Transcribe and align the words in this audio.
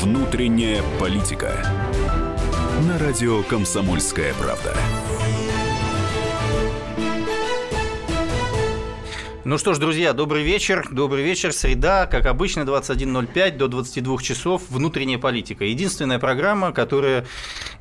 Внутренняя 0.00 0.80
политика. 1.00 1.50
На 2.86 2.98
радио 3.00 3.42
Комсомольская 3.42 4.32
правда. 4.34 4.72
Ну 9.44 9.58
что 9.58 9.74
ж, 9.74 9.78
друзья, 9.78 10.12
добрый 10.12 10.44
вечер. 10.44 10.86
Добрый 10.92 11.24
вечер. 11.24 11.52
Среда, 11.52 12.06
как 12.06 12.26
обычно, 12.26 12.60
21.05 12.60 13.56
до 13.56 13.66
22 13.66 14.18
часов. 14.18 14.62
Внутренняя 14.68 15.18
политика. 15.18 15.64
Единственная 15.64 16.20
программа, 16.20 16.70
которая 16.70 17.26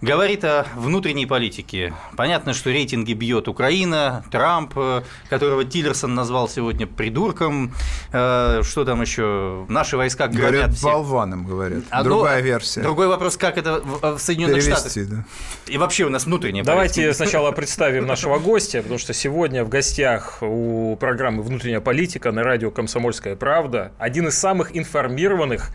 говорит 0.01 0.43
о 0.43 0.65
внутренней 0.75 1.25
политике. 1.25 1.93
Понятно, 2.15 2.53
что 2.53 2.69
рейтинги 2.71 3.13
бьет 3.13 3.47
Украина, 3.47 4.23
Трамп, 4.31 4.73
которого 5.29 5.63
Тиллерсон 5.65 6.15
назвал 6.15 6.49
сегодня 6.49 6.87
придурком. 6.87 7.73
Э, 8.11 8.61
что 8.63 8.85
там 8.85 9.01
еще? 9.01 9.65
Наши 9.69 9.97
войска 9.97 10.27
громят 10.27 10.51
Говорят, 10.51 10.71
всех. 10.73 10.83
болваном, 10.83 11.45
говорят. 11.45 11.83
А, 11.89 12.03
Другая 12.03 12.39
ну, 12.39 12.45
версия. 12.45 12.81
Другой 12.81 13.07
вопрос, 13.07 13.37
как 13.37 13.57
это 13.57 13.81
в 13.81 14.17
в 14.17 14.19
Соединенных 14.19 14.63
Перевести, 14.63 15.01
Штатах. 15.01 15.25
да. 15.67 15.71
И 15.71 15.77
вообще 15.77 16.05
у 16.05 16.09
нас 16.09 16.25
внутренняя 16.25 16.63
Давайте 16.63 17.01
политика. 17.01 17.15
сначала 17.15 17.51
представим 17.57 18.05
нашего 18.05 18.39
гостя, 18.39 18.81
потому 18.81 18.99
что 18.99 19.13
сегодня 19.13 19.63
в 19.63 19.69
гостях 19.69 20.39
у 20.41 20.95
программы 20.99 21.43
«Внутренняя 21.43 21.81
политика» 21.81 22.31
на 22.31 22.43
радио 22.43 22.71
«Комсомольская 22.71 23.35
правда» 23.35 23.91
один 23.97 24.27
из 24.27 24.37
самых 24.37 24.75
информированных, 24.75 25.71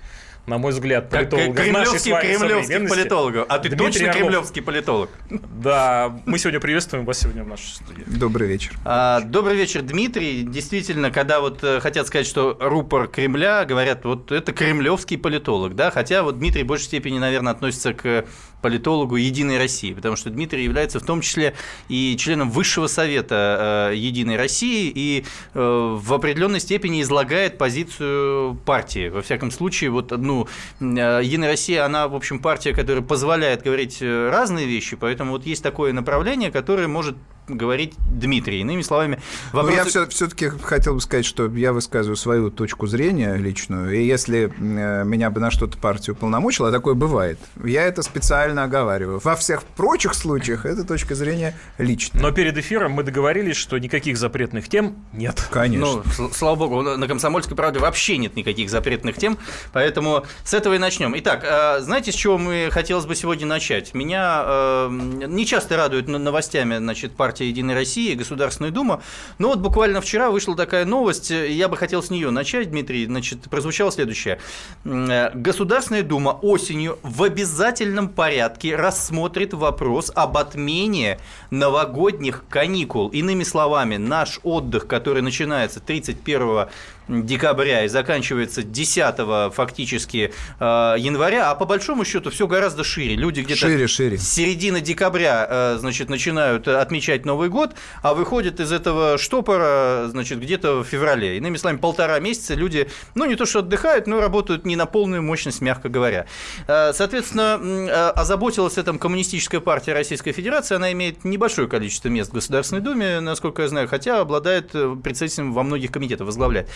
на 0.47 0.59
мой 0.59 0.73
взгляд, 0.73 1.09
Как 1.09 1.31
политологов 1.31 1.67
нашей 1.69 1.99
с 1.99 2.03
кремлевский, 2.03 2.13
вами 2.13 2.37
кремлевский 2.37 2.89
политологов. 2.89 3.47
А 3.49 3.59
ты 3.59 3.69
Дмитрий 3.69 3.87
точно 3.87 4.11
Орлов. 4.11 4.17
кремлевский 4.17 4.63
политолог? 4.63 5.11
Да, 5.31 6.19
мы 6.27 6.39
сегодня 6.39 6.59
приветствуем 6.59 7.05
вас 7.05 7.21
сегодня 7.21 7.45
в 7.45 7.49
нашей 7.49 7.69
студии. 7.69 8.03
Добрый 8.07 8.49
вечер. 8.49 8.73
А, 8.85 9.21
Добрый 9.21 9.57
вечер, 9.57 9.83
Дмитрий. 9.83 10.43
Действительно, 10.43 11.13
когда 11.13 11.41
вот 11.41 11.63
э, 11.63 11.79
хотят 11.81 12.09
сказать, 12.09 12.27
что 12.27 12.57
рупор 12.61 13.07
Кремля, 13.07 13.65
говорят, 13.65 14.05
вот 14.05 14.33
это 14.33 14.53
кремлевский 14.53 15.17
политолог, 15.17 15.77
да, 15.77 15.91
хотя 15.93 16.25
вот 16.25 16.39
Дмитрий 16.39 16.65
в 16.65 16.67
большей 16.67 16.87
степени, 16.87 17.19
наверное, 17.19 17.53
относится 17.53 17.95
к 17.95 18.25
политологу 18.63 19.17
Единой 19.17 19.59
России, 19.59 19.93
потому 19.93 20.17
что 20.17 20.31
Дмитрий 20.31 20.65
является 20.65 21.01
в 21.01 21.05
том 21.05 21.21
числе 21.21 21.55
и 21.89 22.17
членом 22.19 22.51
Высшего 22.51 22.87
Совета 22.87 23.91
э, 23.93 23.97
Единой 23.97 24.37
России 24.37 24.91
и 24.95 25.25
э, 25.53 25.59
в 26.01 26.15
определенной 26.15 26.61
степени 26.61 27.03
излагает 27.03 27.59
позицию 27.59 28.55
партии. 28.65 29.09
Во 29.09 29.21
всяком 29.21 29.51
случае, 29.51 29.91
вот, 29.91 30.13
ну, 30.13 30.49
э, 30.81 30.85
Единая 31.23 31.51
Россия, 31.51 31.85
она, 31.85 32.09
в 32.09 32.15
общем, 32.15 32.39
партия, 32.39 32.73
которая 32.73 33.03
позволяет 33.03 33.63
говорить 33.63 34.01
разные 34.01 34.67
вещи, 34.67 34.97
поэтому 34.97 35.33
вот 35.33 35.45
есть 35.45 35.63
такое 35.63 35.93
направление, 35.93 36.51
которое 36.51 36.89
может 36.89 37.17
говорить 37.49 37.95
Дмитрий. 38.07 38.61
Иными 38.61 38.83
словами, 38.83 39.21
Но 39.53 39.63
вопрос... 39.63 39.95
Ну, 39.95 40.01
я 40.01 40.07
все-таки 40.09 40.49
хотел 40.63 40.95
бы 40.95 41.01
сказать, 41.01 41.25
что 41.27 41.47
я 41.49 41.73
высказываю 41.73 42.17
свою 42.17 42.51
точку 42.51 42.87
зрения 42.87 43.35
личную, 43.37 43.93
и 43.99 44.05
если 44.05 44.53
э, 44.59 45.05
меня 45.05 45.31
бы 45.31 45.41
на 45.41 45.51
что-то 45.51 45.77
партия 45.77 46.13
уполномочила, 46.13 46.69
а 46.69 46.73
такое 46.73 46.95
бывает, 46.95 47.39
я 47.65 47.85
это 47.85 48.03
специально 48.03 48.65
оговариваю. 48.65 49.21
Во 49.23 49.35
всех 49.37 49.65
прочих 49.65 50.15
случаях 50.15 50.65
это 50.67 50.85
точка 50.85 51.15
зрения 51.15 51.57
личная. 51.79 52.23
Но 52.23 52.31
перед 52.31 52.57
эфиром 52.57 52.93
мы 52.93 53.03
договорились, 53.03 53.57
что 53.57 53.77
никаких 53.79 54.17
запретных 54.17 54.69
тем 54.69 54.97
нет. 55.13 55.47
Конечно. 55.51 56.03
Ну, 56.19 56.31
слава 56.33 56.57
богу, 56.57 56.83
на 56.83 57.09
«Комсомольской 57.09 57.57
правде» 57.57 57.81
вообще 57.81 58.19
нет 58.19 58.37
никаких 58.37 58.71
запретных 58.71 59.17
тем, 59.17 59.37
поэтому 59.73 60.25
с 60.45 60.55
этого 60.55 60.75
и 60.75 60.79
начнем. 60.79 61.15
Итак, 61.19 61.45
э, 61.45 61.81
знаете, 61.81 62.13
с 62.13 62.15
чего 62.15 62.39
мы 62.39 62.69
хотелось 62.71 63.07
бы 63.07 63.17
сегодня 63.17 63.47
начать? 63.47 63.95
Меня 63.95 64.43
э, 64.47 64.89
не 65.27 65.45
часто 65.45 65.77
радует 65.77 66.09
н- 66.09 66.23
новостями, 66.23 66.77
значит, 66.77 67.13
партия 67.17 67.32
«Единая 67.41 67.75
Россия» 67.75 68.13
и 68.13 68.17
Государственная 68.17 68.71
Дума, 68.71 69.03
но 69.39 69.49
вот 69.49 69.59
буквально 69.59 70.01
вчера 70.01 70.31
вышла 70.31 70.57
такая 70.57 70.85
новость, 70.85 71.31
я 71.31 71.69
бы 71.69 71.77
хотел 71.77 72.03
с 72.03 72.11
нее 72.11 72.31
начать, 72.31 72.71
Дмитрий, 72.71 73.07
значит, 73.07 73.43
прозвучало 73.51 73.93
следующее. 73.93 74.39
Э, 74.85 75.31
Государственная 75.35 76.03
Дума 76.03 76.31
осенью 76.43 76.99
в 77.03 77.23
обязательном 77.23 78.09
порядке 78.09 78.77
рассмотрит 78.77 79.55
вопрос 79.55 80.13
об 80.15 80.37
отмене 80.37 81.19
новогодних 81.51 82.45
каникул. 82.49 83.09
Иными 83.09 83.45
словами, 83.45 83.97
наш 83.97 84.41
отдых, 84.43 84.87
который 84.87 85.23
начинается 85.23 85.81
31 85.81 86.69
декабря 87.09 87.85
и 87.85 87.89
заканчивается 87.89 88.63
10 88.63 89.53
фактически 89.55 90.33
э, 90.61 90.65
января, 90.99 91.51
а 91.51 91.55
по 91.55 91.65
большому 91.65 92.05
счету 92.05 92.31
все 92.31 92.47
гораздо 92.47 92.85
шире. 92.85 93.17
Люди 93.17 93.41
где-то 93.41 93.61
Шире, 93.61 93.87
шире. 93.87 94.19
с 94.19 94.29
середины 94.29 94.81
декабря, 94.81 95.47
э, 95.49 95.77
значит, 95.79 96.09
начинают 96.09 96.69
отмечать 96.69 97.25
Новый 97.25 97.49
год, 97.49 97.75
а 98.03 98.15
выходят 98.15 98.61
из 98.61 98.73
этого 98.73 99.19
штопора, 99.19 100.07
значит, 100.09 100.41
где-то 100.41 100.83
в 100.83 100.85
феврале. 100.85 101.37
Иными 101.37 101.57
словами, 101.57 101.79
полтора 101.79 102.19
месяца 102.21 102.55
люди, 102.55 102.89
ну, 103.15 103.25
не 103.25 103.37
то 103.37 103.47
что 103.47 103.61
отдыхают, 103.61 104.07
но 104.07 104.21
работают 104.21 104.65
не 104.65 104.77
на 104.77 104.87
полную 104.87 105.23
мощность, 105.23 105.61
мягко 105.61 105.89
говоря. 105.89 106.27
Э, 106.67 106.93
Соответственно, 106.93 108.11
озаботилась 108.11 108.79
этим 108.79 108.99
Коммунистическая 108.99 109.61
партия 109.61 109.93
Российской 109.93 110.33
Федерации, 110.33 110.77
она 110.77 110.93
имеет 110.93 111.25
небольшое 111.25 111.69
количество 111.69 112.09
мест 112.09 112.31
в 112.31 112.35
Государственной 112.35 112.81
Думе, 112.81 113.21
насколько 113.21 113.63
я 113.63 113.69
знаю, 113.69 113.89
хотя 113.89 114.21
обладает 114.21 114.71
представителем 115.03 115.53
во 115.53 115.63
многих 115.63 115.91
комитетах, 115.91 116.27
возглавляет. 116.27 116.69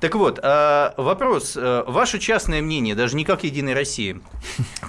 Так 0.00 0.14
вот, 0.14 0.38
э, 0.42 0.90
вопрос, 0.98 1.56
э, 1.56 1.84
ваше 1.86 2.18
частное 2.18 2.60
мнение, 2.60 2.94
даже 2.94 3.16
не 3.16 3.24
как 3.24 3.44
Единой 3.44 3.72
России, 3.72 4.20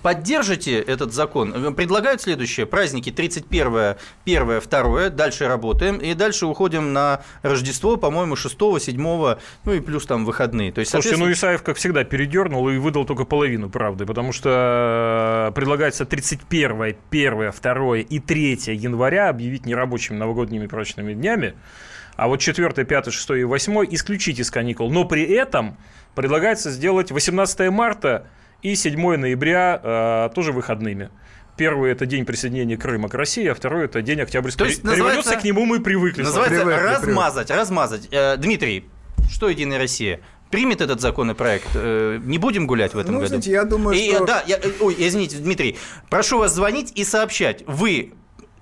поддержите 0.01 0.79
этот 0.79 1.13
закон? 1.13 1.73
Предлагают 1.75 2.21
следующее, 2.21 2.65
праздники 2.65 3.09
31, 3.09 3.95
1, 4.25 4.61
2, 4.61 5.09
дальше 5.09 5.47
работаем, 5.47 5.97
и 5.97 6.13
дальше 6.13 6.45
уходим 6.45 6.91
на 6.91 7.21
Рождество, 7.41 7.95
по-моему, 7.95 8.35
6, 8.35 8.57
7, 8.79 8.97
ну 8.97 9.73
и 9.73 9.79
плюс 9.79 10.05
там 10.05 10.25
выходные. 10.25 10.73
То 10.73 10.79
есть, 10.79 10.91
Слушайте, 10.91 11.17
ну 11.17 11.25
соответственно, 11.25 11.51
Исаев, 11.51 11.63
как 11.63 11.77
всегда, 11.77 12.03
передернул 12.03 12.67
и 12.67 12.77
выдал 12.77 13.05
только 13.05 13.23
половину 13.23 13.69
правды, 13.69 14.05
потому 14.05 14.33
что 14.33 15.49
э, 15.49 15.55
предлагается 15.55 16.05
31, 16.05 16.97
1, 17.09 17.51
2 17.61 17.97
и 17.97 18.19
3 18.19 18.59
января 18.73 19.29
объявить 19.29 19.65
нерабочими 19.65 20.17
новогодними 20.17 20.67
праздничными 20.67 21.13
днями, 21.13 21.55
а 22.17 22.27
вот 22.27 22.37
4, 22.41 22.69
5, 22.83 23.13
6 23.13 23.29
и 23.31 23.43
8 23.43 23.85
исключить 23.91 24.39
из 24.39 24.51
каникул. 24.51 24.89
Но 24.91 25.05
при 25.05 25.23
этом 25.23 25.77
предлагается 26.15 26.71
сделать 26.71 27.11
18 27.11 27.69
марта 27.71 28.27
и 28.61 28.75
7 28.75 29.15
ноября 29.17 29.79
э, 29.81 30.29
тоже 30.35 30.51
выходными. 30.51 31.09
Первый– 31.55 31.91
это 31.93 32.05
день 32.05 32.25
присоединения 32.25 32.77
Крыма 32.77 33.07
к 33.09 33.13
России, 33.15 33.47
а 33.47 33.55
второй– 33.55 33.85
это 33.85 34.01
день 34.01 34.21
Октябрьской 34.21 34.65
То 34.65 34.69
есть 34.69 34.83
революции. 34.83 35.03
называется- 35.03 35.35
К 35.37 35.43
нему 35.43 35.65
мы 35.65 35.79
привыкли. 35.79 36.21
называется 36.23 36.63
Привыкли, 36.65 36.83
размазать, 36.83 37.49
размазать. 37.51 38.07
Э, 38.11 38.35
Дмитрий, 38.37 38.85
что 39.29 39.49
Единая 39.49 39.79
Россия? 39.79 40.19
Примет 40.51 40.81
этот 40.81 41.01
законопроект? 41.01 41.67
Э, 41.75 42.19
Не 42.23 42.37
будем 42.37 42.67
гулять 42.67 42.93
в 42.93 42.97
этом 42.99 43.13
Ну, 43.15 43.19
году? 43.19 43.27
знаете, 43.29 43.51
я 43.51 43.63
думаю, 43.63 43.97
И, 43.97 44.11
что... 44.13 44.25
Да, 44.25 44.43
я, 44.47 44.57
э, 44.57 44.71
ой, 44.79 44.95
извините, 44.97 45.37
Дмитрий, 45.37 45.77
прошу 46.09 46.39
вас 46.39 46.53
звонить 46.53 46.91
и 46.95 47.03
сообщать. 47.03 47.63
Вы 47.67 48.13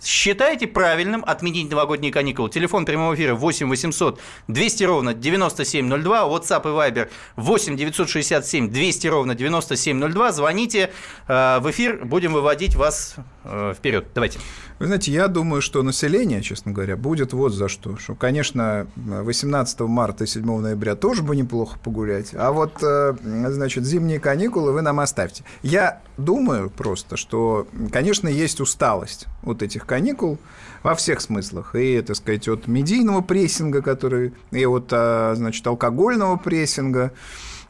считаете 0.03 0.67
правильным 0.67 1.23
отменить 1.25 1.69
новогодние 1.69 2.11
каникулы? 2.11 2.49
Телефон 2.49 2.85
прямого 2.85 3.15
эфира 3.15 3.35
8 3.35 3.67
800 3.69 4.19
200 4.47 4.83
ровно 4.83 5.13
9702, 5.13 6.21
WhatsApp 6.23 6.61
и 6.63 6.91
Viber 6.91 7.09
8 7.35 7.77
967 7.77 8.69
200 8.69 9.07
ровно 9.07 9.35
9702. 9.35 10.31
Звоните 10.31 10.91
э, 11.27 11.59
в 11.59 11.69
эфир, 11.71 12.05
будем 12.05 12.33
выводить 12.33 12.75
вас 12.75 13.15
э, 13.43 13.73
вперед. 13.77 14.07
Давайте. 14.13 14.39
Вы 14.77 14.87
знаете, 14.87 15.11
я 15.11 15.29
думаю, 15.29 15.61
что 15.61 15.81
население, 15.83 16.41
честно 16.41 16.73
говоря, 16.73 16.97
будет 16.97 17.31
вот 17.31 17.53
за 17.53 17.69
что. 17.69 17.97
Что, 17.97 18.13
конечно, 18.13 18.87
18 18.95 19.79
марта 19.81 20.25
и 20.25 20.27
7 20.27 20.43
ноября 20.43 20.95
тоже 20.95 21.23
бы 21.23 21.35
неплохо 21.35 21.79
погулять, 21.79 22.31
а 22.33 22.51
вот, 22.51 22.83
э, 22.83 23.13
значит, 23.23 23.85
зимние 23.85 24.19
каникулы 24.19 24.73
вы 24.73 24.81
нам 24.81 24.99
оставьте. 24.99 25.43
Я 25.63 26.01
думаю 26.17 26.69
просто, 26.69 27.17
что, 27.17 27.67
конечно, 27.91 28.27
есть 28.27 28.59
усталость 28.59 29.27
от 29.43 29.61
этих 29.61 29.85
каникул 29.85 30.37
во 30.83 30.95
всех 30.95 31.21
смыслах. 31.21 31.75
И, 31.75 32.01
так 32.01 32.15
сказать, 32.15 32.47
от 32.47 32.67
медийного 32.67 33.21
прессинга, 33.21 33.81
который, 33.81 34.33
и 34.51 34.65
от, 34.65 34.89
а, 34.91 35.33
значит, 35.35 35.65
алкогольного 35.67 36.37
прессинга. 36.37 37.11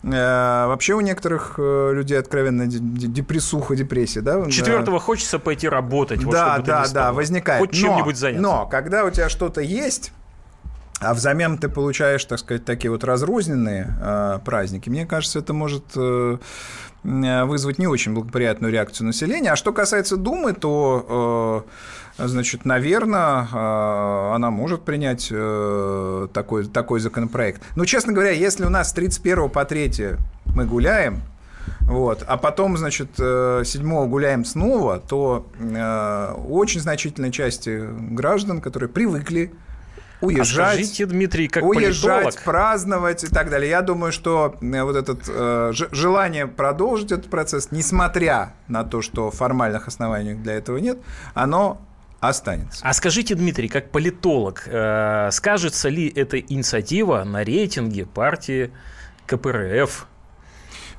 Э, 0.04 0.68
Вообще 0.68 0.94
у 0.94 1.02
некоторых 1.02 1.56
э, 1.58 1.92
людей 1.94 2.20
откровенно 2.20 2.68
депрессуха, 2.68 3.76
депрессия, 3.76 4.22
да? 4.22 4.50
Четвертого 4.50 5.00
хочется 5.00 5.40
пойти 5.40 5.68
работать. 5.68 6.24
во 6.24 6.32
да, 6.32 6.60
да, 6.60 6.86
да, 6.94 7.14
возникает. 7.14 7.62
Хоть 7.62 7.72
чем-нибудь 7.72 8.18
заняться. 8.18 8.42
Но 8.42 8.68
когда 8.68 9.06
у 9.06 9.10
тебя 9.10 9.30
что-то 9.30 9.62
есть, 9.62 10.12
а 11.02 11.14
взамен 11.14 11.58
ты 11.58 11.68
получаешь, 11.68 12.24
так 12.26 12.40
сказать, 12.40 12.66
такие 12.66 12.90
вот 12.90 13.04
разрозненные 13.04 13.96
э, 14.00 14.40
праздники, 14.46 14.90
мне 14.90 15.06
кажется, 15.06 15.40
это 15.40 15.54
может 15.54 15.84
э, 15.96 16.38
вызвать 17.04 17.80
не 17.80 17.88
очень 17.88 18.14
благоприятную 18.14 18.72
реакцию 18.72 19.08
населения. 19.08 19.52
А 19.52 19.56
что 19.56 19.74
касается 19.74 20.18
Думы, 20.18 20.54
то, 20.54 21.66
э, 22.18 22.28
значит, 22.28 22.66
наверное, 22.66 23.48
э, 23.52 24.36
она 24.36 24.50
может 24.52 24.84
принять 24.84 25.28
э, 25.32 26.28
такой, 26.34 26.66
такой 26.66 27.00
законопроект. 27.00 27.62
Но, 27.76 27.86
честно 27.86 28.14
говоря, 28.14 28.32
если 28.32 28.66
у 28.66 28.70
нас 28.70 28.90
с 28.90 28.94
31 28.94 29.50
по 29.50 29.66
3 29.66 30.16
мы 30.56 30.66
гуляем, 30.66 31.22
вот. 31.82 32.24
А 32.26 32.38
потом, 32.38 32.78
значит, 32.78 33.10
э, 33.20 33.64
7 33.64 34.08
гуляем 34.08 34.46
снова, 34.46 35.00
то 35.00 35.48
э, 35.60 36.34
очень 36.48 36.80
значительной 36.80 37.32
части 37.32 37.84
граждан, 38.12 38.62
которые 38.62 38.90
привыкли 38.90 39.52
уезжать. 40.22 40.74
А 40.74 40.74
скажите, 40.74 41.06
Дмитрий, 41.06 41.48
как 41.48 41.64
уезжать, 41.64 42.24
политолог... 42.24 42.44
праздновать 42.44 43.24
и 43.24 43.28
так 43.28 43.50
далее. 43.50 43.70
Я 43.70 43.82
думаю, 43.82 44.12
что 44.12 44.56
э, 44.62 44.84
вот 44.84 44.96
это 44.96 45.18
э, 45.28 45.72
желание 45.92 46.48
продолжить 46.48 47.12
этот 47.12 47.30
процесс, 47.30 47.72
несмотря 47.72 48.54
на 48.68 48.84
то, 48.84 49.02
что 49.02 49.32
формальных 49.32 49.88
оснований 49.88 50.34
для 50.34 50.54
этого 50.54 50.78
нет, 50.78 50.98
оно 51.34 51.82
останется. 52.20 52.86
А 52.86 52.94
скажите, 52.94 53.36
Дмитрий, 53.36 53.68
как 53.68 53.92
политолог, 53.92 54.64
э, 54.68 55.30
скажется 55.32 55.90
ли 55.90 56.08
эта 56.08 56.40
инициатива 56.40 57.24
на 57.24 57.44
рейтинге 57.44 58.06
партии 58.06 58.72
КПРФ? 59.26 60.08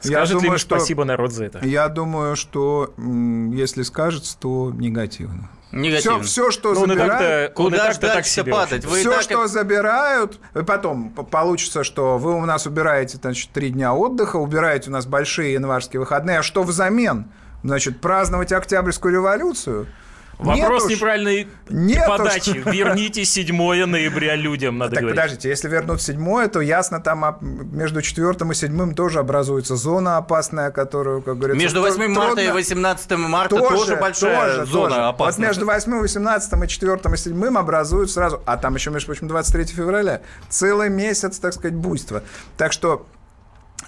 Скажет 0.00 0.28
я 0.28 0.40
думаю, 0.40 0.52
ли 0.52 0.58
что, 0.58 0.76
спасибо 0.76 1.04
народ 1.04 1.32
за 1.32 1.44
это? 1.46 1.66
Я 1.66 1.88
думаю, 1.88 2.36
что 2.36 2.94
если 2.96 3.82
скажется, 3.82 4.36
то 4.38 4.72
негативно. 4.74 5.50
Негативно. 5.72 6.22
Все, 6.22 6.48
все 6.48 6.50
что 6.50 6.74
ну, 6.74 6.86
забирают... 6.86 7.52
Куда 7.54 7.92
ж 7.92 7.98
дальше 7.98 8.44
падать? 8.44 8.84
Вы 8.84 9.00
все, 9.00 9.12
так... 9.12 9.22
что 9.22 9.46
забирают, 9.46 10.38
и 10.54 10.62
потом 10.62 11.10
получится, 11.10 11.82
что 11.82 12.18
вы 12.18 12.34
у 12.34 12.44
нас 12.44 12.66
убираете 12.66 13.18
значит, 13.18 13.50
три 13.50 13.70
дня 13.70 13.92
отдыха, 13.94 14.36
убираете 14.36 14.90
у 14.90 14.92
нас 14.92 15.06
большие 15.06 15.54
январские 15.54 16.00
выходные, 16.00 16.38
а 16.38 16.42
что 16.42 16.62
взамен? 16.62 17.30
Значит, 17.62 18.00
праздновать 18.00 18.52
Октябрьскую 18.52 19.14
революцию– 19.14 19.86
Вопрос 20.38 20.84
нет 20.84 20.98
неправильной 20.98 21.48
нет 21.70 22.06
подачи. 22.06 22.62
Уж. 22.64 22.72
Верните 22.72 23.24
7 23.24 23.86
ноября 23.86 24.36
людям, 24.36 24.78
надо 24.78 24.94
так, 24.94 25.00
говорить. 25.00 25.18
подождите, 25.18 25.48
если 25.48 25.68
вернуть 25.68 26.02
7, 26.02 26.48
то 26.48 26.60
ясно, 26.60 27.00
там 27.00 27.38
между 27.40 28.02
4 28.02 28.50
и 28.50 28.54
7 28.54 28.94
тоже 28.94 29.20
образуется 29.20 29.76
зона 29.76 30.18
опасная, 30.18 30.70
которую, 30.70 31.22
как 31.22 31.38
говорится... 31.38 31.62
Между 31.62 31.80
8 31.80 31.96
трудно... 31.96 32.20
марта 32.20 32.40
и 32.42 32.50
18 32.50 33.10
марта 33.12 33.56
тоже, 33.56 33.76
тоже 33.76 33.96
большая 33.96 34.56
тоже, 34.56 34.66
зона 34.66 34.88
тоже. 34.88 35.00
опасная. 35.02 35.48
Вот 35.48 35.48
между 35.48 35.66
8, 35.66 36.00
18 36.00 36.52
и 36.64 36.68
4 36.68 37.00
и 37.12 37.16
7 37.16 37.58
образуют 37.58 38.10
сразу... 38.10 38.42
А 38.44 38.56
там 38.56 38.74
еще, 38.74 38.90
между 38.90 39.06
прочим, 39.06 39.28
23 39.28 39.64
февраля. 39.66 40.20
Целый 40.48 40.90
месяц, 40.90 41.38
так 41.38 41.54
сказать, 41.54 41.74
буйства. 41.74 42.22
Так 42.58 42.72
что 42.72 43.06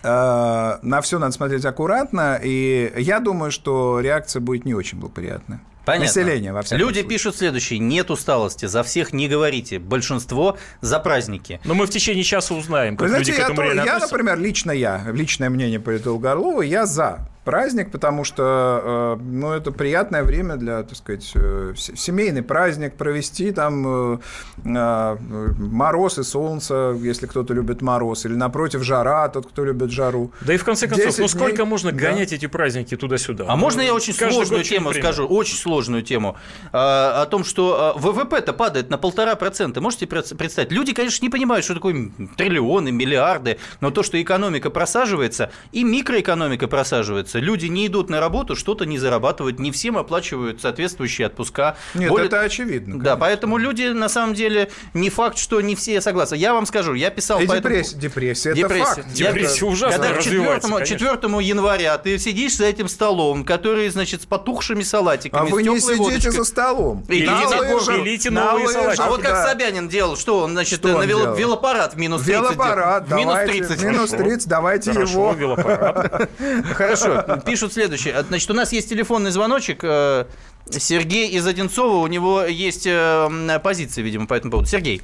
э, 0.02 0.78
на 0.82 1.00
все 1.02 1.18
надо 1.18 1.32
смотреть 1.32 1.64
аккуратно, 1.64 2.40
и 2.42 2.92
я 2.96 3.20
думаю, 3.20 3.50
что 3.50 4.00
реакция 4.00 4.40
будет 4.40 4.64
не 4.64 4.74
очень 4.74 4.98
благоприятная. 4.98 5.60
Понятно. 5.88 6.06
Население, 6.06 6.52
во 6.52 6.62
всяком 6.62 6.80
Люди 6.80 7.00
случае. 7.00 7.08
пишут 7.08 7.36
следующее. 7.36 7.78
Нет 7.78 8.10
усталости, 8.10 8.66
за 8.66 8.82
всех 8.82 9.14
не 9.14 9.26
говорите. 9.26 9.78
Большинство 9.78 10.58
за 10.82 10.98
праздники. 10.98 11.60
Но 11.64 11.72
мы 11.72 11.86
в 11.86 11.90
течение 11.90 12.24
часа 12.24 12.54
узнаем, 12.54 12.96
как 12.96 13.04
Вы 13.04 13.08
знаете, 13.08 13.32
люди 13.32 13.42
к 13.42 13.44
этому 13.44 13.62
я, 13.72 13.84
я, 13.84 13.98
например, 13.98 14.38
лично 14.38 14.70
я, 14.70 15.02
личное 15.10 15.48
мнение 15.48 15.80
политолога 15.80 16.32
Орлова, 16.32 16.60
я 16.60 16.84
за 16.84 17.20
праздник, 17.48 17.90
потому 17.90 18.24
что 18.24 19.16
э, 19.18 19.22
ну, 19.22 19.52
это 19.52 19.72
приятное 19.72 20.22
время 20.22 20.56
для, 20.56 20.82
так 20.82 20.98
сказать, 20.98 21.32
э, 21.34 21.72
семейный 21.76 22.42
праздник 22.42 22.94
провести, 22.96 23.52
там 23.52 24.20
э, 24.66 25.16
мороз 25.56 26.18
и 26.18 26.24
солнце, 26.24 26.94
если 27.00 27.26
кто-то 27.26 27.54
любит 27.54 27.80
мороз, 27.80 28.26
или 28.26 28.34
напротив 28.34 28.82
жара, 28.82 29.30
тот, 29.30 29.46
кто 29.46 29.64
любит 29.64 29.90
жару. 29.90 30.30
Да 30.42 30.52
и 30.52 30.58
в 30.58 30.64
конце 30.64 30.88
концов, 30.88 31.16
ну 31.16 31.26
сколько 31.26 31.56
дней, 31.56 31.64
можно 31.64 31.90
да. 31.90 31.96
гонять 31.96 32.34
эти 32.34 32.44
праздники 32.44 32.98
туда-сюда? 32.98 33.46
А 33.48 33.56
ну, 33.56 33.62
можно 33.62 33.80
я 33.80 33.94
очень 33.94 34.12
сложную 34.12 34.62
тему 34.62 34.92
скажу, 34.92 35.24
очень 35.26 35.56
сложную 35.56 36.02
тему, 36.02 36.36
о 36.72 37.24
том, 37.30 37.44
что 37.44 37.94
ВВП-то 37.96 38.52
падает 38.52 38.90
на 38.90 38.98
полтора 38.98 39.36
процента. 39.36 39.80
Можете 39.80 40.06
представить? 40.06 40.70
Люди, 40.70 40.92
конечно, 40.92 41.24
не 41.24 41.30
понимают, 41.30 41.64
что 41.64 41.72
такое 41.72 42.10
триллионы, 42.36 42.92
миллиарды, 42.92 43.56
но 43.80 43.90
то, 43.90 44.02
что 44.02 44.20
экономика 44.20 44.68
просаживается, 44.68 45.50
и 45.72 45.82
микроэкономика 45.82 46.68
просаживается, 46.68 47.37
получается. 47.38 47.52
Люди 47.52 47.66
не 47.66 47.86
идут 47.86 48.10
на 48.10 48.20
работу, 48.20 48.56
что-то 48.56 48.84
не 48.86 48.98
зарабатывают, 48.98 49.58
не 49.58 49.70
всем 49.70 49.96
оплачивают 49.96 50.60
соответствующие 50.60 51.26
отпуска. 51.26 51.76
Нет, 51.94 52.10
Более... 52.10 52.26
это 52.26 52.40
очевидно. 52.40 52.92
Конечно. 52.92 53.04
Да, 53.04 53.16
поэтому 53.16 53.56
люди, 53.58 53.84
на 53.84 54.08
самом 54.08 54.34
деле, 54.34 54.70
не 54.94 55.10
факт, 55.10 55.38
что 55.38 55.60
не 55.60 55.74
все 55.74 56.00
согласны. 56.00 56.36
Я 56.36 56.54
вам 56.54 56.66
скажу, 56.66 56.94
я 56.94 57.10
писал... 57.10 57.40
И 57.40 57.46
по 57.46 57.56
депрессия, 57.56 57.90
этому... 57.90 58.02
депрессия, 58.02 58.54
депрессия, 58.54 58.84
это 58.84 59.02
факт. 59.02 59.12
Депрессия 59.12 59.66
я... 59.66 59.72
ужасно 59.72 59.98
Когда 59.98 60.18
развивается, 60.18 60.68
4, 60.68 60.86
4 60.96 61.46
января 61.46 61.98
ты 61.98 62.18
сидишь 62.18 62.56
за 62.56 62.66
этим 62.66 62.88
столом, 62.88 63.44
который, 63.44 63.88
значит, 63.88 64.22
с 64.22 64.26
потухшими 64.26 64.82
салатиками, 64.82 65.40
А 65.40 65.44
вы 65.44 65.62
не 65.62 65.80
сидите 65.80 65.96
водочкой. 65.96 66.32
за 66.32 66.44
столом. 66.44 67.04
И 67.08 67.22
на 67.24 67.46
лыжах, 67.46 67.86
пилите 67.86 68.30
новые 68.30 68.68
салатики. 68.68 69.02
А 69.02 69.08
вот 69.08 69.22
как 69.22 69.32
да. 69.32 69.48
Собянин 69.48 69.88
делал, 69.88 70.16
что 70.16 70.40
он, 70.40 70.52
значит, 70.52 70.80
что 70.80 70.98
на 70.98 71.04
вел... 71.04 71.34
велопарад 71.34 71.94
в 71.94 71.98
минус 71.98 72.22
30. 72.22 72.42
Велопарад, 72.42 73.08
в 73.08 73.14
минус 73.14 73.38
30. 73.46 73.82
Минус 73.82 74.10
30, 74.10 74.48
давайте 74.48 74.92
Хорошо, 74.92 75.36
его. 75.38 75.56
Хорошо, 76.74 77.24
пишут 77.36 77.72
следующее. 77.72 78.22
Значит, 78.22 78.50
у 78.50 78.54
нас 78.54 78.72
есть 78.72 78.88
телефонный 78.88 79.30
звоночек. 79.30 79.80
Э, 79.82 80.24
Сергей 80.70 81.30
из 81.30 81.46
Одинцова, 81.46 81.96
у 81.96 82.06
него 82.06 82.42
есть 82.42 82.86
э, 82.86 83.28
позиция, 83.62 84.02
видимо, 84.02 84.26
по 84.26 84.34
этому 84.34 84.52
поводу. 84.52 84.68
Сергей. 84.68 85.02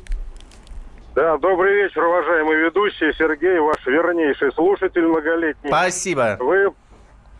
Да, 1.14 1.38
добрый 1.38 1.74
вечер, 1.74 2.04
уважаемый 2.04 2.56
ведущий. 2.56 3.12
Сергей, 3.16 3.58
ваш 3.60 3.86
вернейший 3.86 4.52
слушатель 4.52 5.06
многолетний. 5.06 5.68
Спасибо. 5.68 6.36
Вы 6.40 6.72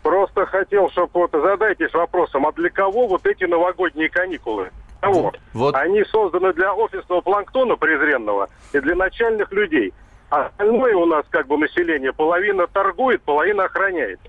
просто 0.01 0.45
хотел, 0.45 0.89
чтобы 0.91 1.09
вот 1.13 1.31
задайтесь 1.33 1.93
вопросом, 1.93 2.47
а 2.47 2.53
для 2.53 2.69
кого 2.69 3.07
вот 3.07 3.25
эти 3.25 3.43
новогодние 3.43 4.07
каникулы? 4.09 4.71
Кого? 5.01 5.33
Вот. 5.53 5.75
Они 5.75 6.03
созданы 6.05 6.53
для 6.53 6.73
офисного 6.73 7.21
планктона 7.21 7.75
презренного 7.75 8.49
и 8.71 8.79
для 8.79 8.95
начальных 8.95 9.51
людей. 9.51 9.93
А 10.29 10.45
остальное 10.45 10.95
у 10.95 11.05
нас 11.05 11.25
как 11.29 11.47
бы 11.47 11.57
население 11.57 12.13
половина 12.13 12.67
торгует, 12.67 13.21
половина 13.23 13.65
охраняет. 13.65 14.19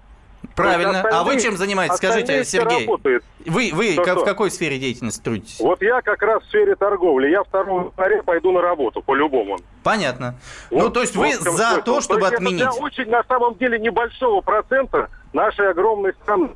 Правильно. 0.57 1.03
А 1.11 1.23
вы 1.23 1.39
чем 1.41 1.57
занимаетесь? 1.57 1.97
Скажите, 1.97 2.45
Сергей. 2.45 2.89
Вы, 3.47 3.71
вы 3.73 3.93
что, 3.93 4.17
в 4.17 4.25
какой 4.25 4.51
сфере 4.51 4.79
деятельности 4.79 5.23
трудитесь? 5.23 5.61
Вот 5.61 5.81
я 5.83 6.01
как 6.03 6.21
раз 6.23 6.43
в 6.43 6.47
сфере 6.47 6.75
торговли. 6.75 7.29
Я 7.29 7.45
2 7.45 7.61
января 7.61 8.23
пойду 8.25 8.51
на 8.53 8.61
работу, 8.61 9.03
по-любому. 9.03 9.59
Понятно. 9.85 10.35
Вот, 10.71 10.83
ну, 10.83 10.91
то 10.91 11.03
есть 11.03 11.15
вы 11.15 11.33
за 11.35 11.43
смысле. 11.43 11.83
то, 11.83 12.01
чтобы 12.01 12.21
то 12.23 12.27
отменить? 12.29 12.61
Это 12.63 12.73
для 12.73 12.81
очень, 12.83 13.09
на 13.09 13.23
самом 13.25 13.55
деле, 13.57 13.79
небольшого 13.79 14.41
процента 14.41 15.11
нашей 15.33 15.71
огромной 15.71 16.13
страны 16.15 16.51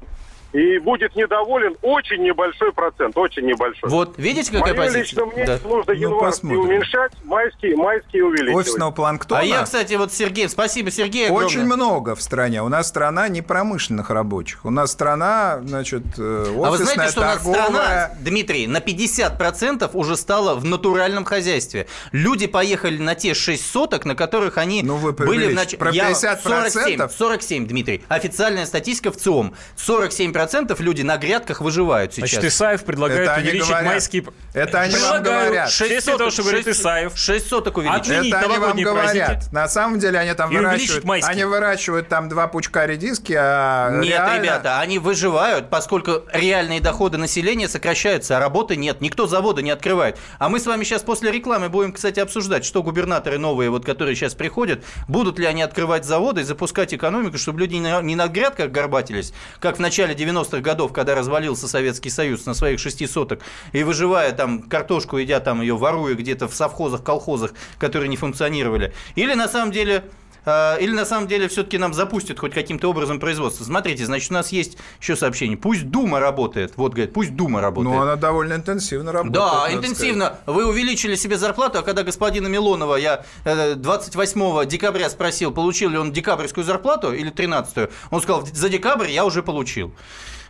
и 0.53 0.79
будет 0.79 1.15
недоволен 1.15 1.77
очень 1.83 2.23
небольшой 2.23 2.73
процент, 2.73 3.17
очень 3.17 3.47
небольшой. 3.47 3.89
Вот, 3.89 4.19
видите, 4.19 4.51
какая 4.53 4.75
Мое 4.75 4.87
позиция? 4.87 5.03
лично 5.03 5.27
мнение, 5.27 5.47
да. 5.47 5.69
нужно 5.69 5.95
ну, 5.95 6.01
январские 6.01 6.59
уменьшать, 6.59 7.13
майские, 7.25 7.77
майские 7.77 8.25
увеличивать. 8.25 8.67
Офисного 8.67 8.91
планктона. 8.91 9.41
А 9.41 9.45
я, 9.45 9.63
кстати, 9.63 9.95
вот 9.95 10.13
Сергей, 10.13 10.49
спасибо, 10.49 10.91
Сергей, 10.91 11.27
огромное. 11.27 11.47
Очень 11.47 11.65
много 11.65 12.15
в 12.15 12.23
стране. 12.23 12.63
У 12.63 12.69
нас 12.69 12.89
страна 12.89 13.29
не 13.29 13.43
промышленных 13.43 14.11
рабочих. 14.11 14.65
У 14.65 14.71
нас 14.71 14.91
страна, 14.91 15.61
значит, 15.63 16.03
офисная, 16.19 16.67
А 16.67 16.71
вы 16.71 16.79
знаете, 16.79 17.13
что 17.13 17.21
торговая... 17.21 17.69
у 17.69 17.73
нас 17.73 17.85
страна, 17.85 18.11
Дмитрий, 18.21 18.67
на 18.67 18.79
50% 18.79 19.91
уже 19.95 20.17
стала 20.17 20.55
в 20.57 20.65
натуральном 20.65 21.25
хозяйстве. 21.25 21.87
Люди 22.13 22.47
поехали 22.47 22.99
на 22.99 23.15
те 23.15 23.35
6 23.35 23.65
соток, 23.65 24.05
на 24.05 24.15
которых 24.15 24.59
они 24.59 24.83
ну, 24.83 24.97
вы 24.97 25.13
были 25.13 25.53
в 25.53 25.55
начале... 25.55 25.79
Про 25.79 25.91
50%? 25.91 25.95
Я... 25.95 26.15
47, 26.15 27.09
47, 27.09 27.67
Дмитрий. 27.67 28.03
Официальная 28.09 28.67
статистика 28.67 29.13
в 29.13 29.17
ЦИОМ. 29.17 29.55
47% 29.77 30.40
процентов 30.41 30.81
люди 30.81 31.03
на 31.03 31.19
грядках 31.19 31.61
выживают 31.61 32.15
сейчас. 32.15 32.31
Значит, 32.31 32.45
Исаев 32.47 32.85
предлагает 32.85 33.29
это 33.29 33.41
увеличить 33.41 33.69
говорят. 33.69 33.85
майские... 33.85 34.25
Это 34.55 34.81
они 34.81 34.97
вам 34.97 35.23
говорят. 35.23 35.71
6 35.71 36.05
соток, 36.05 36.19
того, 36.19 36.31
что 36.31 36.43
говорит 36.45 36.67
Исаев. 36.67 37.13
6 37.15 37.47
соток 37.47 37.77
увеличить. 37.77 38.01
Отменить 38.01 38.35
это 38.35 38.47
они 38.47 38.59
вам 38.59 38.77
говорят. 38.79 39.27
Праздники. 39.27 39.55
На 39.55 39.69
самом 39.69 39.99
деле 39.99 40.19
они 40.19 40.33
там 40.33 40.51
и 40.51 40.57
выращивают... 40.57 41.05
Они 41.25 41.45
выращивают 41.45 42.09
там 42.09 42.31
два 42.31 42.47
пучка 42.49 42.87
редиски, 42.87 43.37
а 43.39 43.91
Нет, 43.99 44.13
реально... 44.13 44.43
ребята, 44.43 44.81
они 44.81 44.99
выживают, 44.99 45.69
поскольку 45.69 46.23
реальные 46.33 46.81
доходы 46.81 47.19
населения 47.19 47.69
сокращаются, 47.69 48.39
а 48.39 48.41
работы 48.41 48.77
нет. 48.77 49.03
Никто 49.03 49.27
завода 49.27 49.61
не 49.61 49.71
открывает. 49.71 50.17
А 50.39 50.49
мы 50.49 50.59
с 50.59 50.65
вами 50.65 50.85
сейчас 50.85 51.03
после 51.03 51.31
рекламы 51.31 51.69
будем, 51.69 51.93
кстати, 51.93 52.19
обсуждать, 52.19 52.65
что 52.65 52.83
губернаторы 52.83 53.37
новые, 53.37 53.69
вот, 53.69 53.85
которые 53.85 54.17
сейчас 54.17 54.35
приходят, 54.35 54.83
будут 55.07 55.39
ли 55.39 55.45
они 55.45 55.61
открывать 55.61 56.07
заводы 56.07 56.41
и 56.41 56.45
запускать 56.45 56.95
экономику, 56.95 57.37
чтобы 57.37 57.61
люди 57.61 57.75
не 57.75 58.15
на 58.17 58.29
грядках 58.29 58.71
горбатились, 58.71 59.35
как 59.59 59.77
в 59.77 59.81
начале 59.81 60.15
90-х 60.15 60.30
годов, 60.63 60.93
когда 60.93 61.15
развалился 61.15 61.69
Советский 61.69 62.11
Союз 62.11 62.47
на 62.47 62.55
своих 62.55 62.81
шести 62.81 63.07
соток, 63.07 63.41
и 63.73 63.83
выживая 63.83 64.33
там 64.33 64.63
картошку, 64.63 65.19
едя 65.19 65.41
там 65.41 65.61
ее, 65.61 65.77
воруя 65.77 66.15
где-то 66.15 66.49
в 66.49 66.55
совхозах, 66.55 67.03
колхозах, 67.03 67.55
которые 67.79 68.09
не 68.09 68.17
функционировали. 68.17 68.93
Или 69.15 69.35
на 69.35 69.49
самом 69.49 69.73
деле 69.73 70.05
или 70.47 70.93
на 70.93 71.05
самом 71.05 71.29
деле 71.29 71.49
все-таки 71.49 71.79
нам 71.79 71.95
запустят 71.95 72.39
хоть 72.39 72.53
каким-то 72.53 72.89
образом 72.89 73.21
производство. 73.21 73.65
Смотрите, 73.65 74.07
значит, 74.07 74.31
у 74.31 74.35
нас 74.35 74.53
есть 74.53 74.79
еще 75.01 75.17
сообщение. 75.17 75.57
Пусть 75.57 75.91
Дума 75.91 76.21
работает. 76.21 76.73
Вот, 76.77 76.93
говорит, 76.93 77.13
пусть 77.13 77.35
Дума 77.37 77.61
работает. 77.61 77.95
Ну, 77.95 78.03
она 78.03 78.17
довольно 78.17 78.55
интенсивно 78.55 79.13
работает. 79.13 79.35
Да, 79.35 79.73
интенсивно. 79.73 80.27
Сказать. 80.27 80.43
Вы 80.47 80.67
увеличили 80.67 81.15
себе 81.15 81.37
зарплату, 81.37 81.79
а 81.79 81.83
когда 81.83 82.03
господина 82.03 82.47
Милонова 82.47 82.97
я 82.97 83.25
28 83.45 84.41
э, 84.41 84.67
декабря 84.67 85.11
спросил, 85.11 85.53
получил 85.53 85.91
ли 85.91 85.99
он 85.99 86.13
декабрьскую 86.13 86.65
зарплату 86.65 87.13
или 87.13 87.31
13 87.31 87.91
он 88.11 88.21
сказал, 88.23 88.47
за 88.47 88.69
декабрь 88.69 89.11
я 89.11 89.25
уже 89.25 89.43
получил. 89.43 89.95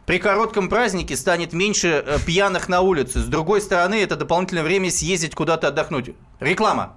При 0.06 0.18
коротком 0.18 0.68
празднике 0.68 1.16
станет 1.16 1.52
меньше 1.52 2.02
э, 2.04 2.18
пьяных 2.26 2.68
на 2.68 2.80
улице. 2.80 3.20
С 3.20 3.26
другой 3.26 3.60
стороны, 3.60 4.02
это 4.02 4.16
дополнительное 4.16 4.64
время 4.64 4.90
съездить 4.90 5.34
куда-то 5.34 5.68
отдохнуть. 5.68 6.14
Реклама. 6.40 6.96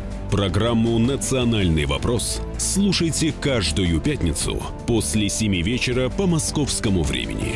Программу 0.31 0.97
«Национальный 0.97 1.85
вопрос» 1.85 2.41
слушайте 2.57 3.33
каждую 3.33 3.99
пятницу 3.99 4.63
после 4.87 5.27
7 5.27 5.61
вечера 5.61 6.07
по 6.07 6.25
московскому 6.25 7.03
времени. 7.03 7.55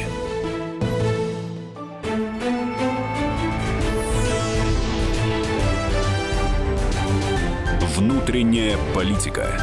Внутренняя 7.96 8.78
политика. 8.94 9.58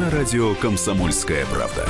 На 0.00 0.08
радио 0.08 0.54
«Комсомольская 0.54 1.44
правда». 1.44 1.86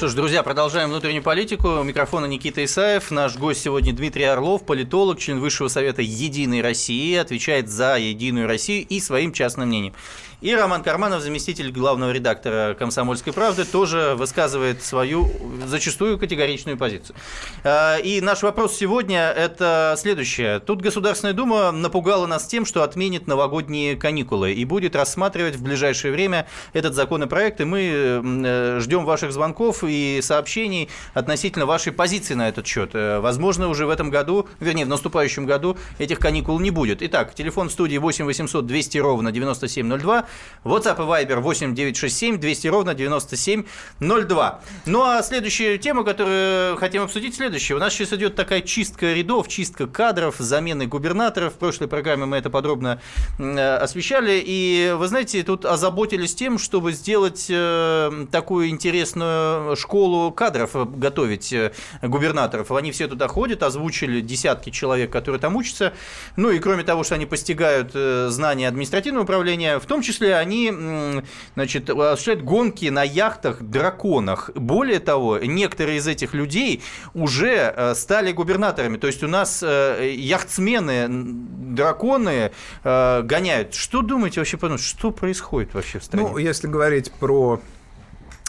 Что 0.00 0.08
ж, 0.08 0.14
друзья, 0.14 0.42
продолжаем 0.42 0.88
внутреннюю 0.88 1.22
политику. 1.22 1.68
У 1.68 1.82
микрофона 1.82 2.24
Никита 2.24 2.64
Исаев. 2.64 3.10
Наш 3.10 3.36
гость 3.36 3.60
сегодня 3.60 3.92
Дмитрий 3.92 4.24
Орлов, 4.24 4.64
политолог, 4.64 5.18
член 5.18 5.40
Высшего 5.40 5.68
совета 5.68 6.00
«Единой 6.00 6.62
России», 6.62 7.14
отвечает 7.16 7.68
за 7.68 7.98
«Единую 7.98 8.46
Россию» 8.46 8.86
и 8.88 8.98
своим 8.98 9.30
частным 9.34 9.68
мнением. 9.68 9.92
И 10.40 10.54
Роман 10.54 10.82
Карманов, 10.82 11.20
заместитель 11.20 11.70
главного 11.70 12.12
редактора 12.12 12.74
«Комсомольской 12.74 13.30
правды», 13.30 13.66
тоже 13.66 14.14
высказывает 14.16 14.82
свою 14.82 15.30
зачастую 15.66 16.18
категоричную 16.18 16.78
позицию. 16.78 17.14
А, 17.62 17.98
и 17.98 18.22
наш 18.22 18.42
вопрос 18.42 18.74
сегодня– 18.74 19.30
это 19.36 19.94
следующее. 19.98 20.58
Тут 20.60 20.80
Государственная 20.80 21.34
Дума 21.34 21.70
напугала 21.72 22.26
нас 22.26 22.46
тем, 22.46 22.64
что 22.64 22.82
отменит 22.82 23.26
новогодние 23.26 23.96
каникулы 23.96 24.54
и 24.54 24.64
будет 24.64 24.96
рассматривать 24.96 25.56
в 25.56 25.62
ближайшее 25.62 26.10
время 26.10 26.46
этот 26.72 26.94
законопроект, 26.94 27.60
и 27.60 27.64
мы 27.64 27.82
э, 27.82 28.80
ждем 28.80 29.04
ваших 29.04 29.32
звонков 29.32 29.84
и 29.86 30.20
сообщений 30.22 30.88
относительно 31.12 31.66
вашей 31.66 31.92
позиции 31.92 32.32
на 32.32 32.48
этот 32.48 32.66
счет. 32.66 32.92
Э, 32.94 33.20
возможно, 33.20 33.68
уже 33.68 33.84
в 33.84 33.90
этом 33.90 34.08
году, 34.08 34.48
вернее, 34.58 34.86
в 34.86 34.88
наступающем 34.88 35.44
году 35.44 35.76
этих 35.98 36.18
каникул 36.18 36.58
не 36.60 36.70
будет. 36.70 37.02
Итак, 37.02 37.34
телефон 37.34 37.68
студии 37.68 37.98
8 37.98 38.24
800 38.24 38.64
200 38.64 38.98
ровно 38.98 39.32
9702, 39.32 40.29
WhatsApp 40.64 40.96
и 40.96 41.24
Viber 41.24 41.40
8 41.40 41.74
967 41.74 42.38
200 42.38 42.68
ровно 42.68 42.94
9702. 42.94 44.60
Ну 44.86 45.02
а 45.02 45.22
следующая 45.22 45.78
тема, 45.78 46.04
которую 46.04 46.76
хотим 46.76 47.02
обсудить, 47.02 47.34
следующая. 47.34 47.74
У 47.74 47.78
нас 47.78 47.94
сейчас 47.94 48.12
идет 48.12 48.34
такая 48.34 48.60
чистка 48.60 49.12
рядов, 49.14 49.48
чистка 49.48 49.86
кадров, 49.86 50.36
замены 50.38 50.86
губернаторов. 50.86 51.54
В 51.54 51.56
прошлой 51.56 51.88
программе 51.88 52.26
мы 52.26 52.36
это 52.36 52.50
подробно 52.50 53.00
освещали. 53.38 54.42
И 54.44 54.94
вы 54.96 55.08
знаете, 55.08 55.42
тут 55.42 55.64
озаботились 55.64 56.34
тем, 56.34 56.58
чтобы 56.58 56.92
сделать 56.92 57.46
э, 57.48 58.26
такую 58.30 58.68
интересную 58.68 59.76
школу 59.76 60.30
кадров, 60.30 60.72
готовить 60.98 61.52
э, 61.52 61.72
губернаторов. 62.02 62.70
Они 62.72 62.92
все 62.92 63.08
туда 63.08 63.28
ходят, 63.28 63.62
озвучили 63.62 64.20
десятки 64.20 64.70
человек, 64.70 65.10
которые 65.10 65.40
там 65.40 65.56
учатся. 65.56 65.94
Ну 66.36 66.50
и 66.50 66.58
кроме 66.58 66.84
того, 66.84 67.02
что 67.02 67.14
они 67.14 67.24
постигают 67.24 67.92
э, 67.94 68.28
знания 68.30 68.68
административного 68.68 69.24
управления, 69.24 69.78
в 69.78 69.86
том 69.86 70.02
числе 70.02 70.19
числе 70.20 70.36
они 70.36 71.22
значит, 71.54 71.90
осуществляют 71.90 72.44
гонки 72.44 72.86
на 72.86 73.02
яхтах-драконах. 73.02 74.50
Более 74.54 75.00
того, 75.00 75.38
некоторые 75.38 75.98
из 75.98 76.06
этих 76.06 76.34
людей 76.34 76.82
уже 77.14 77.72
э, 77.74 77.94
стали 77.94 78.32
губернаторами. 78.32 78.96
То 78.96 79.06
есть 79.06 79.22
у 79.22 79.28
нас 79.28 79.62
э, 79.62 80.12
яхтсмены, 80.14 81.06
драконы 81.08 82.52
э, 82.84 83.22
гоняют. 83.22 83.74
Что 83.74 84.02
думаете 84.02 84.40
вообще, 84.40 84.58
что 84.78 85.10
происходит 85.10 85.74
вообще 85.74 85.98
в 85.98 86.04
стране? 86.04 86.28
Ну, 86.28 86.38
если 86.38 86.66
говорить 86.66 87.10
про 87.12 87.60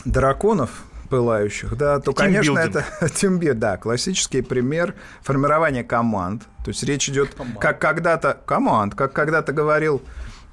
драконов, 0.05 0.69
пылающих, 1.09 1.75
да, 1.75 1.99
то, 1.99 2.13
конечно, 2.13 2.57
это 2.57 2.85
тимбе, 3.13 3.53
да, 3.53 3.75
классический 3.75 4.41
пример 4.41 4.95
формирования 5.21 5.83
команд. 5.83 6.43
То 6.63 6.69
есть 6.69 6.83
речь 6.83 7.09
идет, 7.09 7.35
как 7.59 7.79
когда-то 7.79 8.37
команд, 8.45 8.95
как 8.95 9.11
когда-то 9.11 9.51
говорил 9.51 10.01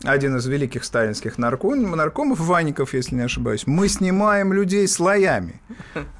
один 0.05 0.37
из 0.37 0.47
великих 0.47 0.85
сталинских 0.85 1.39
нарком, 1.39 1.91
наркомов, 1.91 2.39
Ваников, 2.39 2.95
если 2.95 3.17
не 3.17 3.23
ошибаюсь, 3.23 3.67
мы 3.67 3.89
снимаем 3.89 4.53
людей 4.53 4.87
слоями. 4.87 5.61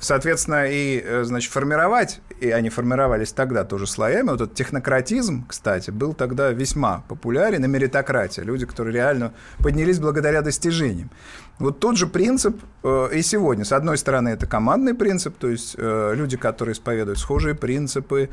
Соответственно, 0.01 0.67
и, 0.69 1.01
э, 1.05 1.25
значит, 1.25 1.53
формировать, 1.53 2.21
и 2.41 2.51
они 2.51 2.71
формировались 2.71 3.33
тогда 3.33 3.65
тоже 3.65 3.87
слоями, 3.87 4.31
вот 4.31 4.41
этот 4.41 4.55
технократизм, 4.55 5.47
кстати, 5.47 5.91
был 5.91 6.13
тогда 6.13 6.51
весьма 6.51 7.05
популярен, 7.09 7.65
и 7.65 7.69
меритократия, 7.69 8.43
люди, 8.43 8.67
которые 8.67 8.95
реально 8.95 9.33
поднялись 9.59 10.01
благодаря 10.01 10.43
достижениям. 10.43 11.11
Вот 11.61 11.81
тот 11.81 11.97
же 11.97 12.07
принцип 12.07 12.61
э, 12.83 13.11
и 13.15 13.23
сегодня. 13.23 13.65
С 13.65 13.73
одной 13.73 13.99
стороны, 13.99 14.31
это 14.31 14.47
командный 14.47 14.95
принцип, 14.95 15.37
то 15.39 15.49
есть 15.49 15.75
э, 15.79 16.15
люди, 16.17 16.37
которые 16.37 16.73
исповедуют 16.73 17.19
схожие 17.19 17.55
принципы, 17.55 18.29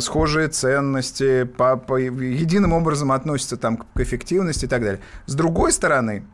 схожие 0.00 0.48
ценности, 0.48 1.44
по, 1.44 1.76
по, 1.76 1.96
единым 1.96 2.72
образом 2.72 3.12
относятся 3.12 3.56
там, 3.56 3.76
к 3.76 4.00
эффективности 4.00 4.64
и 4.64 4.68
так 4.68 4.82
далее. 4.82 5.00
С 5.26 5.34
другой 5.34 5.72
стороны, 5.72 6.24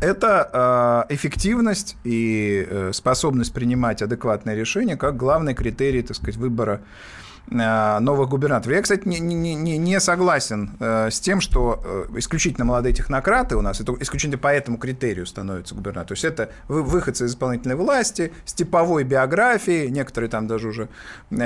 это 0.00 1.06
э, 1.08 1.14
эффективность 1.14 1.96
и 2.04 2.66
э, 2.68 2.90
способность 2.92 3.52
принимать 3.52 4.02
адекватные 4.02 4.56
решения 4.56 4.96
как 4.96 5.16
главный 5.16 5.54
критерий, 5.54 6.02
так 6.02 6.16
сказать, 6.16 6.36
выбора 6.36 6.80
Э, 6.80 7.21
новых 7.48 8.30
губернаторов. 8.30 8.76
Я, 8.76 8.82
кстати, 8.82 9.06
не, 9.06 9.20
не, 9.20 9.54
не, 9.54 9.76
не 9.76 10.00
согласен 10.00 10.70
э, 10.80 11.10
с 11.10 11.20
тем, 11.20 11.40
что 11.40 11.82
э, 11.84 12.18
исключительно 12.18 12.64
молодые 12.64 12.94
технократы 12.94 13.56
у 13.56 13.60
нас, 13.60 13.80
это 13.80 13.94
исключительно 14.00 14.38
по 14.38 14.48
этому 14.48 14.78
критерию 14.78 15.26
становятся 15.26 15.74
губернатором. 15.74 16.08
То 16.08 16.12
есть 16.12 16.24
это 16.24 16.50
выходцы 16.68 17.26
из 17.26 17.32
исполнительной 17.32 17.76
власти, 17.76 18.32
с 18.44 18.54
типовой 18.54 19.04
биографией, 19.04 19.90
некоторые 19.90 20.30
там 20.30 20.46
даже 20.46 20.68
уже 20.68 20.88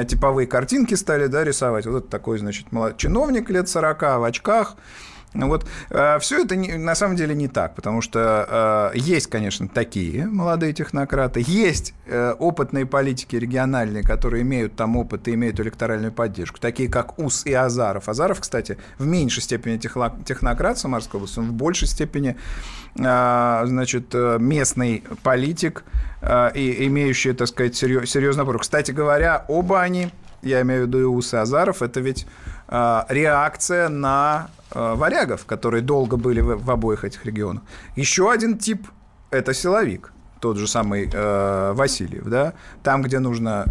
типовые 0.06 0.46
картинки 0.46 0.94
стали 0.94 1.26
да, 1.26 1.42
рисовать. 1.44 1.86
Вот 1.86 2.04
это 2.04 2.08
такой, 2.08 2.38
значит, 2.38 2.66
чиновник 2.96 3.50
лет 3.50 3.68
40 3.68 4.02
в 4.02 4.24
очках, 4.24 4.76
вот 5.44 5.66
э, 5.90 6.18
все 6.20 6.42
это 6.42 6.56
не, 6.56 6.74
на 6.74 6.94
самом 6.94 7.16
деле 7.16 7.34
не 7.34 7.48
так, 7.48 7.74
потому 7.74 8.00
что 8.00 8.92
э, 8.94 8.98
есть, 8.98 9.26
конечно, 9.26 9.68
такие 9.68 10.26
молодые 10.26 10.72
технократы, 10.72 11.44
есть 11.46 11.94
э, 12.06 12.32
опытные 12.38 12.86
политики 12.86 13.36
региональные, 13.36 14.02
которые 14.02 14.42
имеют 14.42 14.76
там 14.76 14.96
опыт 14.96 15.28
и 15.28 15.34
имеют 15.34 15.60
электоральную 15.60 16.12
поддержку, 16.12 16.58
такие 16.58 16.88
как 16.88 17.18
УС 17.18 17.44
и 17.44 17.52
Азаров. 17.52 18.08
Азаров, 18.08 18.40
кстати, 18.40 18.78
в 18.98 19.06
меньшей 19.06 19.42
степени 19.42 19.76
технократ 19.76 20.78
Самарской 20.78 21.18
области, 21.18 21.38
он 21.38 21.50
в 21.50 21.52
большей 21.52 21.88
степени 21.88 22.36
значит, 22.94 24.14
местный 24.14 25.04
политик, 25.22 25.84
и 26.54 26.86
имеющий, 26.86 27.34
так 27.34 27.48
сказать, 27.48 27.76
серьезный 27.76 28.42
опор. 28.42 28.58
Кстати 28.58 28.90
говоря, 28.90 29.44
оба 29.48 29.82
они, 29.82 30.10
я 30.42 30.62
имею 30.62 30.84
в 30.84 30.86
виду 30.86 31.00
и 31.00 31.04
УС 31.04 31.34
и 31.34 31.36
Азаров, 31.36 31.82
это 31.82 32.00
ведь 32.00 32.26
реакция 32.68 33.88
на 33.88 34.48
Э, 34.72 34.94
варягов, 34.94 35.46
которые 35.46 35.80
долго 35.80 36.16
были 36.16 36.40
в 36.40 36.70
обоих 36.70 37.04
этих 37.04 37.24
регионах. 37.24 37.62
Еще 37.94 38.30
один 38.30 38.58
тип– 38.58 38.88
это 39.30 39.54
силовик, 39.54 40.12
тот 40.40 40.56
же 40.56 40.66
самый 40.66 41.08
э, 41.10 41.72
Васильев, 41.72 42.24
да, 42.24 42.52
там, 42.82 43.02
где 43.02 43.20
нужно 43.20 43.66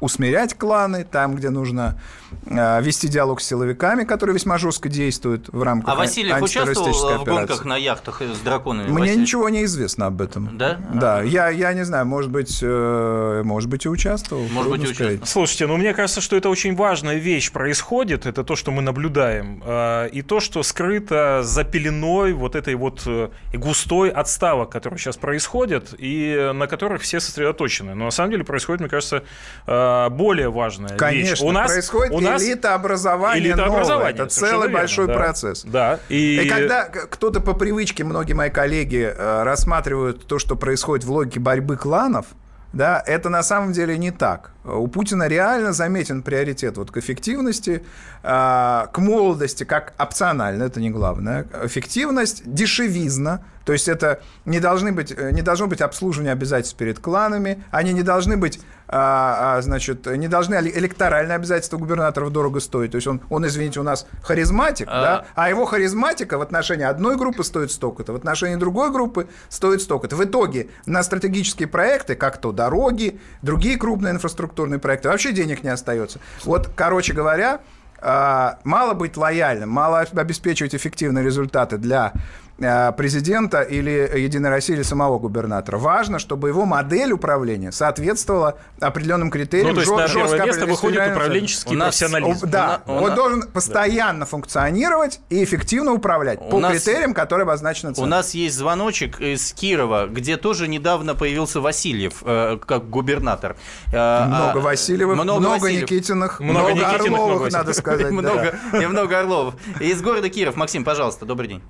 усмирять 0.00 0.54
кланы, 0.54 1.04
там, 1.04 1.34
где 1.34 1.50
нужно 1.50 2.00
э, 2.46 2.82
вести 2.82 3.08
диалог 3.08 3.40
с 3.40 3.46
силовиками, 3.46 4.04
которые 4.04 4.34
весьма 4.34 4.58
жестко 4.58 4.88
действуют 4.88 5.48
в 5.48 5.62
рамках 5.62 5.94
А 5.94 5.96
Васильев 5.96 6.40
участвовал 6.40 7.18
в 7.18 7.24
гонках 7.24 7.64
на 7.64 7.76
яхтах 7.76 8.22
с 8.22 8.38
драконами? 8.40 8.88
Мне 8.88 9.00
Васильев? 9.00 9.20
ничего 9.20 9.48
не 9.48 9.64
известно 9.64 10.06
об 10.06 10.20
этом. 10.22 10.56
Да? 10.56 10.78
Да, 10.94 11.18
а. 11.18 11.22
я, 11.22 11.48
я 11.50 11.72
не 11.72 11.84
знаю, 11.84 12.06
может 12.06 12.30
быть, 12.30 12.58
э, 12.62 13.42
может 13.44 13.68
быть 13.68 13.84
и 13.84 13.88
участвовал. 13.88 14.46
Может 14.48 14.70
быть 14.70 14.84
и 14.84 14.88
участвовал. 14.88 15.26
Слушайте, 15.26 15.66
ну 15.66 15.76
мне 15.76 15.94
кажется, 15.94 16.20
что 16.20 16.36
это 16.36 16.48
очень 16.48 16.74
важная 16.74 17.16
вещь 17.16 17.52
происходит, 17.52 18.26
это 18.26 18.44
то, 18.44 18.56
что 18.56 18.70
мы 18.70 18.82
наблюдаем, 18.82 19.62
э, 19.64 20.08
и 20.12 20.22
то, 20.22 20.40
что 20.40 20.62
скрыто 20.62 21.42
за 21.42 21.64
пеленой 21.64 22.32
вот 22.32 22.54
этой 22.54 22.74
вот 22.74 23.02
э, 23.06 23.28
густой 23.52 24.10
отставок, 24.10 24.70
которые 24.70 24.98
сейчас 24.98 25.16
происходят, 25.16 25.94
и 25.98 26.50
на 26.54 26.66
которых 26.66 27.02
все 27.02 27.20
сосредоточены. 27.20 27.94
Но 27.94 28.06
на 28.06 28.10
самом 28.10 28.30
деле 28.30 28.44
происходит, 28.44 28.80
мне 28.80 28.88
кажется, 28.88 29.24
э, 29.66 29.89
более 30.10 30.50
важная 30.50 30.96
Конечно, 30.96 31.30
вещь. 31.30 31.40
У 31.42 31.52
нас 31.52 31.70
происходит 31.70 32.12
у 32.12 32.20
нас 32.20 32.42
элита 32.42 32.74
образования 32.74 33.40
элита 33.40 33.64
образования. 33.66 34.10
Это 34.10 34.26
целый 34.26 34.68
верно, 34.68 34.78
большой 34.78 35.06
да. 35.06 35.14
процесс. 35.14 35.64
Да. 35.64 36.00
И... 36.08 36.40
и 36.40 36.48
когда 36.48 36.84
кто-то 36.84 37.40
по 37.40 37.54
привычке, 37.54 38.04
многие 38.04 38.32
мои 38.32 38.50
коллеги 38.50 39.12
э, 39.14 39.42
рассматривают 39.42 40.26
то, 40.26 40.38
что 40.38 40.56
происходит 40.56 41.04
в 41.04 41.12
логике 41.12 41.40
борьбы 41.40 41.76
кланов, 41.76 42.26
да, 42.72 43.02
это 43.04 43.28
на 43.28 43.42
самом 43.42 43.72
деле 43.72 43.98
не 43.98 44.12
так. 44.12 44.52
У 44.64 44.86
Путина 44.86 45.26
реально 45.26 45.72
заметен 45.72 46.22
приоритет 46.22 46.76
вот 46.76 46.90
к 46.90 46.96
эффективности, 46.98 47.82
э, 48.22 48.86
к 48.92 48.98
молодости, 48.98 49.64
как 49.64 49.92
опционально, 49.98 50.64
это 50.64 50.80
не 50.80 50.90
главное. 50.90 51.46
Эффективность, 51.64 52.42
дешевизна, 52.44 53.42
То 53.64 53.72
есть 53.72 53.88
это 53.88 54.20
не, 54.44 54.60
должны 54.60 54.92
быть, 54.92 55.12
э, 55.16 55.30
не 55.32 55.42
должно 55.42 55.66
быть 55.66 55.80
обслуживания 55.80 56.32
обязательств 56.32 56.76
перед 56.76 56.98
кланами, 56.98 57.62
они 57.70 57.92
не 57.92 58.02
должны 58.02 58.36
быть, 58.36 58.60
а, 58.88 59.56
а, 59.58 59.62
значит, 59.62 60.06
не 60.06 60.28
должны 60.28 60.54
электоральные 60.54 61.36
обязательства 61.36 61.76
губернаторов 61.76 62.32
дорого 62.32 62.60
стоить. 62.60 62.92
То 62.92 62.96
есть 62.96 63.06
он, 63.06 63.20
он 63.28 63.46
извините, 63.46 63.80
у 63.80 63.82
нас 63.82 64.06
харизматик, 64.22 64.88
а... 64.90 65.02
да, 65.02 65.24
а 65.34 65.48
его 65.48 65.66
харизматика 65.66 66.38
в 66.38 66.42
отношении 66.42 66.84
одной 66.84 67.16
группы 67.16 67.44
стоит 67.44 67.70
столько-то, 67.70 68.12
в 68.12 68.16
отношении 68.16 68.56
другой 68.56 68.90
группы 68.90 69.28
стоит 69.48 69.82
столько-то. 69.82 70.16
В 70.16 70.24
итоге 70.24 70.68
на 70.86 71.02
стратегические 71.02 71.68
проекты, 71.68 72.14
как 72.14 72.38
то 72.38 72.52
дороги, 72.52 73.20
другие 73.42 73.78
крупные 73.78 74.14
инфраструктурные 74.14 74.78
проекты, 74.78 75.08
вообще 75.08 75.32
денег 75.32 75.62
не 75.62 75.70
остается. 75.70 76.18
Вот, 76.44 76.70
короче 76.74 77.12
говоря, 77.12 77.60
а, 78.02 78.58
мало 78.64 78.94
быть 78.94 79.16
лояльным, 79.16 79.68
мало 79.68 80.00
обеспечивать 80.00 80.74
эффективные 80.74 81.24
результаты 81.24 81.76
для 81.76 82.12
президента 82.60 83.62
или 83.62 84.10
Единой 84.16 84.50
России 84.50 84.74
или 84.74 84.82
самого 84.82 85.18
губернатора. 85.18 85.78
Важно, 85.78 86.18
чтобы 86.18 86.48
его 86.48 86.64
модель 86.66 87.12
управления 87.12 87.72
соответствовала 87.72 88.58
определенным 88.80 89.30
критериям. 89.30 89.68
Ну, 89.68 89.74
то 89.74 89.80
есть 89.80 90.12
жест, 90.12 90.14
на 90.14 90.28
первое 90.28 90.46
место 90.46 90.66
выходит 90.66 91.10
управленческий 91.10 91.76
нас, 91.76 91.98
профессионализм. 91.98 92.50
Да, 92.50 92.82
у, 92.86 92.92
он 92.92 93.12
у 93.12 93.16
должен 93.16 93.42
постоянно 93.42 94.20
да. 94.20 94.26
функционировать 94.26 95.20
и 95.30 95.42
эффективно 95.42 95.92
управлять 95.92 96.40
у 96.40 96.50
по 96.50 96.58
нас, 96.60 96.72
критериям, 96.72 97.14
которые 97.14 97.44
обозначены 97.44 97.94
У 97.96 98.06
нас 98.06 98.34
есть 98.34 98.56
звоночек 98.56 99.20
из 99.20 99.52
Кирова, 99.52 100.06
где 100.06 100.36
тоже 100.36 100.68
недавно 100.68 101.14
появился 101.14 101.60
Васильев 101.60 102.22
э, 102.24 102.58
как 102.64 102.90
губернатор. 102.90 103.56
Э, 103.88 104.26
много 104.26 104.60
а, 104.60 104.62
Васильевых, 104.62 105.14
много, 105.16 105.40
много 105.40 105.62
Васильев. 105.62 105.90
Никитиных, 105.90 106.40
много, 106.40 106.58
много 106.58 106.72
Никитиных, 106.72 107.00
Орловых, 107.00 107.40
много 107.40 107.50
надо 107.50 107.72
сказать. 107.72 108.10
Много, 108.20 108.54
много 108.72 109.18
Орловых. 109.18 109.54
Из 109.80 110.02
города 110.02 110.28
Киров. 110.28 110.56
Максим, 110.56 110.84
пожалуйста, 110.84 111.24
добрый 111.24 111.48
день. 111.48 111.62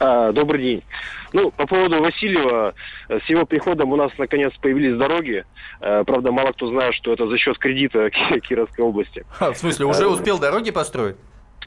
А, 0.00 0.32
добрый 0.32 0.62
день. 0.62 0.82
Ну, 1.34 1.50
по 1.50 1.66
поводу 1.66 2.00
Васильева, 2.00 2.74
с 3.08 3.28
его 3.28 3.44
приходом 3.44 3.92
у 3.92 3.96
нас 3.96 4.10
наконец 4.16 4.52
появились 4.60 4.96
дороги. 4.96 5.44
А, 5.80 6.04
правда, 6.04 6.32
мало 6.32 6.52
кто 6.52 6.68
знает, 6.68 6.94
что 6.94 7.12
это 7.12 7.28
за 7.28 7.36
счет 7.36 7.58
кредита 7.58 8.08
Кировской 8.48 8.82
области. 8.82 9.26
А, 9.38 9.52
в 9.52 9.58
смысле, 9.58 9.84
уже 9.84 10.08
успел 10.08 10.38
дороги 10.38 10.70
построить? 10.70 11.16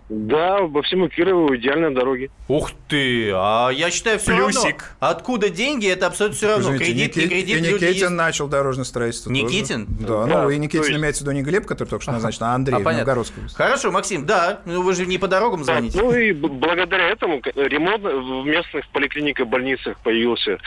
Да, 0.09 0.67
по 0.67 0.81
всему 0.81 1.07
Кирову 1.07 1.55
идеальные 1.55 1.91
дороги. 1.91 2.29
Ух 2.47 2.71
ты! 2.87 3.31
А 3.33 3.69
я 3.69 3.89
считаю, 3.89 4.19
все 4.19 4.35
Плюсик. 4.35 4.95
равно. 4.99 5.17
Откуда 5.17 5.49
деньги, 5.49 5.87
это 5.87 6.07
абсолютно 6.07 6.37
все 6.37 6.47
равно. 6.49 6.75
Извините, 6.75 6.85
кредит, 6.85 7.15
Никит, 7.15 7.23
не 7.23 7.29
кредит. 7.29 7.57
И 7.57 7.71
Никитин 7.73 7.87
есть... 7.87 8.09
начал 8.09 8.47
дорожное 8.47 8.85
строительство. 8.85 9.31
Никитин? 9.31 9.85
Тоже. 9.85 10.07
Да, 10.07 10.25
да, 10.25 10.43
ну 10.43 10.49
и 10.49 10.57
Никитин 10.57 10.83
есть... 10.83 10.95
имеется 10.95 11.23
в 11.23 11.27
виду 11.27 11.37
не 11.37 11.43
Глеб, 11.43 11.65
который 11.65 11.89
только 11.89 12.03
что 12.03 12.11
назначен, 12.11 12.43
а 12.43 12.53
Андрей 12.53 12.75
а, 12.75 12.79
Новгородский. 12.79 13.41
Хорошо, 13.55 13.91
Максим, 13.91 14.25
да, 14.25 14.61
ну 14.65 14.81
вы 14.81 14.93
же 14.93 15.05
не 15.05 15.17
по 15.17 15.27
дорогам 15.27 15.63
звоните. 15.63 15.99
ну 15.99 16.13
и 16.13 16.33
благодаря 16.33 17.09
этому 17.09 17.41
ремонт 17.55 18.03
в 18.03 18.45
местных 18.45 18.87
поликлиниках, 18.89 19.47
больницах 19.47 19.97
появился. 19.99 20.57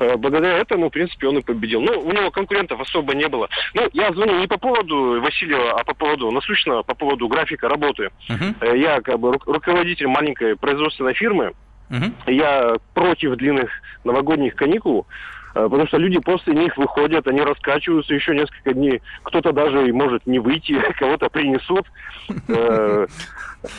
Э, 0.00 0.16
благодаря 0.16 0.58
этому, 0.58 0.88
в 0.88 0.90
принципе, 0.90 1.28
он 1.28 1.38
и 1.38 1.42
победил. 1.42 1.80
Ну, 1.80 2.00
у 2.00 2.12
него 2.12 2.30
конкурентов 2.30 2.80
особо 2.80 3.14
не 3.14 3.28
было. 3.28 3.48
Ну, 3.74 3.88
я 3.92 4.12
звоню 4.12 4.40
не 4.40 4.46
по 4.46 4.58
поводу 4.58 5.20
Васильева, 5.20 5.72
а 5.78 5.84
по 5.84 5.94
поводу, 5.94 6.30
насущно, 6.30 6.82
по 6.82 6.94
поводу 6.94 7.28
графика 7.28 7.68
работы. 7.68 8.10
Угу. 8.28 8.74
Я 8.74 8.95
как 9.02 9.18
бы 9.18 9.32
руководитель 9.44 10.06
маленькой 10.06 10.56
производственной 10.56 11.14
фирмы. 11.14 11.52
Угу. 11.90 12.32
Я 12.32 12.76
против 12.94 13.36
длинных 13.36 13.70
новогодних 14.04 14.56
каникул, 14.56 15.06
потому 15.62 15.86
что 15.86 15.96
люди 15.96 16.18
после 16.18 16.54
них 16.54 16.76
выходят, 16.76 17.26
они 17.26 17.40
раскачиваются 17.40 18.14
еще 18.14 18.34
несколько 18.34 18.74
дней. 18.74 19.02
Кто-то 19.22 19.52
даже 19.52 19.92
может 19.92 20.26
не 20.26 20.38
выйти, 20.38 20.78
кого-то 20.98 21.28
принесут. 21.28 21.86
Э, 22.48 23.06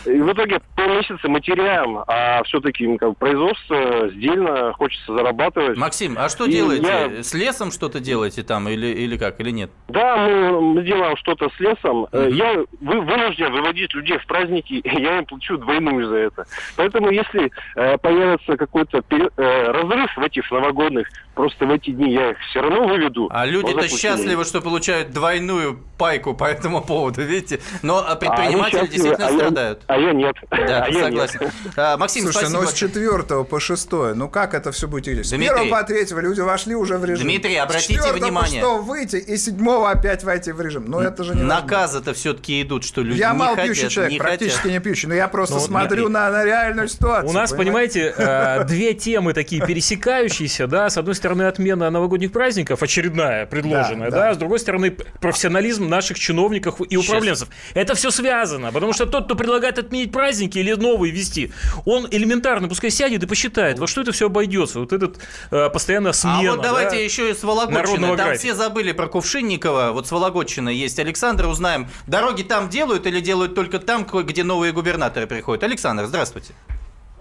и 0.05 0.19
в 0.19 0.33
итоге 0.33 0.59
полмесяца 0.75 1.27
мы 1.27 1.41
теряем, 1.41 1.99
а 2.07 2.43
все-таки 2.43 2.97
как, 2.97 3.17
производство 3.17 4.09
сдельно, 4.09 4.73
хочется 4.73 5.13
зарабатывать. 5.13 5.77
Максим, 5.77 6.15
а 6.17 6.29
что 6.29 6.45
и 6.45 6.51
делаете? 6.51 6.87
Я... 6.87 7.23
С 7.23 7.33
лесом 7.33 7.71
что-то 7.71 7.99
делаете 7.99 8.43
там 8.43 8.67
или, 8.67 8.87
или 8.87 9.17
как, 9.17 9.39
или 9.39 9.51
нет? 9.51 9.71
Да, 9.87 10.17
мы, 10.17 10.61
мы 10.61 10.83
делаем 10.83 11.15
что-то 11.17 11.49
с 11.55 11.59
лесом. 11.59 12.05
Mm-hmm. 12.05 12.31
Я 12.31 12.53
вы, 12.81 13.01
вынужден 13.01 13.51
выводить 13.51 13.93
людей 13.93 14.17
в 14.17 14.25
праздники, 14.25 14.81
я 14.83 15.19
им 15.19 15.25
плачу 15.25 15.57
двойную 15.57 16.07
за 16.07 16.15
это. 16.15 16.45
Поэтому 16.75 17.09
если 17.09 17.51
э, 17.75 17.97
появится 17.97 18.57
какой-то 18.57 19.03
э, 19.09 19.71
разрыв 19.71 20.15
в 20.15 20.21
этих 20.21 20.49
новогодних, 20.51 21.07
просто 21.37 21.65
в 21.65 21.71
эти 21.71 21.91
дни 21.91 22.11
я 22.13 22.31
их 22.31 22.37
все 22.49 22.61
равно 22.61 22.87
выведу. 22.87 23.29
А 23.31 23.45
люди-то 23.45 23.87
счастливы, 23.87 24.43
что 24.43 24.61
получают 24.61 25.11
двойную 25.11 25.79
пайку 25.97 26.33
по 26.33 26.45
этому 26.45 26.81
поводу, 26.81 27.21
видите? 27.21 27.59
Но 27.81 28.03
а 28.05 28.15
предприниматели 28.15 28.79
а 28.79 28.87
действительно 28.87 29.27
а 29.27 29.31
страдают 29.31 29.77
знают. 29.77 29.83
А 29.87 29.97
я 29.97 30.13
нет. 30.13 30.35
Да, 30.49 30.85
а 30.89 30.93
согласен. 30.93 31.39
Нет. 31.41 31.53
А, 31.75 31.97
Максим, 31.97 32.23
Слушайте, 32.23 32.47
спасибо. 32.47 32.63
ну 32.63 32.69
с 32.69 32.73
четвертого 32.73 33.43
по 33.43 33.59
шестое, 33.59 34.13
ну 34.13 34.29
как 34.29 34.53
это 34.53 34.71
все 34.71 34.87
будет 34.87 35.07
идти? 35.07 35.23
С 35.23 35.31
первого 35.31 35.69
по 35.69 35.83
третьего 35.83 36.19
люди 36.19 36.41
вошли 36.41 36.75
уже 36.75 36.97
в 36.97 37.05
режим. 37.05 37.25
Дмитрий, 37.25 37.55
обратите 37.57 38.01
с 38.01 38.11
внимание. 38.11 38.61
по 38.61 38.77
выйти, 38.77 39.17
и 39.17 39.37
седьмого 39.37 39.89
опять 39.91 40.23
войти 40.23 40.51
в 40.51 40.61
режим. 40.61 40.85
Ну 40.87 40.99
это 40.99 41.23
же 41.23 41.35
не 41.35 41.43
Наказы-то 41.43 42.13
все-таки 42.13 42.61
идут, 42.61 42.83
что 42.83 43.01
люди 43.01 43.19
Я 43.19 43.31
не 43.31 43.37
мало 43.37 43.55
хотят, 43.55 43.65
пьющий 43.65 43.89
человек, 43.89 44.13
не 44.13 44.19
практически 44.19 44.57
хотят. 44.57 44.71
не 44.71 44.79
пьющий, 44.79 45.07
но 45.07 45.15
я 45.15 45.27
просто 45.27 45.55
ну, 45.55 45.61
смотрю 45.61 46.09
на, 46.09 46.29
на 46.29 46.43
реальную 46.43 46.87
ситуацию. 46.87 47.29
У 47.29 47.33
нас, 47.33 47.51
понимаете, 47.51 48.13
э, 48.15 48.63
две 48.65 48.93
темы 48.93 49.33
такие 49.33 49.65
пересекающиеся, 49.65 50.67
да, 50.67 50.89
с 50.89 50.97
одной 50.97 51.15
стороны 51.15 51.26
отмена 51.47 51.89
новогодних 51.89 52.31
праздников, 52.31 52.83
очередная, 52.83 53.45
предложенная, 53.45 54.11
да, 54.11 54.33
с 54.33 54.37
другой 54.37 54.59
стороны 54.59 54.91
профессионализм 54.91 55.87
наших 55.87 56.19
чиновников 56.19 56.81
и 56.87 56.97
управленцев. 56.97 57.49
Это 57.73 57.95
все 57.95 58.11
связано, 58.11 58.71
потому 58.71 58.93
что 58.93 59.05
тот, 59.05 59.25
кто 59.25 59.35
предлагает 59.35 59.77
отменить 59.77 60.11
праздник, 60.11 60.37
праздники 60.37 60.59
или 60.59 60.73
новые 60.73 61.11
ввести, 61.11 61.51
он 61.85 62.07
элементарно 62.11 62.67
пускай 62.67 62.89
сядет 62.89 63.23
и 63.23 63.27
посчитает, 63.27 63.79
во 63.79 63.87
что 63.87 64.01
это 64.01 64.11
все 64.11 64.27
обойдется. 64.27 64.79
Вот 64.79 64.93
этот 64.93 65.17
э, 65.51 65.69
постоянно 65.69 66.13
смена. 66.13 66.39
А 66.39 66.55
вот 66.55 66.61
давайте 66.61 66.97
да, 66.97 67.01
еще 67.01 67.31
и 67.31 67.33
с 67.33 67.43
Вологодчины. 67.43 68.07
Там 68.07 68.15
графика. 68.15 68.37
все 68.37 68.53
забыли 68.53 68.91
про 68.91 69.07
Кувшинникова. 69.07 69.91
Вот 69.93 70.07
с 70.07 70.11
Вологодчины 70.11 70.69
есть 70.69 70.99
Александр. 70.99 71.47
Узнаем, 71.47 71.87
дороги 72.07 72.43
там 72.43 72.69
делают 72.69 73.07
или 73.07 73.19
делают 73.19 73.55
только 73.55 73.79
там, 73.79 74.05
где 74.05 74.43
новые 74.43 74.73
губернаторы 74.73 75.27
приходят. 75.27 75.63
Александр, 75.63 76.05
здравствуйте. 76.05 76.53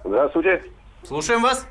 Здравствуйте. 0.05 0.63
Слушаем 1.07 1.43
вас. 1.43 1.67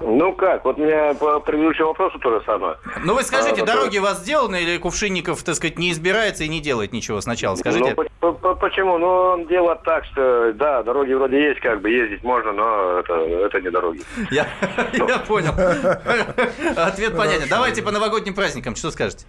Ну 0.00 0.32
как, 0.32 0.64
вот 0.64 0.78
у 0.78 0.82
меня 0.82 1.14
по 1.14 1.38
предыдущему 1.40 1.88
вопросу 1.88 2.18
то 2.18 2.30
же 2.30 2.44
самое. 2.44 2.76
Ну 3.04 3.14
вы 3.14 3.22
скажите, 3.22 3.62
а, 3.62 3.64
дороги 3.64 3.98
у 3.98 4.02
вас 4.02 4.18
сделаны 4.18 4.62
или 4.62 4.76
Кувшинников, 4.76 5.42
так 5.44 5.54
сказать, 5.54 5.78
не 5.78 5.92
избирается 5.92 6.44
и 6.44 6.48
не 6.48 6.60
делает 6.60 6.92
ничего 6.92 7.20
сначала? 7.20 7.54
Скажите. 7.54 7.94
Ну, 8.20 8.34
почему? 8.56 8.98
Ну, 8.98 9.06
он 9.06 9.46
делает 9.46 9.82
так, 9.82 10.04
что, 10.06 10.52
да, 10.54 10.82
дороги 10.82 11.12
вроде 11.12 11.42
есть, 11.42 11.60
как 11.60 11.80
бы 11.80 11.90
ездить 11.90 12.24
можно, 12.24 12.52
но 12.52 12.98
это, 12.98 13.14
это 13.14 13.60
не 13.60 13.70
дороги. 13.70 14.00
Я, 14.30 14.46
я 14.92 15.18
понял. 15.18 15.52
Ответ 16.76 17.16
понятен. 17.16 17.46
Давайте 17.48 17.82
по 17.82 17.92
новогодним 17.92 18.34
праздникам, 18.34 18.74
что 18.74 18.90
скажете? 18.90 19.26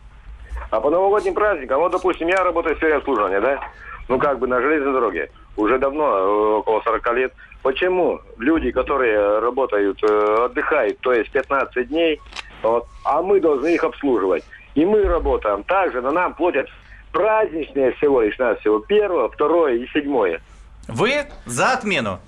А 0.72 0.82
по 0.82 0.90
новогодним 0.90 1.36
праздникам, 1.36 1.80
вот, 1.80 1.92
допустим, 1.92 2.28
я 2.28 2.44
работаю 2.44 2.76
в 2.76 2.78
сфере 2.80 2.96
обслуживания, 2.96 3.40
да? 3.40 3.60
Ну, 4.08 4.20
как 4.20 4.40
бы 4.40 4.48
на 4.48 4.60
железной 4.62 4.94
дороге. 4.94 5.30
Уже 5.58 5.80
давно, 5.80 6.18
э, 6.18 6.56
около 6.58 6.82
40 6.82 7.14
лет. 7.14 7.34
Почему 7.66 8.22
люди, 8.38 8.70
которые 8.70 9.40
работают, 9.40 9.98
э, 10.04 10.46
отдыхают, 10.46 11.00
то 11.00 11.12
есть 11.12 11.32
15 11.32 11.88
дней, 11.88 12.22
вот, 12.62 12.86
а 13.04 13.24
мы 13.24 13.42
должны 13.42 13.74
их 13.74 13.84
обслуживать? 13.84 14.44
И 14.76 14.86
мы 14.86 15.02
работаем 15.02 15.64
так 15.64 15.92
же, 15.92 16.00
но 16.00 16.12
нам 16.12 16.36
платят 16.36 16.68
праздничные 17.12 17.94
всего 17.94 18.22
лишь 18.22 18.38
на 18.38 18.54
всего 18.58 18.82
первое, 18.82 19.30
второе 19.30 19.78
и 19.78 19.88
седьмое. 19.88 20.42
Вы 20.88 21.26
за 21.48 21.72
отмену? 21.72 22.20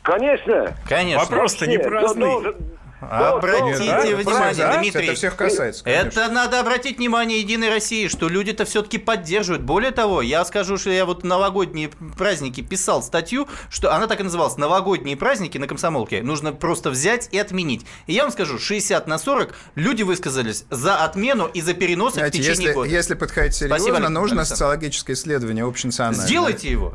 Конечно. 0.00 0.74
Конечно. 0.88 1.26
Вопрос-то 1.26 1.66
не 1.66 1.76
праздный. 1.76 2.26
Должен, 2.26 2.56
Обратите 3.00 3.86
да? 3.86 4.00
внимание, 4.00 4.54
да? 4.54 4.78
Дмитрий. 4.78 5.06
Это 5.06 5.14
всех 5.14 5.36
касается. 5.36 5.84
Конечно. 5.84 6.20
Это 6.20 6.32
надо 6.32 6.60
обратить 6.60 6.98
внимание 6.98 7.40
Единой 7.40 7.68
России, 7.68 8.08
что 8.08 8.28
люди-то 8.28 8.64
все-таки 8.64 8.98
поддерживают. 8.98 9.62
Более 9.62 9.90
того, 9.90 10.22
я 10.22 10.44
скажу, 10.44 10.78
что 10.78 10.90
я 10.90 11.04
вот 11.04 11.24
новогодние 11.24 11.90
праздники 12.16 12.62
писал 12.62 13.02
статью, 13.02 13.48
что 13.68 13.94
она 13.94 14.06
так 14.06 14.20
и 14.20 14.22
называлась 14.22 14.56
«Новогодние 14.56 15.16
праздники 15.16 15.58
на 15.58 15.66
комсомолке». 15.66 16.22
Нужно 16.22 16.52
просто 16.52 16.90
взять 16.90 17.28
и 17.32 17.38
отменить. 17.38 17.86
И 18.06 18.14
я 18.14 18.22
вам 18.22 18.32
скажу, 18.32 18.58
60 18.58 19.06
на 19.06 19.18
40 19.18 19.54
люди 19.74 20.02
высказались 20.02 20.64
за 20.70 20.96
отмену 20.96 21.46
и 21.46 21.60
за 21.60 21.74
перенос 21.74 22.14
в 22.14 22.30
течение 22.30 22.48
если, 22.48 22.72
года. 22.72 22.88
Если 22.88 23.14
подходить 23.14 23.54
серьезно, 23.54 23.78
Спасибо, 23.78 24.08
нужно 24.08 24.44
социологическое 24.44 25.14
исследование 25.14 25.64
общенациональное. 25.64 26.26
Сделайте 26.26 26.70
его. 26.70 26.94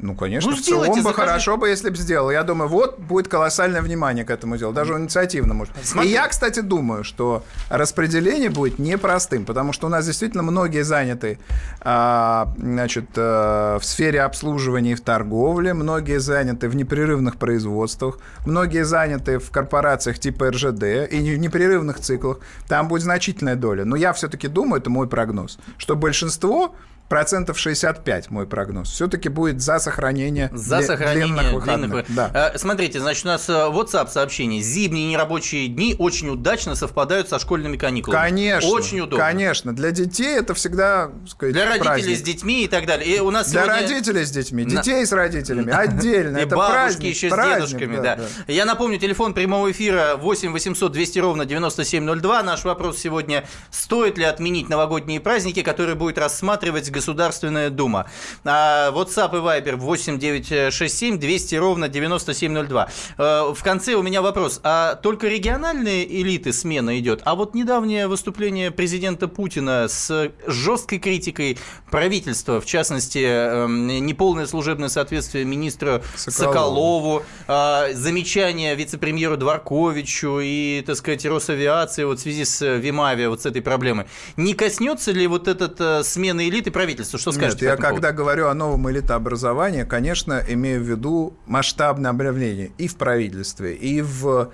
Ну, 0.00 0.14
конечно, 0.14 0.50
ну, 0.50 0.56
в 0.56 0.60
целом 0.60 0.88
бы 0.88 1.02
закажи... 1.02 1.14
хорошо 1.14 1.56
бы, 1.56 1.68
если 1.68 1.90
бы 1.90 1.96
сделал. 1.96 2.30
Я 2.30 2.44
думаю, 2.44 2.68
вот 2.68 2.98
будет 2.98 3.28
колоссальное 3.28 3.82
внимание 3.82 4.24
к 4.24 4.30
этому 4.30 4.56
делу, 4.56 4.72
даже 4.72 4.94
инициативно 4.94 5.54
может. 5.54 5.74
Смотри. 5.82 6.08
И 6.08 6.12
я, 6.12 6.28
кстати, 6.28 6.60
думаю, 6.60 7.02
что 7.02 7.42
распределение 7.68 8.50
будет 8.50 8.78
непростым, 8.78 9.44
потому 9.44 9.72
что 9.72 9.86
у 9.88 9.90
нас 9.90 10.06
действительно 10.06 10.42
многие 10.42 10.82
заняты 10.82 11.38
а, 11.80 12.52
значит, 12.58 13.06
а, 13.16 13.78
в 13.78 13.84
сфере 13.84 14.22
обслуживания 14.22 14.92
и 14.92 14.94
в 14.94 15.00
торговле, 15.00 15.74
многие 15.74 16.20
заняты 16.20 16.68
в 16.68 16.76
непрерывных 16.76 17.36
производствах, 17.36 18.18
многие 18.46 18.84
заняты 18.84 19.38
в 19.38 19.50
корпорациях 19.50 20.18
типа 20.18 20.50
РЖД 20.50 21.10
и 21.10 21.34
в 21.34 21.38
непрерывных 21.38 21.98
циклах. 21.98 22.38
Там 22.68 22.86
будет 22.88 23.02
значительная 23.02 23.56
доля. 23.56 23.84
Но 23.84 23.96
я 23.96 24.12
все-таки 24.12 24.46
думаю, 24.46 24.80
это 24.80 24.90
мой 24.90 25.08
прогноз, 25.08 25.58
что 25.76 25.96
большинство 25.96 26.74
процентов 27.08 27.58
65 27.58 28.30
мой 28.30 28.46
прогноз. 28.46 28.90
Все-таки 28.90 29.28
будет 29.28 29.60
за 29.60 29.78
сохранение, 29.78 30.50
за 30.52 30.82
сохранение 30.82 31.26
длинных 31.26 31.52
выходных. 31.52 31.90
Длинных... 31.90 32.14
Да. 32.14 32.50
Э, 32.54 32.58
смотрите, 32.58 33.00
значит, 33.00 33.24
у 33.24 33.28
нас 33.28 33.48
э, 33.48 33.52
WhatsApp 33.52 34.10
сообщение. 34.10 34.60
Зимние 34.60 35.08
нерабочие 35.08 35.68
дни 35.68 35.96
очень 35.98 36.28
удачно 36.28 36.74
совпадают 36.74 37.28
со 37.28 37.38
школьными 37.38 37.76
каникулами. 37.76 38.20
Конечно. 38.20 38.70
Очень 38.70 39.00
удобно. 39.00 39.24
Конечно. 39.24 39.74
Для 39.74 39.90
детей 39.90 40.36
это 40.36 40.54
всегда 40.54 41.10
сказать, 41.26 41.54
Для 41.54 41.64
родителей 41.64 41.88
праздник. 41.88 42.18
с 42.18 42.22
детьми 42.22 42.64
и 42.64 42.68
так 42.68 42.86
далее. 42.86 43.16
И 43.16 43.20
у 43.20 43.30
нас 43.30 43.50
Для 43.50 43.64
сегодня... 43.64 43.82
родителей 43.82 44.24
с 44.24 44.30
детьми, 44.30 44.64
детей 44.64 45.06
с 45.06 45.12
родителями 45.12 45.72
отдельно. 45.72 46.38
И 46.38 46.44
бабушки 46.44 47.06
еще 47.06 47.30
с 47.30 47.34
дедушками. 47.34 48.00
Да. 48.00 48.18
Я 48.46 48.64
напомню, 48.64 48.98
телефон 48.98 49.34
прямого 49.34 49.70
эфира 49.70 50.16
8 50.16 50.52
800 50.52 50.92
200 50.92 51.18
ровно 51.20 51.46
9702. 51.46 52.42
Наш 52.42 52.64
вопрос 52.64 52.98
сегодня, 52.98 53.44
стоит 53.70 54.18
ли 54.18 54.24
отменить 54.24 54.68
новогодние 54.68 55.20
праздники, 55.20 55.62
которые 55.62 55.94
будет 55.94 56.18
рассматривать 56.18 56.90
Государственная 56.98 57.70
Дума. 57.70 58.06
А 58.44 58.90
WhatsApp 58.90 59.30
и 59.36 59.40
Viber 59.40 59.76
8967 59.76 61.18
200 61.18 61.54
ровно 61.54 61.88
9702. 61.88 62.88
Э, 63.18 63.52
в 63.54 63.62
конце 63.62 63.94
у 63.94 64.02
меня 64.02 64.20
вопрос. 64.20 64.60
А 64.64 64.96
только 64.96 65.28
региональные 65.28 66.04
элиты 66.20 66.52
смена 66.52 66.98
идет? 66.98 67.20
А 67.24 67.36
вот 67.36 67.54
недавнее 67.54 68.08
выступление 68.08 68.72
президента 68.72 69.28
Путина 69.28 69.86
с 69.88 70.32
жесткой 70.46 70.98
критикой 70.98 71.58
правительства, 71.88 72.60
в 72.60 72.66
частности, 72.66 73.18
эм, 73.18 73.86
неполное 73.86 74.46
служебное 74.46 74.88
соответствие 74.88 75.44
министра 75.44 76.02
Соколову, 76.16 76.52
Соколову 76.52 77.22
а, 77.46 77.92
замечания 77.92 78.74
вице-премьеру 78.74 79.36
Дворковичу 79.36 80.40
и, 80.40 80.82
так 80.84 80.96
сказать, 80.96 81.24
Росавиации 81.24 82.02
вот 82.02 82.18
в 82.18 82.22
связи 82.22 82.44
с 82.44 82.66
Вимавиа, 82.66 83.30
вот 83.30 83.42
с 83.42 83.46
этой 83.46 83.62
проблемой. 83.62 84.06
Не 84.36 84.54
коснется 84.54 85.12
ли 85.12 85.28
вот 85.28 85.46
этот 85.46 85.80
э, 85.80 86.02
смены 86.02 86.48
элиты 86.48 86.72
правительства? 86.72 86.87
Что 87.18 87.32
скажете? 87.32 87.66
Нет, 87.66 87.78
я 87.78 87.82
когда 87.82 88.12
говорю 88.12 88.48
о 88.48 88.54
новом 88.54 88.90
элитообразовании, 88.90 89.84
конечно, 89.84 90.42
имею 90.48 90.82
в 90.82 90.88
виду 90.88 91.34
масштабное 91.46 92.10
обновление 92.10 92.72
и 92.78 92.88
в 92.88 92.96
правительстве, 92.96 93.74
и 93.74 94.02
в 94.02 94.50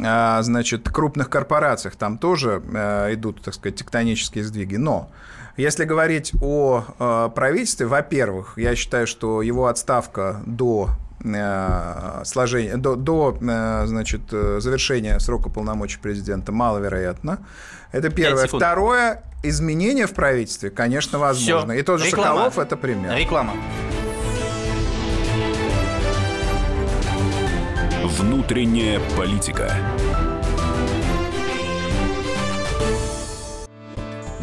а, 0.00 0.40
значит, 0.42 0.88
крупных 0.88 1.28
корпорациях 1.28 1.96
там 1.96 2.18
тоже 2.18 2.62
э, 2.72 3.14
идут, 3.14 3.42
так 3.42 3.54
сказать, 3.54 3.76
тектонические 3.76 4.44
сдвиги. 4.44 4.76
Но 4.76 5.10
если 5.56 5.84
говорить 5.84 6.32
о 6.40 6.84
э, 6.98 7.30
правительстве, 7.34 7.86
во-первых, 7.86 8.54
я 8.56 8.76
считаю, 8.76 9.08
что 9.08 9.42
его 9.42 9.66
отставка 9.66 10.40
до 10.46 10.90
сложения, 11.20 12.76
до, 12.76 12.96
до 12.96 13.36
значит, 13.86 14.22
завершения 14.30 15.18
срока 15.18 15.48
полномочий 15.48 15.98
президента 15.98 16.52
маловероятно. 16.52 17.38
Это 17.92 18.10
первое. 18.10 18.46
Второе, 18.46 19.22
изменения 19.42 20.06
в 20.06 20.12
правительстве, 20.12 20.70
конечно, 20.70 21.18
возможно. 21.18 21.72
Все. 21.72 21.80
И 21.80 21.82
тот 21.82 22.00
же 22.00 22.06
Реклама. 22.06 22.28
Соколов– 22.28 22.58
это 22.60 22.76
пример. 22.76 23.16
Реклама. 23.16 23.54
Внутренняя 28.04 29.00
политика. 29.16 29.72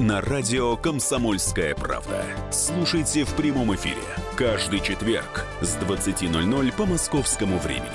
на 0.00 0.20
радио 0.20 0.76
«Комсомольская 0.76 1.74
правда». 1.74 2.24
Слушайте 2.50 3.24
в 3.24 3.34
прямом 3.34 3.74
эфире 3.74 4.02
каждый 4.36 4.80
четверг 4.80 5.44
с 5.60 5.76
20.00 5.76 6.72
по 6.76 6.86
московскому 6.86 7.58
времени. 7.58 7.88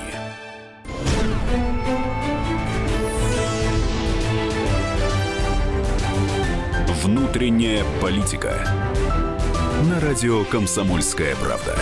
Внутренняя 7.03 7.83
политика 8.01 8.67
на 9.89 9.99
радио 9.99 10.43
«Комсомольская 10.45 11.35
правда». 11.37 11.77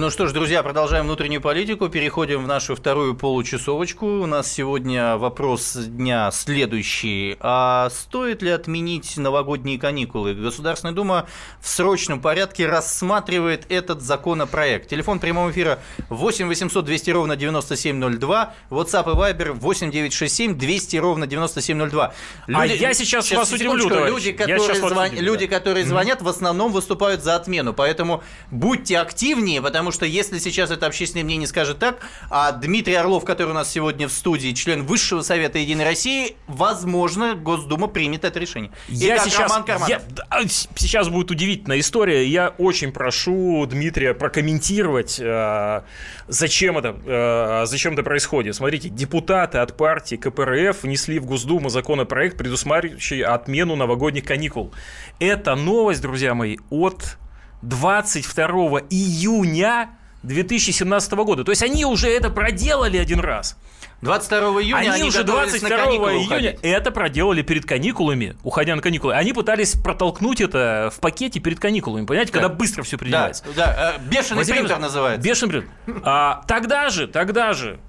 Ну 0.00 0.10
что 0.10 0.28
ж, 0.28 0.32
друзья, 0.32 0.62
продолжаем 0.62 1.06
внутреннюю 1.06 1.40
политику. 1.40 1.88
Переходим 1.88 2.44
в 2.44 2.46
нашу 2.46 2.76
вторую 2.76 3.16
получасовочку. 3.16 4.06
У 4.06 4.26
нас 4.26 4.46
сегодня 4.46 5.16
вопрос 5.16 5.72
дня 5.74 6.30
следующий. 6.30 7.36
А 7.40 7.90
стоит 7.90 8.40
ли 8.40 8.50
отменить 8.50 9.16
новогодние 9.16 9.76
каникулы? 9.76 10.34
Государственная 10.34 10.94
Дума 10.94 11.26
в 11.60 11.68
срочном 11.68 12.20
порядке 12.20 12.68
рассматривает 12.68 13.66
этот 13.70 14.00
законопроект. 14.00 14.88
Телефон 14.88 15.18
прямого 15.18 15.50
эфира 15.50 15.80
8 16.10 16.46
800 16.46 16.84
200 16.84 17.10
ровно 17.10 17.34
9702. 17.34 18.54
WhatsApp 18.70 19.10
и 19.10 19.16
Viber 19.16 19.50
8 19.50 19.90
967 19.90 20.56
200 20.56 20.96
ровно 20.98 21.26
9702. 21.26 22.12
Люди, 22.46 22.60
а 22.60 22.66
я 22.66 22.94
сейчас, 22.94 23.26
сейчас 23.26 23.36
вас 23.36 23.52
удивлю, 23.52 23.88
Люди, 24.06 24.30
которые, 24.30 24.74
звон... 24.76 24.92
удивлю, 24.92 25.22
люди, 25.24 25.46
которые 25.48 25.84
звонят, 25.84 26.22
в 26.22 26.28
основном 26.28 26.70
выступают 26.70 27.24
за 27.24 27.34
отмену. 27.34 27.74
Поэтому 27.74 28.22
будьте 28.52 28.96
активнее, 29.00 29.60
потому 29.60 29.87
потому 29.88 29.92
что 29.92 30.04
если 30.04 30.38
сейчас 30.38 30.70
это 30.70 30.86
общественное 30.86 31.24
мнение 31.24 31.46
скажет 31.46 31.78
так, 31.78 32.00
а 32.28 32.52
Дмитрий 32.52 32.94
Орлов, 32.94 33.24
который 33.24 33.50
у 33.50 33.54
нас 33.54 33.70
сегодня 33.70 34.06
в 34.06 34.12
студии, 34.12 34.52
член 34.52 34.84
Высшего 34.84 35.22
Совета 35.22 35.58
Единой 35.58 35.84
России, 35.86 36.36
возможно, 36.46 37.34
Госдума 37.34 37.86
примет 37.86 38.24
это 38.24 38.38
решение. 38.38 38.70
Я 38.88 39.16
Итак, 39.16 39.24
сейчас, 39.24 39.50
Роман 39.50 39.88
я, 39.88 40.02
а, 40.28 40.46
сейчас 40.46 41.08
будет 41.08 41.30
удивительная 41.30 41.80
история. 41.80 42.26
Я 42.26 42.50
очень 42.58 42.92
прошу 42.92 43.64
Дмитрия 43.64 44.12
прокомментировать, 44.12 45.18
э, 45.18 45.82
зачем, 46.26 46.76
это, 46.76 46.94
э, 47.06 47.66
зачем 47.66 47.94
это 47.94 48.02
происходит. 48.02 48.56
Смотрите, 48.56 48.90
депутаты 48.90 49.56
от 49.56 49.74
партии 49.74 50.16
КПРФ 50.16 50.82
внесли 50.82 51.18
в 51.18 51.24
Госдуму 51.24 51.70
законопроект, 51.70 52.36
предусматривающий 52.36 53.22
отмену 53.22 53.74
новогодних 53.74 54.24
каникул. 54.24 54.70
Это 55.18 55.54
новость, 55.54 56.02
друзья 56.02 56.34
мои, 56.34 56.58
от 56.68 57.16
22 57.62 58.46
июня 58.90 59.90
2017 60.22 61.12
года. 61.12 61.44
То 61.44 61.52
есть 61.52 61.62
они 61.62 61.84
уже 61.84 62.08
это 62.08 62.30
проделали 62.30 62.96
один 62.96 63.20
раз. 63.20 63.56
22 64.00 64.38
июня 64.62 64.76
они, 64.76 64.88
они 64.88 65.02
уже 65.04 65.24
22 65.24 65.68
июня 65.68 66.24
уходить. 66.24 66.58
это 66.62 66.92
проделали 66.92 67.42
перед 67.42 67.66
каникулами, 67.66 68.36
уходя 68.44 68.76
на 68.76 68.82
каникулы. 68.82 69.14
Они 69.14 69.32
пытались 69.32 69.72
протолкнуть 69.72 70.40
это 70.40 70.92
в 70.94 71.00
пакете 71.00 71.40
перед 71.40 71.58
каникулами, 71.58 72.06
понимаете, 72.06 72.32
да. 72.32 72.40
когда 72.40 72.54
быстро 72.54 72.84
все 72.84 72.96
принимается. 72.96 73.44
Да, 73.56 73.66
да. 73.66 73.94
Э, 73.96 74.08
бешеный 74.08 74.36
Владимир, 74.36 74.60
принтер 74.60 74.78
называется. 74.78 75.28
Бешеный 75.28 75.50
принтер. 75.50 76.02
А, 76.04 76.42
тогда 76.46 76.90
же, 76.90 77.08
тогда 77.08 77.52
же 77.54 77.80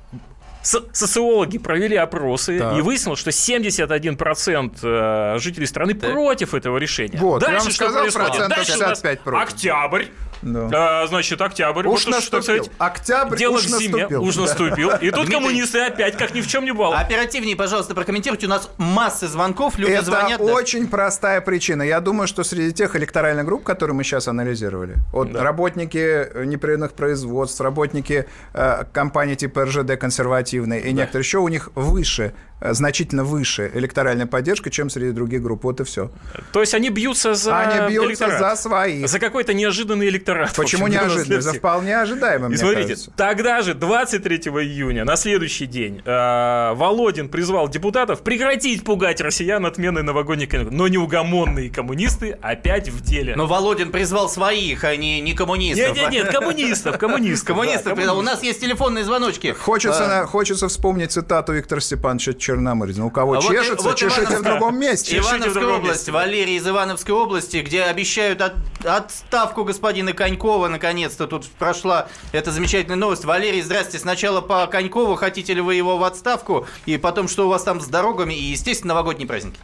социологи 0.62 1.58
провели 1.58 1.96
опросы 1.96 2.60
так. 2.60 2.78
и 2.78 2.82
выяснилось, 2.82 3.20
что 3.20 3.30
71% 3.30 4.80
э, 4.84 5.40
жителей 5.40 5.66
страны 5.66 5.94
так. 5.94 6.12
против 6.12 6.54
этого 6.54 6.78
решения. 6.78 7.18
Вот, 7.18 7.42
Дальше 7.42 7.56
я 7.56 7.64
вам 7.64 7.72
сказал, 7.72 8.10
что 8.10 8.20
происходит? 8.20 8.50
Дальше 8.50 8.72
65 8.74 9.20
против. 9.22 9.54
Октябрь. 9.54 10.06
Да. 10.42 11.02
А, 11.02 11.08
значит, 11.08 11.42
октябрь. 11.42 11.88
Уж 11.88 12.06
вот 12.06 12.16
наступил. 12.16 12.42
Что, 12.42 12.42
сказать, 12.42 12.72
октябрь 12.78 13.38
дело 13.38 13.56
уж 13.56 13.64
к 13.64 13.68
зиме 13.68 14.08
уж 14.08 14.36
наступил. 14.36 14.92
И 15.02 15.12
тут 15.12 15.30
коммунисты 15.30 15.80
опять, 15.80 16.18
как 16.18 16.34
ни 16.34 16.42
в 16.42 16.48
чем 16.48 16.66
не 16.66 16.72
было. 16.72 16.98
Оперативнее, 16.98 17.56
пожалуйста, 17.56 17.94
прокомментируйте. 17.96 18.48
У 18.48 18.50
нас 18.50 18.70
массы 18.78 19.28
звонков, 19.28 19.78
люди 19.78 19.92
Это 19.92 20.06
звонят. 20.06 20.42
Это 20.42 20.52
очень 20.52 20.84
да? 20.84 20.90
простая 20.90 21.42
причина. 21.42 21.84
Я 21.84 22.00
думаю, 22.00 22.28
что 22.28 22.44
среди 22.44 22.74
тех 22.74 22.96
электоральных 22.96 23.46
групп, 23.46 23.64
которые 23.64 23.96
мы 23.96 24.04
сейчас 24.04 24.28
анализировали, 24.28 24.98
вот 25.12 25.32
да. 25.32 25.44
работники 25.44 26.46
непрерывных 26.46 26.94
производств, 26.94 27.60
работники 27.62 28.26
э, 28.54 28.84
компаний 28.94 29.36
типа 29.36 29.66
РЖД 29.66 29.98
консервативной 29.98 30.80
и 30.80 30.84
да. 30.84 30.92
некоторые 30.92 31.24
еще, 31.24 31.40
у 31.40 31.48
них 31.48 31.70
выше 31.76 32.34
значительно 32.62 33.24
выше 33.24 33.72
электоральная 33.74 34.26
поддержка, 34.26 34.70
чем 34.70 34.90
среди 34.90 35.12
других 35.12 35.42
групп. 35.42 35.64
Вот 35.64 35.80
и 35.80 35.84
все. 35.84 36.12
То 36.52 36.62
есть 36.62 36.74
они 36.74 36.90
бьются 36.90 37.34
за 37.34 37.58
Они 37.60 37.90
бьются 37.90 38.26
электорат. 38.26 38.40
за 38.40 38.62
свои. 38.62 39.06
За 39.06 39.20
какой-то 39.20 39.54
неожиданный 39.54 40.08
электорат. 40.10 40.54
Почему 40.56 40.88
неожиданный? 40.88 41.42
За 41.42 41.54
вполне 41.54 41.98
ожидаемый, 42.00 42.54
И 42.54 42.58
смотрите, 42.58 42.90
кажется. 42.90 43.12
тогда 43.16 43.62
же, 43.62 43.74
23 43.74 44.38
июня, 44.38 45.06
на 45.06 45.16
следующий 45.16 45.66
день, 45.66 46.02
э, 46.04 46.74
Володин 46.74 47.30
призвал 47.30 47.70
депутатов 47.70 48.22
прекратить 48.22 48.84
пугать 48.84 49.22
россиян 49.22 49.66
отменой 49.66 50.04
новогодних 50.04 50.50
каникул. 50.50 50.74
Но 50.74 50.88
неугомонные 50.88 51.70
коммунисты 51.70 52.38
опять 52.42 52.90
в 52.90 53.02
деле. 53.02 53.36
Но 53.36 53.48
Володин 53.48 53.92
призвал 53.92 54.30
своих, 54.30 54.84
а 54.84 54.96
не, 54.96 55.22
не 55.22 55.34
коммунистов. 55.34 55.96
Нет, 55.96 55.96
нет, 55.96 56.12
нет, 56.12 56.32
коммунистов, 56.32 56.98
коммунистов. 56.98 57.48
Коммунистов. 57.48 57.98
У 57.98 58.22
нас 58.22 58.44
есть 58.44 58.60
телефонные 58.60 59.04
звоночки. 59.04 59.54
Хочется, 59.54 60.22
а... 60.22 60.26
хочется 60.26 60.68
вспомнить 60.68 61.12
цитату 61.12 61.54
Виктора 61.54 61.82
Степановича 61.82 62.34
Черномырдина. 62.50 63.06
У 63.06 63.12
кого 63.12 63.34
А 63.38 63.42
чешется, 63.42 63.88
вот 63.88 63.96
чешите 63.98 64.22
Ивановская- 64.24 64.40
в 64.40 64.44
другом 64.44 64.80
месте. 64.80 65.18
Ивановская 65.18 65.50
в 65.50 65.54
другом 65.54 65.76
область, 65.78 65.92
месте. 66.00 66.12
Валерий 66.12 66.56
из 66.58 66.68
Ивановской 66.68 67.14
области, 67.14 67.58
где 67.58 67.84
обещают 67.84 68.42
от- 68.42 68.56
отставку 68.84 69.64
господина 69.64 70.14
Конькова. 70.14 70.68
Наконец-то 70.68 71.28
тут 71.28 71.46
прошла 71.60 72.08
эта 72.32 72.50
замечательная 72.52 72.98
новость. 72.98 73.26
Валерий, 73.26 73.62
здрасте. 73.62 74.00
Сначала 74.00 74.42
по 74.42 74.66
Конькову, 74.68 75.16
хотите 75.16 75.54
ли 75.54 75.62
вы 75.62 75.76
его 75.76 75.98
в 75.98 76.04
отставку, 76.04 76.66
и 76.88 76.98
потом, 76.98 77.28
что 77.28 77.46
у 77.46 77.50
вас 77.50 77.64
там 77.64 77.80
с 77.82 77.88
дорогами, 77.88 78.34
и, 78.34 78.42
естественно, 78.42 78.94
новогодние 78.96 79.28
праздники. 79.28 79.60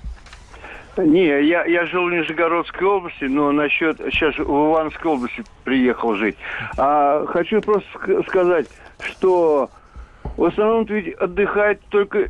Не, 0.97 1.25
я, 1.47 1.65
я 1.65 1.85
жил 1.87 2.05
в 2.05 2.11
Нижегородской 2.11 2.87
области, 2.87 3.25
но 3.25 3.51
насчет... 3.51 3.97
Сейчас 3.97 4.35
в 4.37 4.43
Ивановской 4.43 5.11
области 5.11 5.43
приехал 5.65 6.15
жить. 6.15 6.37
А 6.77 7.25
хочу 7.25 7.59
просто 7.61 7.87
ск- 7.95 8.25
сказать, 8.29 8.67
что 9.01 9.69
в 10.37 10.43
основном 10.45 10.85
ведь 10.85 11.13
отдыхают 11.15 11.81
только 11.89 12.29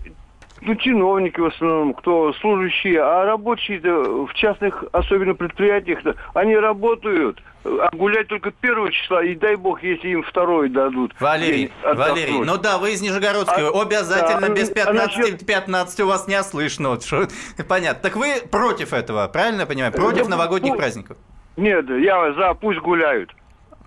ну, 0.61 0.75
чиновники 0.75 1.39
в 1.39 1.45
основном, 1.45 1.93
кто 1.93 2.33
служащие, 2.33 3.01
а 3.01 3.25
рабочие 3.25 3.79
в 3.79 4.33
частных, 4.33 4.83
особенно 4.91 5.33
предприятиях, 5.35 5.99
они 6.33 6.55
работают, 6.55 7.41
а 7.63 7.89
гулять 7.95 8.27
только 8.27 8.51
первого 8.51 8.91
числа, 8.91 9.23
и 9.23 9.35
дай 9.35 9.55
бог, 9.55 9.83
если 9.83 10.09
им 10.09 10.23
второй 10.23 10.69
дадут. 10.69 11.13
Валерий. 11.19 11.71
Валерий, 11.83 12.39
ну 12.43 12.57
да, 12.57 12.77
вы 12.77 12.93
из 12.93 13.01
Нижегородской, 13.01 13.67
А- 13.67 13.81
обязательно 13.81 14.47
а- 14.47 14.49
без 14.49 14.69
а 14.69 14.73
15, 14.73 15.17
насчет- 15.17 15.45
15 15.45 15.99
у 16.01 16.07
вас 16.07 16.27
не 16.27 16.41
слышно. 16.43 16.89
Вот 16.89 17.03
что- 17.03 17.27
Понятно. 17.67 18.01
Так 18.01 18.15
вы 18.15 18.35
против 18.51 18.93
этого, 18.93 19.27
правильно 19.27 19.61
я 19.61 19.65
понимаю? 19.67 19.91
Против 19.91 20.25
Да, 20.25 20.29
новогодних 20.31 20.73
ну, 20.73 20.77
праздников? 20.77 21.17
Нет, 21.57 21.89
я 21.89 22.33
за, 22.33 22.53
пусть 22.53 22.79
гуляют. 22.79 23.33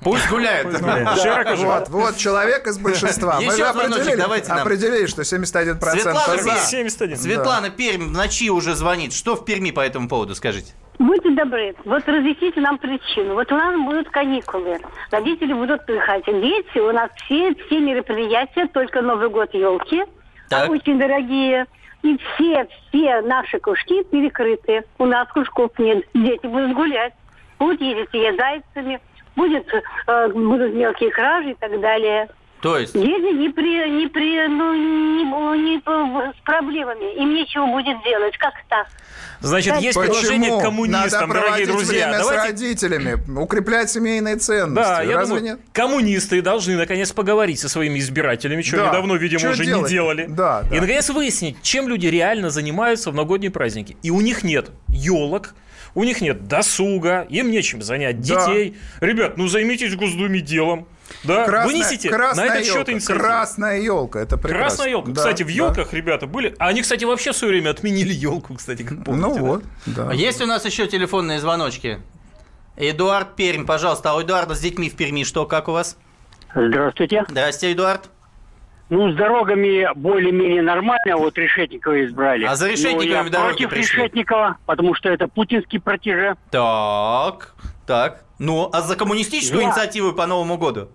Пусть 0.02 0.28
гуляют. 0.30 0.72
Широко. 1.20 1.54
Вот, 1.56 1.88
вот 1.88 2.16
человек 2.16 2.66
из 2.66 2.78
большинства. 2.78 3.36
Мы 3.36 3.44
Еще 3.44 3.56
же 3.56 3.64
определили, 3.64 4.16
давайте 4.16 4.48
нам. 4.50 4.60
определили, 4.62 5.06
что 5.06 5.22
71% 5.22 5.78
Светлана 5.90 6.36
за. 6.36 6.50
Пермь. 6.50 6.58
71. 6.58 7.16
Светлана 7.16 7.70
Пермь 7.70 8.08
в 8.08 8.12
ночи 8.12 8.50
уже 8.50 8.74
звонит. 8.74 9.12
Что 9.12 9.34
в 9.36 9.44
Перми 9.44 9.70
по 9.70 9.80
этому 9.80 10.08
поводу, 10.08 10.34
скажите? 10.34 10.72
Будьте 10.98 11.30
добры, 11.30 11.76
вот 11.84 12.02
разъясните 12.08 12.60
нам 12.60 12.76
причину. 12.78 13.34
Вот 13.34 13.52
у 13.52 13.54
нас 13.56 13.72
будут 13.76 14.08
каникулы, 14.10 14.78
родители 15.12 15.52
будут 15.52 15.82
отдыхать. 15.82 16.24
Дети, 16.26 16.78
у 16.78 16.90
нас 16.92 17.08
все, 17.24 17.54
все 17.54 17.78
мероприятия, 17.78 18.66
только 18.66 19.00
Новый 19.00 19.28
год, 19.28 19.54
елки, 19.54 20.02
Так. 20.50 20.68
очень 20.68 20.98
дорогие. 20.98 21.66
И 22.02 22.16
все, 22.18 22.66
все 22.88 23.20
наши 23.22 23.58
кружки 23.60 24.02
перекрыты. 24.04 24.82
У 24.98 25.04
нас 25.06 25.28
кружков 25.32 25.70
нет. 25.78 26.04
Дети 26.14 26.46
будут 26.46 26.74
гулять. 26.74 27.12
Будут 27.60 27.80
ездить 27.80 28.08
и 28.14 28.36
зайцами, 28.36 29.00
будет, 29.36 29.66
э, 30.06 30.28
будут 30.28 30.74
мелкие 30.74 31.10
кражи 31.10 31.50
и 31.52 31.54
так 31.54 31.80
далее. 31.80 32.28
То 32.60 32.76
есть, 32.76 32.92
Дети 32.92 33.32
не 33.36 33.50
при, 33.50 33.88
не 33.88 34.08
при, 34.08 34.48
ну, 34.48 34.74
не, 34.74 35.22
не 35.74 35.78
по- 35.78 36.32
с 36.36 36.40
проблемами. 36.44 37.14
Им 37.16 37.32
нечего 37.34 37.66
будет 37.66 38.02
делать. 38.02 38.36
Как 38.36 38.52
так? 38.68 38.88
Значит, 39.40 39.76
есть 39.76 39.96
предложение 39.96 40.50
к 40.50 40.54
Почему? 40.54 40.60
коммунистам, 40.60 41.28
Надо 41.28 41.40
дорогие 41.40 41.66
друзья. 41.68 42.06
время 42.08 42.18
с 42.24 42.26
Давайте 42.28 42.48
родителями, 42.48 43.38
укреплять 43.40 43.88
семейные 43.90 44.34
ценности. 44.36 44.74
Да, 44.90 45.02
я 45.02 45.14
Разве 45.18 45.36
думаю, 45.36 45.42
нет? 45.56 45.60
коммунисты 45.72 46.42
должны 46.42 46.74
наконец 46.76 47.12
поговорить 47.12 47.60
со 47.60 47.68
своими 47.68 48.00
избирателями, 48.00 48.62
что 48.62 48.78
Да. 48.78 48.82
они 48.86 48.92
давно, 48.92 49.14
видимо, 49.14 49.40
Чё 49.40 49.50
уже 49.50 49.64
делать? 49.64 49.84
не 49.84 49.88
делали. 49.90 50.26
Да, 50.28 50.62
да. 50.68 50.76
И 50.76 50.80
наконец 50.80 51.08
выяснить, 51.10 51.62
чем 51.62 51.88
люди 51.88 52.08
реально 52.08 52.50
занимаются 52.50 53.12
в 53.12 53.14
новогодние 53.14 53.52
праздники. 53.52 53.96
И 54.02 54.10
у 54.10 54.20
них 54.20 54.42
нет 54.42 54.70
елок, 54.88 55.54
у 55.94 56.04
них 56.04 56.20
нет 56.20 56.46
досуга, 56.46 57.22
им 57.30 57.50
нечем 57.50 57.82
занять 57.82 58.20
Да. 58.20 58.46
детей. 58.46 58.76
Ребят, 59.00 59.36
ну 59.36 59.48
займитесь 59.48 59.94
Госдуме 59.96 60.40
делом. 60.40 60.86
Да, 61.24 61.46
Красная- 61.46 61.66
вынесите 61.66 62.10
красная 62.10 62.46
на 62.48 62.52
этот 62.52 62.66
счет 62.66 62.76
елка, 62.76 62.92
инициативу. 62.92 63.18
Красная 63.24 63.80
елка, 63.80 64.20
это 64.20 64.36
прекрасно. 64.36 64.58
Красная 64.66 64.88
елка. 64.90 65.10
Да, 65.12 65.14
кстати, 65.16 65.42
в 65.42 65.46
да. 65.46 65.52
елках 65.52 65.92
ребята 65.94 66.26
были. 66.26 66.54
А 66.58 66.68
они, 66.68 66.82
кстати, 66.82 67.04
вообще 67.04 67.32
в 67.32 67.36
свое 67.36 67.54
время 67.54 67.70
отменили 67.70 68.12
елку, 68.12 68.54
кстати, 68.54 68.82
как 68.82 69.04
помните. 69.04 69.26
Ну 69.28 69.34
да? 69.34 69.40
вот, 69.40 69.64
да. 69.86 70.08
А 70.10 70.14
есть 70.14 70.40
у 70.42 70.46
нас 70.46 70.64
еще 70.66 70.86
телефонные 70.86 71.40
звоночки? 71.40 72.00
Эдуард 72.76 73.36
Пермь, 73.36 73.64
пожалуйста. 73.64 74.10
А 74.10 74.16
у 74.16 74.22
Эдуарда 74.22 74.54
с 74.54 74.60
детьми 74.60 74.90
в 74.90 74.94
Перми 74.96 75.24
что, 75.24 75.46
как 75.46 75.68
у 75.68 75.72
вас? 75.72 75.96
Здравствуйте. 76.54 77.24
Здрасте, 77.28 77.72
Эдуард. 77.72 78.10
Ну, 78.90 79.12
с 79.12 79.14
дорогами 79.16 79.86
более-менее 79.94 80.62
нормально, 80.62 81.16
вот 81.18 81.36
Решетникова 81.36 82.06
избрали. 82.06 82.44
А 82.44 82.56
за 82.56 82.68
Решетниковыми 82.70 83.08
Но 83.10 83.24
я 83.24 83.30
дороги 83.30 83.66
против 83.66 83.70
пришли. 83.70 83.98
Решетникова, 84.02 84.56
потому 84.64 84.94
что 84.94 85.10
это 85.10 85.28
путинский 85.28 85.78
протеже. 85.78 86.36
Так, 86.50 87.54
так. 87.86 88.24
Ну, 88.38 88.70
а 88.72 88.80
за 88.80 88.96
коммунистическую 88.96 89.60
Я- 89.62 89.68
инициативу 89.68 90.12
по 90.12 90.26
Новому 90.26 90.56
году? 90.56 90.88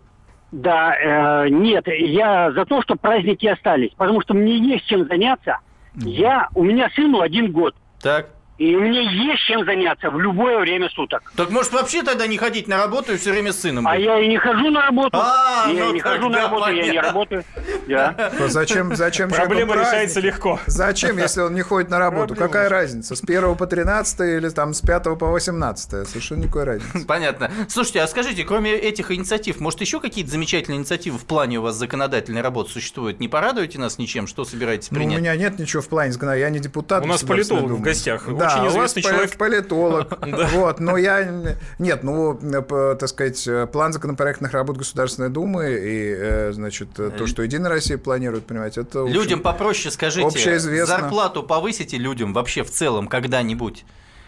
Да, 0.51 0.95
э, 0.95 1.49
нет, 1.49 1.88
я 1.88 2.51
за 2.51 2.65
то, 2.65 2.82
что 2.82 2.95
праздники 2.95 3.45
остались, 3.47 3.91
потому 3.97 4.21
что 4.21 4.34
мне 4.34 4.58
есть 4.58 4.86
чем 4.86 5.08
заняться. 5.08 5.58
Я, 5.95 6.47
у 6.56 6.63
меня 6.63 6.89
сыну 6.95 7.21
один 7.21 7.51
год, 7.51 7.75
Так. 8.01 8.29
И 8.63 8.76
мне 8.76 9.04
есть 9.04 9.43
чем 9.43 9.65
заняться 9.65 10.10
в 10.10 10.19
любое 10.19 10.60
время 10.60 10.89
суток. 10.89 11.32
Так 11.36 11.49
может 11.49 11.73
вообще 11.73 12.02
тогда 12.04 12.28
не 12.28 12.38
ходить 12.38 12.67
на 12.67 12.78
работу 12.78 13.13
и 13.13 13.17
все 13.17 13.32
время 13.32 13.52
с 13.52 13.60
сыном? 13.60 13.88
А 13.88 13.95
быть? 13.95 14.06
я 14.06 14.19
и 14.19 14.28
не 14.28 14.38
хожу 14.38 14.69
на 14.69 14.84
работу. 14.84 15.17
А, 15.17 15.69
я 15.69 15.86
ну 15.86 15.93
не 15.93 15.99
хожу 15.99 16.30
на 16.30 16.43
работу, 16.43 16.69
я 16.69 16.73
не 16.84 16.88
понятно. 16.89 17.10
работаю. 17.10 17.43
Да. 17.86 18.32
То 18.38 18.47
зачем, 18.47 18.95
зачем 18.95 19.30
Проблема 19.30 19.76
решается 19.76 20.21
легко. 20.21 20.58
Зачем, 20.67 21.17
если 21.17 21.41
он 21.41 21.54
не 21.54 21.62
ходит 21.62 21.89
на 21.89 21.99
работу? 21.99 22.28
Проблема 22.30 22.47
Какая 22.47 22.69
разница? 22.69 23.15
С 23.15 23.21
1 23.21 23.56
по 23.56 23.67
13 23.67 24.19
или 24.21 24.49
там 24.49 24.73
с 24.73 24.80
5 24.80 25.17
по 25.19 25.28
18? 25.28 26.08
Совершенно 26.08 26.39
никакой 26.39 26.63
разницы. 26.63 27.06
Понятно. 27.08 27.52
Слушайте, 27.67 28.02
а 28.02 28.08
скажите, 28.08 28.45
кроме 28.45 28.71
этих 28.71 29.12
инициатив, 29.12 29.60
может 29.60 29.82
еще 29.82 29.99
какие-то 29.99 30.32
замечательные 30.32 30.78
инициативы 30.80 31.17
в 31.17 31.26
плане 31.26 31.60
у 31.60 31.63
вас 31.63 31.76
законодательной 31.76 32.41
работы 32.41 32.71
существуют? 32.71 33.19
Не 33.19 33.28
порадуете 33.28 33.80
нас 33.80 33.97
ничем? 33.97 34.28
Что 34.28 34.45
собираетесь 34.45 34.89
Ну, 34.89 34.95
у 34.95 34.99
принять? 34.99 35.19
меня 35.19 35.36
нет 35.36 35.60
ничего 35.60 35.82
в 35.82 35.89
плане 35.89 36.13
я 36.38 36.49
не 36.49 36.60
депутат. 36.60 37.04
У 37.04 37.08
нас 37.08 37.21
политолог 37.23 37.71
в 37.71 37.82
гостях, 37.82 38.34
Да, 38.34 38.52
очень 38.61 38.75
у 38.75 38.79
вас 38.79 38.91
известный 38.91 39.01
человек. 39.01 39.37
политолог. 39.37 40.19
Вот, 40.53 40.79
но 40.79 40.97
я... 40.97 41.57
Нет, 41.79 42.03
ну, 42.03 42.39
э, 42.41 42.95
так 42.99 43.09
сказать, 43.09 43.47
э, 43.47 43.67
план 43.67 43.93
законопроектных 43.93 44.51
работ 44.53 44.77
Государственной 44.77 45.29
Думы 45.29 45.71
и, 45.71 46.15
э, 46.15 46.51
значит, 46.53 46.89
то, 46.93 47.27
что 47.27 47.43
Единая 47.43 47.69
Россия 47.69 47.97
планирует 47.97 48.45
принимать, 48.45 48.77
это... 48.77 49.05
Людям 49.05 49.41
попроще 49.41 49.91
скажите, 49.91 50.59
зарплату 50.85 51.43
повысите 51.43 51.97
людям 51.97 52.33
вообще 52.33 52.63
в 52.63 52.71
целом 52.71 53.07
когда-нибудь? 53.07 53.85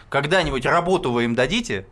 Когда-нибудь 0.08 0.64
работу 0.66 1.12
вы 1.12 1.24
им 1.24 1.34
дадите? 1.34 1.86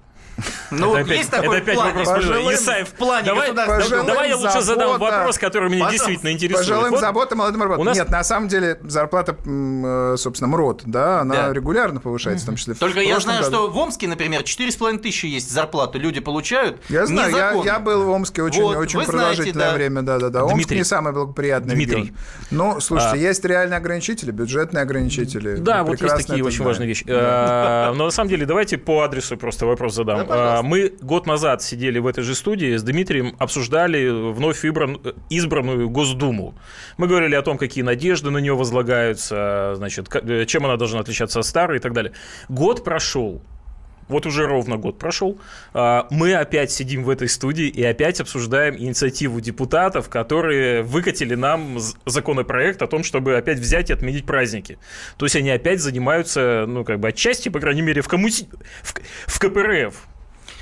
Ну, 0.71 0.93
Это 0.95 1.05
опять- 1.05 1.19
есть 1.19 1.31
такой 1.31 1.59
это 1.59 1.65
опять 1.65 1.75
план. 1.77 1.87
вопрос 1.95 2.09
Пожилым- 2.09 2.55
Исаев, 2.55 2.89
в 2.89 2.93
плане 2.93 3.27
давай, 3.27 4.29
я 4.29 4.37
лучше 4.37 4.61
задам 4.63 4.93
Забота. 4.93 5.17
вопрос, 5.19 5.39
который 5.39 5.69
меня 5.71 5.85
Пожалуйста. 5.85 6.07
действительно 6.09 6.33
интересует. 6.33 6.67
Пожилым 6.69 6.91
Вот 6.91 7.01
заботам, 7.01 7.39
молодым 7.39 7.63
работам. 7.63 7.81
у 7.83 7.85
нас- 7.85 7.97
Нет, 7.97 8.11
на 8.11 8.25
самом 8.25 8.49
деле 8.49 8.79
зарплата, 8.83 9.37
э, 9.45 10.15
собственно, 10.19 10.49
МРОД, 10.49 10.83
да, 10.87 11.21
она 11.21 11.35
Да. 11.35 11.53
регулярно 11.53 12.01
повышается, 12.01 12.45
в 12.45 12.47
том 12.47 12.57
числе 12.57 12.75
в 12.75 12.79
Только 12.79 13.01
я 13.01 13.21
знаю, 13.21 13.43
году. 13.43 13.55
что 13.57 13.71
в 13.71 13.77
Омске, 13.79 14.09
например, 14.09 14.43
4,5 14.43 14.99
тысячи 14.99 15.27
есть 15.27 15.51
зарплату, 15.53 15.99
люди 15.99 16.21
получают. 16.21 16.79
Я 16.89 17.07
знаю, 17.07 17.31
я, 17.31 17.37
незаконно. 17.51 17.67
я 17.67 17.79
был 17.79 18.03
в 18.05 18.09
Омске 18.11 18.43
очень, 18.43 18.63
Вот, 18.63 18.77
очень 18.77 18.99
вы 18.99 19.05
знаете, 19.05 19.13
продолжительное 19.13 19.69
да. 19.71 19.75
время, 19.75 20.03
да, 20.03 20.19
да, 20.19 20.29
да. 20.31 20.45
Омск 20.45 20.57
Дмитрий. 20.57 20.79
не 20.79 20.85
самый 20.85 21.13
благоприятный 21.13 21.75
Дмитрий. 21.75 21.97
регион. 22.03 22.17
Ну, 22.51 22.81
слушайте, 22.81 23.15
А. 23.15 23.17
есть 23.17 23.45
реальные 23.45 23.77
ограничители, 23.77 24.31
бюджетные 24.33 24.83
ограничители. 24.83 25.57
Да, 25.57 25.85
вот 25.85 26.01
есть 26.01 26.17
такие 26.27 26.45
очень 26.45 26.65
важные 26.65 26.89
вещи. 26.89 27.05
Э, 27.07 27.93
Но 27.95 28.07
на 28.07 28.11
самом 28.11 28.29
деле 28.31 28.47
давайте 28.47 28.79
по 28.79 29.03
адресу 29.03 29.37
просто 29.37 29.67
вопрос 29.67 29.95
задам. 29.95 30.24
Да, 30.27 30.35
пожалуйста. 30.61 30.67
Э, 30.67 30.69
Мы 30.69 30.93
год 31.01 31.27
назад 31.27 31.63
сидели 31.63 31.99
в 31.99 32.07
этой 32.07 32.25
же 32.25 32.35
студии 32.35 32.77
с 32.77 32.83
Дмитрием, 32.83 33.35
обсуждали 33.39 34.09
вновь 34.33 34.65
выбран- 34.65 35.15
избранную 35.31 35.89
Госдуму. 35.91 36.55
Мы 36.97 37.07
говорили 37.07 37.35
о 37.35 37.43
том, 37.43 37.59
какие 37.59 37.83
надежды 37.85 38.31
на 38.31 38.39
нее 38.39 38.55
возлагаются, 38.55 39.73
значит, 39.77 40.09
э, 40.15 40.45
чем 40.47 40.65
она 40.65 40.77
должна 40.77 41.01
отличаться 41.01 41.41
от 41.41 41.47
старой 41.47 41.79
и 41.79 41.81
так 41.81 41.93
далее. 41.93 42.13
Год 42.49 42.85
прошел. 42.85 43.43
Вот 44.07 44.27
уже 44.27 44.47
ровно 44.47 44.77
год 44.77 44.99
прошел. 44.99 45.39
А, 45.73 46.07
Мы 46.11 46.35
опять 46.35 46.71
сидим 46.71 47.05
в 47.05 47.09
этой 47.09 47.27
студии 47.27 47.67
и 47.69 47.83
опять 47.83 48.21
обсуждаем 48.21 48.77
инициативу 48.77 49.41
депутатов, 49.41 50.11
которые 50.11 50.83
выкатили 50.83 51.35
нам 51.35 51.79
законопроект 52.05 52.83
о 52.83 52.87
том, 52.87 53.03
чтобы 53.03 53.35
опять 53.39 53.59
взять 53.59 53.89
и 53.89 53.95
отменить 53.95 54.27
праздники. 54.27 54.77
То 55.17 55.25
есть 55.25 55.37
они 55.37 55.49
опять 55.49 55.81
занимаются, 55.81 56.67
ну, 56.69 56.85
как 56.85 57.01
бы 57.01 57.09
отчасти, 57.09 57.49
по 57.49 57.61
крайней 57.61 57.81
мере, 57.81 58.03
в, 58.03 58.09
коммути- 58.09 58.47
в, 58.83 58.95
в 59.27 59.39
КПРФ. 59.39 59.95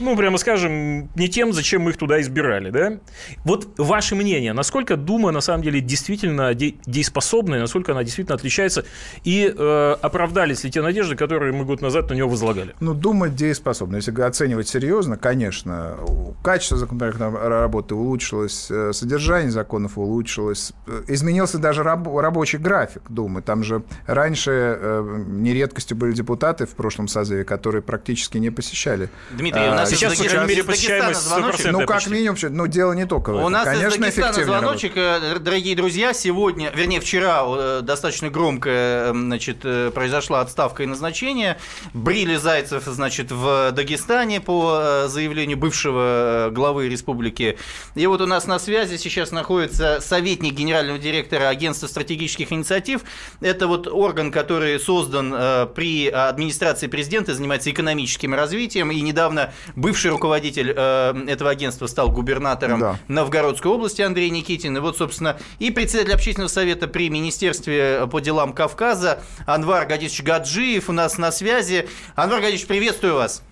Ну, 0.01 0.17
прямо 0.17 0.39
скажем, 0.39 1.09
не 1.17 1.29
тем, 1.29 1.53
зачем 1.53 1.83
мы 1.83 1.91
их 1.91 1.97
туда 1.97 2.21
избирали, 2.21 2.71
да? 2.71 2.99
Вот 3.45 3.69
ваше 3.79 4.15
мнение, 4.15 4.53
насколько 4.53 4.97
Дума 4.97 5.31
на 5.31 5.41
самом 5.41 5.63
деле 5.63 5.81
действительно 5.81 6.55
де- 6.55 6.75
дееспособна, 6.87 7.57
и 7.57 7.59
насколько 7.59 7.93
она 7.93 8.03
действительно 8.03 8.35
отличается, 8.35 8.85
и 9.25 9.53
э, 9.57 9.97
оправдались 10.01 10.65
ли 10.65 10.71
те 10.71 10.83
надежды, 10.83 11.15
которые 11.17 11.53
мы 11.53 11.65
год 11.65 11.83
назад 11.83 12.09
на 12.11 12.15
нее 12.15 12.27
возлагали? 12.27 12.75
Ну, 12.81 12.95
думать 12.95 13.35
дееспособно. 13.37 13.97
Если 13.97 14.13
оценивать 14.23 14.69
серьезно, 14.69 15.17
конечно, 15.17 15.97
качество 16.43 16.77
законодательной 16.79 17.31
работы 17.49 17.95
улучшилось, 17.95 18.69
э, 18.71 18.93
содержание 18.93 19.51
законов 19.51 19.99
улучшилось, 19.99 20.73
э, 20.87 21.03
изменился 21.09 21.59
даже 21.59 21.83
раб- 21.83 22.09
рабочий 22.19 22.59
график 22.59 23.03
Думы. 23.09 23.43
Там 23.43 23.63
же 23.63 23.83
раньше 24.07 24.51
э, 24.51 25.25
нередкостью 25.29 25.97
были 25.97 26.13
депутаты 26.13 26.67
в 26.67 26.71
прошлом 26.71 27.09
созыве, 27.09 27.45
которые 27.45 27.83
практически 27.83 28.39
не 28.39 28.51
посещали 28.51 29.09
Дмитрий, 29.31 29.63
а, 29.63 29.82
нас 29.83 29.91
сейчас, 29.91 30.17
по 30.17 30.25
крайней 30.25 30.49
мере, 30.49 30.65
посещаемость 30.65 31.67
Ну, 31.71 31.87
как 31.87 32.07
минимум, 32.07 32.37
ну, 32.43 32.67
дело 32.67 32.93
не 32.93 33.07
только 33.07 33.31
в 33.31 33.35
этом. 33.35 33.47
У 33.47 33.49
нас 33.49 33.65
Конечно, 33.65 33.89
из 33.89 34.15
Дагестана 34.15 34.45
звоночек, 34.45 34.97
работает. 34.97 35.43
дорогие 35.43 35.77
друзья, 35.77 36.13
сегодня, 36.13 36.71
вернее, 36.75 37.01
вчера 37.01 37.81
достаточно 37.83 38.31
громко, 38.31 39.11
значит, 39.15 39.61
произошла 39.95 40.41
отставка 40.41 40.83
и 40.83 40.87
назначение. 40.87 41.59
Брили 41.95 42.37
Зайцев, 42.37 42.85
значит, 42.85 43.31
в 43.31 43.73
Дагестане 43.73 44.41
по 44.41 45.05
заявлению 45.07 45.57
бывшего 45.59 46.51
главы 46.53 46.89
республики. 46.89 47.59
И 47.95 48.07
вот 48.07 48.21
у 48.21 48.27
нас 48.27 48.47
на 48.47 48.59
связи 48.59 48.97
сейчас 48.97 49.31
находится 49.31 50.01
советник 50.01 50.55
генерального 50.55 50.99
директора 50.99 51.49
агентства 51.49 51.87
стратегических 51.87 52.53
инициатив. 52.53 53.03
Это 53.41 53.67
вот 53.67 53.87
орган, 53.87 54.31
который 54.31 54.79
создан 54.79 55.33
э, 55.35 55.67
при 55.75 56.09
администрации 56.09 56.87
президента, 56.87 57.35
занимается 57.35 57.71
экономическим 57.71 58.35
развитием. 58.35 58.91
И 58.91 59.01
недавно 59.01 59.53
бывший 59.77 60.11
руководитель 60.11 60.73
э, 60.77 61.25
этого 61.29 61.51
агентства 61.51 61.87
стал 61.87 62.11
губернатором 62.11 62.81
да. 62.81 62.99
Новгородской 63.09 63.71
области 63.71 64.03
Андрей 64.03 64.31
Никитин. 64.31 64.77
И 64.77 64.81
вот, 64.81 64.97
собственно, 64.97 65.39
и 65.59 65.71
председатель 65.71 66.13
общественного 66.13 66.49
совета 66.49 66.89
при 66.89 67.11
Министерстве 67.11 68.09
по 68.11 68.21
делам 68.21 68.53
Кавказа 68.53 69.21
Анвар 69.47 69.87
Гадисович 69.87 70.23
Гаджиев 70.23 70.89
у 70.89 70.93
нас 70.93 71.19
на 71.19 71.33
связи. 71.33 71.89
Анвар 72.15 72.41
Гадисович, 72.41 72.67
приветствую 72.67 73.15
вас. 73.15 73.43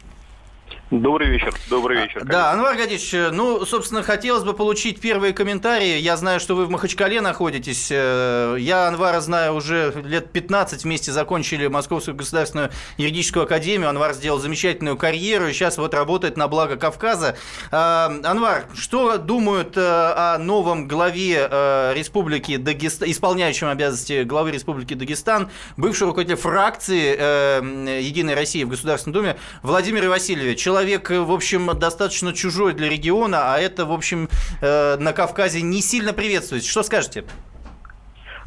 Добрый 0.90 1.28
вечер, 1.28 1.54
добрый 1.68 2.02
вечер. 2.02 2.24
Да, 2.24 2.50
Анвар 2.50 2.76
Гадич, 2.76 3.12
ну, 3.12 3.64
собственно, 3.64 4.02
хотелось 4.02 4.42
бы 4.42 4.54
получить 4.54 5.00
первые 5.00 5.32
комментарии. 5.32 5.98
Я 5.98 6.16
знаю, 6.16 6.40
что 6.40 6.56
вы 6.56 6.66
в 6.66 6.70
Махачкале 6.70 7.20
находитесь. 7.20 7.90
Э, 7.92 8.56
я 8.58 8.88
Анвара 8.88 9.20
знаю 9.20 9.54
уже 9.54 9.94
лет 10.04 10.32
15, 10.32 10.82
вместе 10.82 11.12
закончили 11.12 11.68
Московскую 11.68 12.16
государственную 12.16 12.70
юридическую 12.96 13.44
академию. 13.44 13.88
Анвар 13.88 14.14
сделал 14.14 14.40
замечательную 14.40 14.96
карьеру 14.96 15.46
и 15.46 15.52
сейчас 15.52 15.78
вот 15.78 15.94
работает 15.94 16.36
на 16.36 16.48
благо 16.48 16.74
Кавказа. 16.74 17.36
Э, 17.70 18.08
Анвар, 18.24 18.64
что 18.74 19.16
думают 19.16 19.76
э, 19.76 19.80
о 19.80 20.38
новом 20.38 20.88
главе 20.88 21.48
Республики 21.94 22.56
Дагестан, 22.56 23.08
исполняющем 23.08 23.68
обязанности 23.68 24.24
главы 24.24 24.50
Республики 24.50 24.94
Дагестан, 24.94 25.50
бывший 25.76 26.08
руководитель 26.08 26.36
фракции 26.36 28.00
Единой 28.00 28.34
России 28.34 28.64
в 28.64 28.70
Государственной 28.70 29.14
Думе 29.14 29.36
Владимир 29.62 30.08
Васильевич? 30.08 30.66
Человек 30.80 31.08
человек, 31.08 31.28
в 31.28 31.32
общем, 31.32 31.78
достаточно 31.78 32.32
чужой 32.32 32.72
для 32.72 32.88
региона, 32.88 33.54
а 33.54 33.58
это, 33.58 33.84
в 33.84 33.92
общем, 33.92 34.30
э, 34.62 34.96
на 34.96 35.12
Кавказе 35.12 35.60
не 35.60 35.82
сильно 35.82 36.14
приветствуется. 36.14 36.70
Что 36.70 36.82
скажете? 36.82 37.24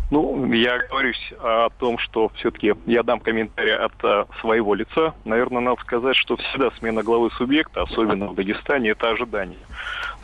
Ну, 0.09 0.51
я 0.51 0.79
говорюсь 0.89 1.31
о 1.39 1.69
том, 1.77 1.99
что 1.99 2.31
все-таки 2.35 2.73
я 2.87 3.03
дам 3.03 3.19
комментарий 3.19 3.75
от 3.75 3.93
э, 4.03 4.25
своего 4.41 4.73
лица. 4.73 5.13
Наверное, 5.25 5.61
надо 5.61 5.81
сказать, 5.81 6.15
что 6.15 6.35
всегда 6.37 6.71
смена 6.79 7.03
главы 7.03 7.29
субъекта, 7.37 7.83
особенно 7.83 8.29
в 8.29 8.35
Дагестане, 8.35 8.89
это 8.89 9.11
ожидание 9.11 9.59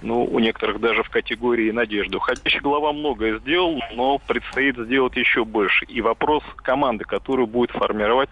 ну, 0.02 0.24
у 0.24 0.40
некоторых 0.40 0.80
даже 0.80 1.04
в 1.04 1.10
категории 1.10 1.72
надежды. 1.72 2.18
Уходящий 2.18 2.60
глава 2.60 2.94
многое 2.94 3.40
сделал, 3.40 3.80
но 3.94 4.20
предстоит 4.20 4.78
сделать 4.78 5.16
еще 5.16 5.46
больше. 5.46 5.86
И 5.86 6.02
вопрос 6.02 6.44
команды, 6.58 7.06
которую 7.06 7.48
будет 7.48 7.72
формировать 7.72 8.30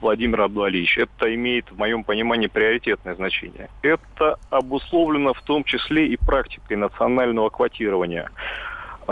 Владимир 0.00 0.42
Абдуалич, 0.42 0.98
это 0.98 1.34
имеет, 1.34 1.70
в 1.70 1.78
моем 1.78 2.04
понимании, 2.04 2.46
приоритетное 2.46 3.14
значение. 3.14 3.68
Это 3.82 4.38
обусловлено 4.50 5.34
в 5.34 5.42
том 5.42 5.64
числе 5.64 6.08
и 6.08 6.16
практикой 6.16 6.76
национального 6.76 7.50
квотирования. 7.50 8.30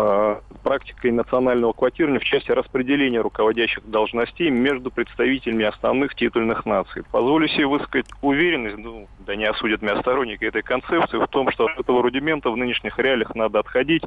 Э, 0.00 0.36
практикой 0.62 1.10
национального 1.12 1.72
квотирования 1.72 2.20
в 2.20 2.24
части 2.24 2.50
распределения 2.50 3.20
руководящих 3.20 3.88
должностей 3.88 4.50
между 4.50 4.90
представителями 4.90 5.64
основных 5.64 6.14
титульных 6.14 6.66
наций. 6.66 7.02
Позволю 7.10 7.48
себе 7.48 7.66
высказать 7.66 8.06
уверенность, 8.22 8.76
ну, 8.76 9.08
да 9.20 9.34
не 9.34 9.46
осудят 9.46 9.82
меня 9.82 10.00
сторонники 10.00 10.44
этой 10.44 10.62
концепции, 10.62 11.16
в 11.16 11.26
том, 11.28 11.50
что 11.52 11.66
от 11.66 11.78
этого 11.80 12.02
рудимента 12.02 12.50
в 12.50 12.56
нынешних 12.56 12.98
реалиях 12.98 13.34
надо 13.34 13.60
отходить 13.60 14.02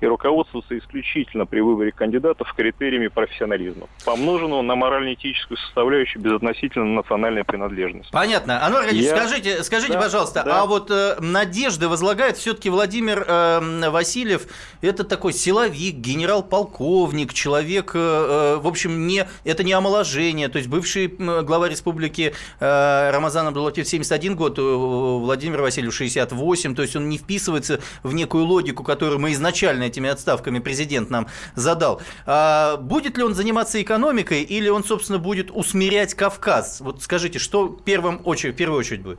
и 0.00 0.06
руководствоваться 0.06 0.78
исключительно 0.78 1.46
при 1.46 1.60
выборе 1.60 1.92
кандидатов 1.92 2.52
критериями 2.54 3.08
профессионализма, 3.08 3.88
помноженного 4.04 4.62
на 4.62 4.76
морально-этическую 4.76 5.58
составляющую 5.58 6.22
безотносительно 6.22 6.86
национальной 6.86 7.44
принадлежности. 7.44 8.12
Понятно. 8.12 8.64
Анвар 8.64 8.88
Ильич, 8.88 9.06
Я... 9.06 9.16
скажите, 9.16 9.62
скажите 9.62 9.94
да, 9.94 10.00
пожалуйста, 10.00 10.42
да. 10.44 10.62
а 10.62 10.66
вот 10.66 10.90
э, 10.90 11.16
надежды 11.20 11.88
возлагает 11.88 12.36
все-таки 12.36 12.70
Владимир 12.70 13.24
э, 13.26 13.90
Васильев, 13.90 14.46
это 14.80 15.04
такой 15.04 15.33
силовик, 15.36 15.96
генерал-полковник, 15.96 17.32
человек, 17.32 17.92
э, 17.94 17.98
э, 17.98 18.56
в 18.60 18.66
общем, 18.66 19.06
не, 19.06 19.26
это 19.44 19.62
не 19.64 19.72
омоложение, 19.72 20.48
то 20.48 20.58
есть 20.58 20.68
бывший 20.68 21.08
глава 21.08 21.68
республики 21.68 22.34
э, 22.60 23.10
Рамазан 23.10 23.46
Абдулатив 23.46 23.86
71 23.86 24.36
год, 24.36 24.58
Владимир 24.58 25.60
Васильев 25.60 25.94
68, 25.94 26.74
то 26.74 26.82
есть 26.82 26.96
он 26.96 27.08
не 27.08 27.18
вписывается 27.18 27.80
в 28.02 28.14
некую 28.14 28.44
логику, 28.44 28.84
которую 28.84 29.18
мы 29.18 29.32
изначально 29.32 29.84
этими 29.84 30.08
отставками 30.08 30.58
президент 30.58 31.10
нам 31.10 31.26
задал. 31.54 32.00
А 32.26 32.76
будет 32.76 33.16
ли 33.16 33.22
он 33.22 33.34
заниматься 33.34 33.80
экономикой 33.80 34.42
или 34.42 34.68
он, 34.68 34.84
собственно, 34.84 35.18
будет 35.18 35.50
усмирять 35.50 36.14
Кавказ? 36.14 36.80
Вот 36.80 37.02
скажите, 37.02 37.38
что 37.38 37.68
первым 37.68 38.20
очередь, 38.24 38.54
в 38.54 38.56
первую 38.56 38.80
очередь 38.80 39.02
будет? 39.02 39.18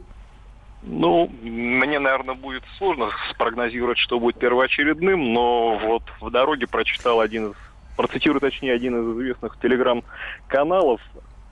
Ну, 0.88 1.28
мне, 1.42 1.98
наверное, 1.98 2.36
будет 2.36 2.64
сложно 2.78 3.10
спрогнозировать, 3.32 3.98
что 3.98 4.20
будет 4.20 4.38
первоочередным, 4.38 5.34
но 5.34 5.78
вот 5.78 6.04
в 6.22 6.30
дороге 6.30 6.68
прочитал 6.68 7.22
один 7.22 7.52
из, 7.52 7.56
процитирую 7.98 8.40
точнее, 8.40 8.74
один 8.74 8.96
из 8.96 9.18
известных 9.18 9.58
телеграм-каналов, 9.60 11.02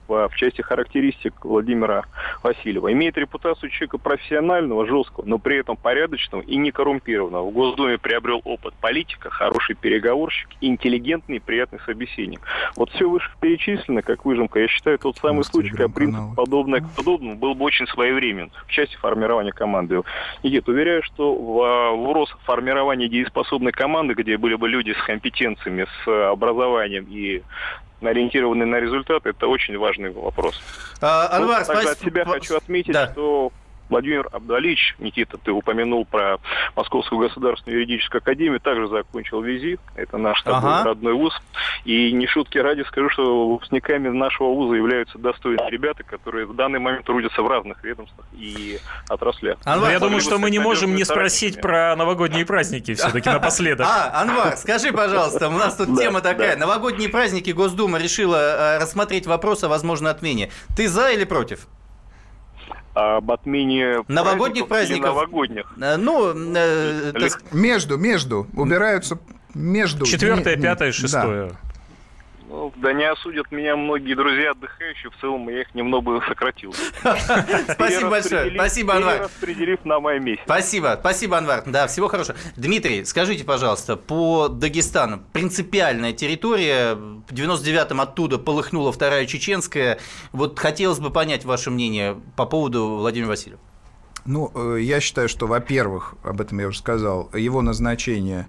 в, 0.08 0.28
в 0.28 0.36
части 0.36 0.62
характеристик 0.62 1.44
Владимира 1.44 2.04
Васильева. 2.42 2.92
Имеет 2.92 3.16
репутацию 3.16 3.70
человека 3.70 3.98
профессионального, 3.98 4.86
жесткого, 4.86 5.24
но 5.26 5.38
при 5.38 5.58
этом 5.58 5.76
порядочного 5.76 6.42
и 6.42 6.56
не 6.56 6.70
коррумпированного. 6.70 7.50
В 7.50 7.52
Госдуме 7.52 7.98
приобрел 7.98 8.40
опыт 8.44 8.74
политика, 8.80 9.30
хороший 9.30 9.74
переговорщик, 9.74 10.48
интеллигентный 10.60 11.36
и 11.36 11.40
приятный 11.40 11.80
собеседник. 11.86 12.40
Вот 12.76 12.90
все 12.90 13.08
вышеперечислено, 13.08 14.02
как 14.02 14.24
выжимка, 14.24 14.60
я 14.60 14.68
считаю, 14.68 14.98
тот 14.98 15.16
самый 15.18 15.44
случай, 15.44 15.70
когда 15.70 15.88
принцип 15.88 16.34
подобное 16.36 16.80
к 16.80 16.90
подобному 16.90 17.36
был 17.36 17.54
бы 17.54 17.64
очень 17.64 17.86
своевремен 17.86 18.50
в 18.66 18.70
части 18.70 18.96
формирования 18.96 19.52
команды. 19.52 20.02
Никит, 20.42 20.68
уверяю, 20.68 21.02
что 21.02 21.34
в, 21.34 21.96
в 21.96 22.12
рос 22.12 22.30
формирования 22.44 23.08
дееспособной 23.08 23.72
команды, 23.72 24.14
где 24.14 24.36
были 24.36 24.54
бы 24.54 24.68
люди 24.68 24.92
с 24.92 25.02
компетенциями, 25.04 25.86
с 26.04 26.30
образованием 26.30 27.06
и 27.08 27.42
ориентированный 28.10 28.66
на 28.66 28.76
результат, 28.76 29.26
это 29.26 29.46
очень 29.46 29.76
важный 29.78 30.10
вопрос. 30.10 30.60
А, 31.00 31.28
Анвар, 31.36 31.60
ну, 31.60 31.64
спасибо. 31.64 31.90
от 31.90 31.98
себя 32.00 32.24
хочу 32.24 32.56
отметить, 32.56 32.92
да. 32.92 33.08
что 33.10 33.52
Владимир 33.88 34.28
Абдалич, 34.32 34.96
Никита, 34.98 35.38
ты 35.38 35.52
упомянул 35.52 36.04
про 36.04 36.38
Московскую 36.76 37.20
государственную 37.20 37.80
юридическую 37.80 38.20
академию, 38.20 38.60
также 38.60 38.88
закончил 38.88 39.42
ВИЗИ, 39.42 39.78
это 39.94 40.16
наш 40.18 40.42
ага. 40.46 40.84
родной 40.84 41.12
вуз. 41.14 41.34
И 41.84 42.12
не 42.12 42.26
шутки 42.26 42.58
ради 42.58 42.82
скажу, 42.82 43.10
что 43.10 43.48
выпускниками 43.48 44.08
нашего 44.08 44.48
вуза 44.48 44.74
являются 44.74 45.18
достойные 45.18 45.70
ребята, 45.70 46.02
которые 46.02 46.46
в 46.46 46.54
данный 46.54 46.78
момент 46.78 47.04
трудятся 47.04 47.42
в 47.42 47.48
разных 47.48 47.82
ведомствах 47.84 48.26
и 48.32 48.78
отраслях. 49.08 49.58
Анвар, 49.64 49.90
я 49.90 50.00
думаю, 50.00 50.20
что 50.20 50.38
мы 50.38 50.50
не 50.50 50.58
можем 50.58 50.94
не 50.94 51.04
спросить 51.04 51.60
про 51.60 51.94
новогодние 51.96 52.46
праздники 52.46 52.94
все-таки 52.94 53.28
напоследок. 53.28 53.86
А, 53.88 54.22
Анвар, 54.22 54.56
скажи, 54.56 54.92
пожалуйста, 54.92 55.48
у 55.48 55.52
нас 55.52 55.76
тут 55.76 55.98
тема 55.98 56.20
такая. 56.20 56.56
Новогодние 56.56 57.08
праздники 57.08 57.50
Госдума 57.50 57.98
решила 57.98 58.36
э, 58.36 58.78
рассмотреть 58.78 59.26
вопрос 59.26 59.64
о 59.64 59.68
возможной 59.68 60.10
отмене. 60.10 60.50
Ты 60.76 60.88
за 60.88 61.10
или 61.10 61.24
против? 61.24 61.66
Об 62.94 63.30
отмене 63.30 64.04
новогодних 64.08 64.68
праздников. 64.68 65.14
Новогодних. 65.14 65.74
Э, 65.80 65.96
ну, 65.96 66.32
э, 66.32 67.12
между, 67.52 67.98
между 67.98 68.46
убираются 68.54 69.18
между. 69.54 70.06
Четвертое, 70.06 70.56
пятое, 70.56 70.92
шестое. 70.92 71.50
Да. 71.50 71.56
Ну, 72.54 72.72
да 72.76 72.92
не 72.92 73.04
осудят 73.04 73.50
меня 73.50 73.74
многие 73.74 74.14
друзья 74.14 74.52
отдыхающие, 74.52 75.10
в 75.10 75.20
целом 75.20 75.48
я 75.48 75.62
их 75.62 75.74
немного 75.74 76.22
сократил. 76.28 76.72
Спасибо 77.68 78.10
большое. 78.10 78.52
Спасибо, 78.54 78.94
Анвар. 78.94 79.22
Распределив 79.22 79.84
на 79.84 79.98
май 79.98 80.20
месяц. 80.20 80.42
Спасибо, 80.44 80.96
спасибо, 81.00 81.38
Анвар. 81.38 81.64
Да, 81.66 81.88
всего 81.88 82.06
хорошего. 82.06 82.38
Дмитрий, 82.54 83.04
скажите, 83.04 83.44
пожалуйста, 83.44 83.96
по 83.96 84.46
Дагестану, 84.46 85.20
принципиальная 85.32 86.12
территория, 86.12 86.94
в 86.94 87.32
99-м 87.32 88.00
оттуда 88.00 88.38
полыхнула 88.38 88.92
вторая 88.92 89.26
чеченская. 89.26 89.98
Вот 90.30 90.56
хотелось 90.56 91.00
бы 91.00 91.10
понять 91.10 91.44
ваше 91.44 91.72
мнение 91.72 92.20
по 92.36 92.46
поводу 92.46 92.86
Владимира 92.98 93.30
Васильева. 93.30 93.60
Ну, 94.26 94.52
э, 94.54 94.78
я 94.80 95.00
считаю, 95.00 95.28
что, 95.28 95.48
во-первых, 95.48 96.14
об 96.22 96.40
этом 96.40 96.60
я 96.60 96.68
уже 96.68 96.78
сказал, 96.78 97.30
его 97.34 97.62
назначение 97.62 98.46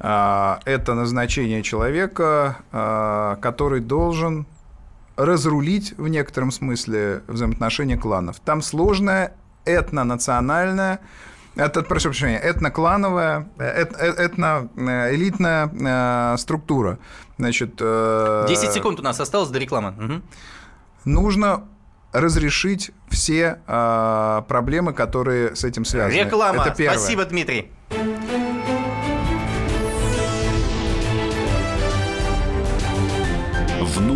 это 0.00 0.94
назначение 0.94 1.62
человека, 1.62 2.56
а, 2.72 3.36
который 3.36 3.80
должен 3.80 4.46
разрулить 5.16 5.92
в 5.98 6.08
некотором 6.08 6.50
смысле 6.50 7.22
взаимоотношения 7.26 7.98
кланов. 7.98 8.40
Там 8.40 8.62
сложная 8.62 9.34
этнонациональная 9.66 11.00
это, 11.56 11.82
прошу 11.82 12.10
прощения, 12.10 12.38
этноклановая, 12.38 13.48
эт, 13.58 13.94
э, 13.98 14.26
этноэлитная 14.26 15.68
э, 15.68 16.36
структура. 16.38 16.98
Значит, 17.38 17.76
10 17.76 18.72
секунд 18.72 19.00
у 19.00 19.02
нас 19.02 19.20
осталось 19.20 19.50
до 19.50 19.58
рекламы. 19.58 19.90
Угу. 19.90 20.22
Нужно 21.06 21.64
разрешить 22.12 22.92
все 23.08 23.60
э, 23.66 24.42
проблемы, 24.48 24.92
которые 24.92 25.56
с 25.56 25.64
этим 25.64 25.84
связаны. 25.84 26.20
Реклама. 26.20 26.62
Это 26.62 26.74
первое. 26.74 26.98
Спасибо, 26.98 27.24
Дмитрий. 27.24 27.70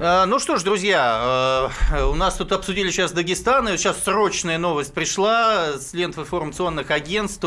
Ну 0.00 0.38
что 0.38 0.56
ж, 0.56 0.62
друзья, 0.62 1.70
э, 1.90 2.04
у 2.04 2.14
нас 2.14 2.36
тут 2.36 2.52
обсудили 2.52 2.90
сейчас 2.92 3.10
Дагестан, 3.10 3.68
и 3.68 3.76
сейчас 3.76 4.04
срочная 4.04 4.56
новость 4.56 4.94
пришла 4.94 5.72
с 5.72 5.92
лент 5.92 6.16
информационных 6.16 6.92
агентств. 6.92 7.44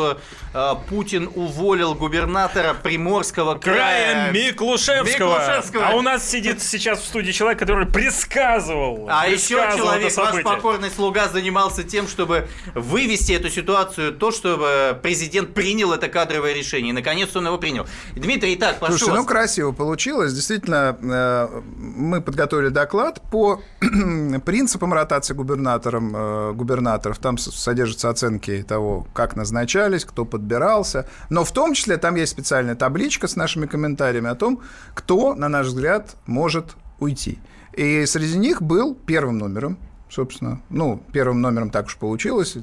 Э, 0.53 0.73
Путин 0.89 1.29
уволил 1.33 1.95
губернатора 1.95 2.73
Приморского 2.73 3.55
края. 3.55 4.31
края 4.31 4.31
Миклушевского. 4.33 5.35
Миклушевского. 5.37 5.87
А 5.87 5.95
у 5.95 6.01
нас 6.01 6.29
сидит 6.29 6.61
сейчас 6.61 6.99
в 6.99 7.05
студии 7.05 7.31
человек, 7.31 7.57
который 7.57 7.85
предсказывал. 7.85 9.07
А 9.09 9.29
еще 9.29 9.55
человек, 9.77 10.13
ваш 10.17 10.43
покорный 10.43 10.89
слуга, 10.89 11.29
занимался 11.29 11.83
тем, 11.83 12.09
чтобы 12.09 12.49
вывести 12.75 13.31
эту 13.31 13.49
ситуацию, 13.49 14.11
то, 14.11 14.31
чтобы 14.31 14.99
президент 15.01 15.53
принял 15.53 15.93
это 15.93 16.09
кадровое 16.09 16.51
решение. 16.53 16.89
И 16.89 16.93
наконец-то 16.93 17.39
он 17.39 17.47
его 17.47 17.57
принял. 17.57 17.87
Дмитрий, 18.13 18.55
итак, 18.55 18.79
прошу 18.79 18.97
Слушайте, 18.97 19.11
вас. 19.11 19.21
ну 19.21 19.25
красиво 19.25 19.71
получилось. 19.71 20.33
Действительно, 20.33 20.97
э, 21.01 21.61
мы 21.77 22.19
подготовили 22.19 22.40
подготовили 22.41 22.69
доклад 22.69 23.21
по 23.29 23.61
принципам 24.45 24.93
ротации 24.93 25.35
губернатором, 25.35 26.15
э, 26.15 26.53
губернаторов. 26.53 27.19
Там 27.19 27.37
содержатся 27.37 28.09
оценки 28.09 28.63
того, 28.67 29.05
как 29.13 29.35
назначались, 29.35 30.05
кто 30.05 30.25
подбирался. 30.25 31.05
Но 31.29 31.43
в 31.43 31.51
том 31.51 31.73
числе 31.73 31.97
там 31.97 32.15
есть 32.15 32.31
специальная 32.31 32.75
табличка 32.75 33.27
с 33.27 33.35
нашими 33.35 33.67
комментариями 33.67 34.29
о 34.29 34.35
том, 34.35 34.61
кто, 34.95 35.35
на 35.35 35.49
наш 35.49 35.67
взгляд, 35.67 36.15
может 36.25 36.75
уйти. 36.99 37.39
И 37.73 38.05
среди 38.07 38.39
них 38.39 38.61
был 38.61 38.95
первым 38.95 39.37
номером 39.37 39.77
собственно. 40.11 40.61
Ну, 40.69 41.01
первым 41.13 41.41
номером 41.41 41.69
так 41.69 41.85
уж 41.85 41.97
получилось, 41.97 42.57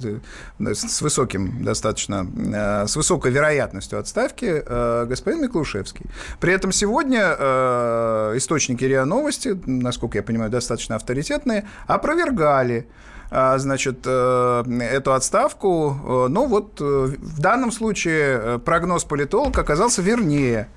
с 0.59 1.03
высоким 1.03 1.65
достаточно, 1.65 2.27
э, 2.37 2.87
с 2.87 2.95
высокой 2.95 3.33
вероятностью 3.33 3.99
отставки 3.99 4.63
э, 4.65 5.07
господин 5.09 5.43
Миклушевский. 5.43 6.07
При 6.41 6.53
этом 6.53 6.73
сегодня 6.73 7.37
э, 7.39 8.33
источники 8.37 8.85
РИА 8.85 9.07
Новости, 9.07 9.59
насколько 9.67 10.19
я 10.19 10.23
понимаю, 10.23 10.51
достаточно 10.51 10.97
авторитетные, 10.97 11.67
опровергали 11.87 12.87
значит, 13.31 14.07
эту 14.07 15.13
отставку. 15.13 16.27
Но 16.31 16.47
вот 16.47 16.81
в 16.81 17.41
данном 17.41 17.73
случае 17.73 18.59
прогноз 18.59 19.05
политолога 19.05 19.61
оказался 19.61 20.01
вернее 20.01 20.69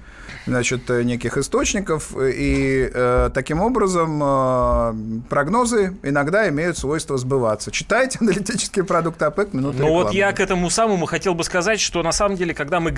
значит, 0.45 0.89
э, 0.89 1.03
неких 1.03 1.37
источников, 1.37 2.15
и 2.17 2.89
э, 2.93 3.29
таким 3.33 3.61
образом 3.61 4.21
э, 4.23 4.93
прогнозы 5.29 5.95
иногда 6.03 6.47
имеют 6.49 6.77
свойство 6.77 7.17
сбываться. 7.17 7.71
Читайте 7.71 8.19
аналитический 8.21 8.83
продукт 8.83 9.21
ОПЕК, 9.21 9.53
минута 9.53 9.77
Ну 9.79 9.93
вот 9.93 10.13
я 10.13 10.31
к 10.33 10.39
этому 10.39 10.69
самому 10.69 11.05
хотел 11.05 11.33
бы 11.33 11.43
сказать, 11.43 11.79
что 11.79 12.03
на 12.03 12.11
самом 12.11 12.37
деле, 12.37 12.53
когда 12.53 12.79
мы 12.79 12.91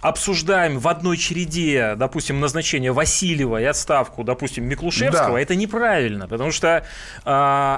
обсуждаем 0.00 0.78
в 0.78 0.88
одной 0.88 1.18
череде, 1.18 1.94
допустим, 1.96 2.40
назначение 2.40 2.90
Васильева 2.90 3.60
и 3.60 3.64
отставку, 3.64 4.24
допустим, 4.24 4.64
Миклушевского, 4.64 5.34
да. 5.34 5.40
это 5.40 5.54
неправильно, 5.54 6.26
потому 6.26 6.52
что 6.52 6.84
э, 7.24 7.30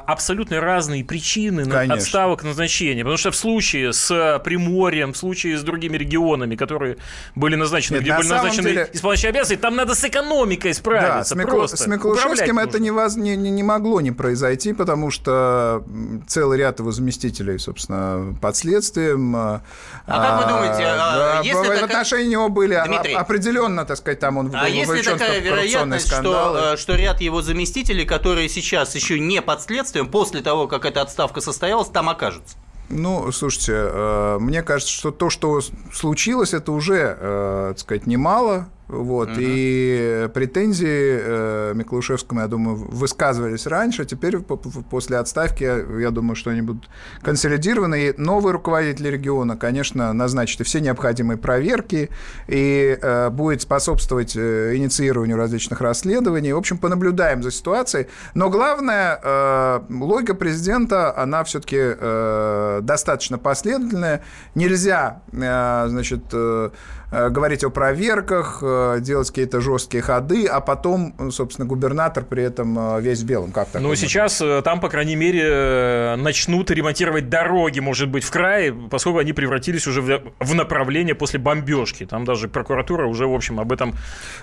абсолютно 0.07 0.61
разные 0.61 1.05
причины 1.05 1.65
Конечно. 1.65 1.95
отставок 1.95 2.45
назначения. 2.45 3.03
Потому 3.03 3.17
что 3.17 3.33
в 3.33 3.37
случае 3.37 3.93
с 3.93 4.41
Приморьем, 4.45 5.13
в 5.13 5.17
случае 5.17 5.59
с 5.59 5.63
другими 5.63 5.97
регионами, 5.97 6.55
которые 6.55 6.99
были 7.35 7.57
назначены, 7.57 7.97
Нет, 7.97 8.05
где 8.05 8.17
были 8.17 8.29
назначены 8.29 8.69
деле... 8.69 8.91
исполняющие 8.93 9.31
обязанности, 9.31 9.61
там 9.61 9.75
надо 9.75 9.97
с 9.97 10.05
экономикой 10.05 10.75
справиться. 10.75 11.35
Да, 11.35 11.43
с, 11.43 11.47
Миклу... 11.47 11.67
с 11.67 11.87
Миклушевским 11.87 12.59
это 12.59 12.79
не, 12.79 12.93
воз... 12.93 13.17
не, 13.17 13.35
не, 13.35 13.51
не 13.51 13.65
могло 13.65 14.01
не 14.01 14.13
произойти, 14.13 14.73
потому 14.73 15.11
что 15.11 15.83
целый 16.29 16.59
ряд 16.59 16.79
его 16.79 16.93
заместителей, 16.93 17.59
собственно, 17.59 18.37
под 18.41 18.57
следствием. 18.57 19.35
А, 19.35 19.63
а 20.07 20.21
как 20.21 20.45
вы 20.45 20.53
думаете, 20.53 20.85
а, 20.87 21.41
если 21.43 21.59
в 21.59 21.81
такая 21.81 22.03
отношении 22.03 22.12
него 22.17 22.49
были 22.49 22.81
Дмитрий, 22.87 23.15
определенно, 23.15 23.85
так 23.85 23.97
сказать, 23.97 24.21
там 24.21 24.37
он 24.37 24.49
был 24.49 24.59
А 24.59 24.69
если 24.69 25.03
такая 25.03 25.41
вероятность, 25.41 26.09
что, 26.09 26.73
э, 26.75 26.77
что 26.77 26.95
ряд 26.95 27.21
его 27.21 27.43
заместителей, 27.43 28.05
которые 28.05 28.49
сейчас 28.49 28.95
еще 28.95 29.19
не 29.19 29.41
под 29.43 29.63
следствием, 29.63 30.09
после 30.09 30.41
того, 30.41 30.67
как 30.69 30.85
эта 30.85 31.03
отставка 31.03 31.41
состоялась, 31.41 31.89
там 31.89 32.09
окажутся? 32.09 32.57
Ну, 32.89 33.33
слушайте, 33.33 33.73
э, 33.75 34.39
мне 34.39 34.63
кажется, 34.63 34.93
что 34.93 35.11
то, 35.11 35.31
что 35.31 35.61
случилось, 35.93 36.53
это 36.53 36.73
уже, 36.73 37.17
э, 37.19 37.67
так 37.71 37.79
сказать, 37.79 38.07
немало. 38.07 38.69
Вот, 38.93 39.31
угу. 39.31 39.39
И 39.39 40.29
претензии 40.35 40.87
э, 40.87 41.73
Миклушевскому, 41.75 42.43
я 42.43 42.47
думаю, 42.47 42.77
высказывались 42.77 43.67
раньше. 43.67 44.05
Теперь 44.05 44.39
после 44.39 45.17
отставки, 45.17 45.65
я 46.01 46.11
думаю, 46.11 46.37
что 46.37 46.51
они 46.51 46.61
будут 46.61 46.91
консолидированы. 47.23 48.09
И 48.09 48.15
новый 48.19 48.53
руководитель 48.53 49.11
региона, 49.11 49.57
конечно, 49.57 50.13
назначит 50.13 50.61
и 50.61 50.65
все 50.65 50.81
необходимые 50.81 51.39
проверки 51.39 52.11
и 52.49 52.99
э, 53.01 53.31
будет 53.31 53.63
способствовать 53.63 54.37
э, 54.37 54.77
инициированию 54.77 55.39
различных 55.39 55.81
расследований. 55.81 56.53
В 56.53 56.59
общем, 56.59 56.77
понаблюдаем 56.77 57.43
за 57.43 57.51
ситуацией. 57.51 58.09
Но 58.35 58.51
главное, 58.51 59.19
э, 59.23 59.81
логика 59.89 60.35
президента, 60.35 61.17
она 61.17 61.45
все-таки 61.45 61.79
э, 61.81 62.81
достаточно 62.83 63.39
последовательная. 63.39 64.23
Нельзя, 64.55 65.23
э, 65.33 65.87
значит, 65.89 66.25
э, 66.33 66.71
говорить 67.13 67.63
о 67.65 67.71
проверках, 67.71 68.61
э, 68.63 68.99
делать 69.01 69.29
какие-то 69.29 69.61
жесткие 69.61 70.03
ходы, 70.03 70.47
а 70.47 70.61
потом, 70.61 71.31
собственно, 71.31 71.67
губернатор 71.67 72.25
при 72.25 72.43
этом 72.43 72.97
э, 72.97 73.01
весь 73.01 73.21
в 73.21 73.27
белом. 73.27 73.53
Как 73.53 73.69
так? 73.69 73.83
Ну, 73.83 73.95
сейчас 73.95 74.43
там, 74.65 74.81
по 74.81 74.89
крайней 74.89 75.17
мере, 75.17 76.17
начнут 76.17 76.71
ремонтировать 76.71 77.29
дороги, 77.29 77.81
может 77.81 78.09
быть, 78.09 78.25
в 78.25 78.31
крае, 78.31 78.73
поскольку 78.73 79.19
они 79.19 79.33
превратились 79.33 79.87
уже 79.87 80.01
в 80.01 80.55
направление 80.55 81.15
после 81.15 81.39
бомбежки. 81.39 82.07
Там 82.07 82.25
даже 82.25 82.49
прокуратура 82.49 83.07
уже, 83.07 83.27
в 83.27 83.35
общем, 83.35 83.61
об 83.61 83.73
этом... 83.73 83.95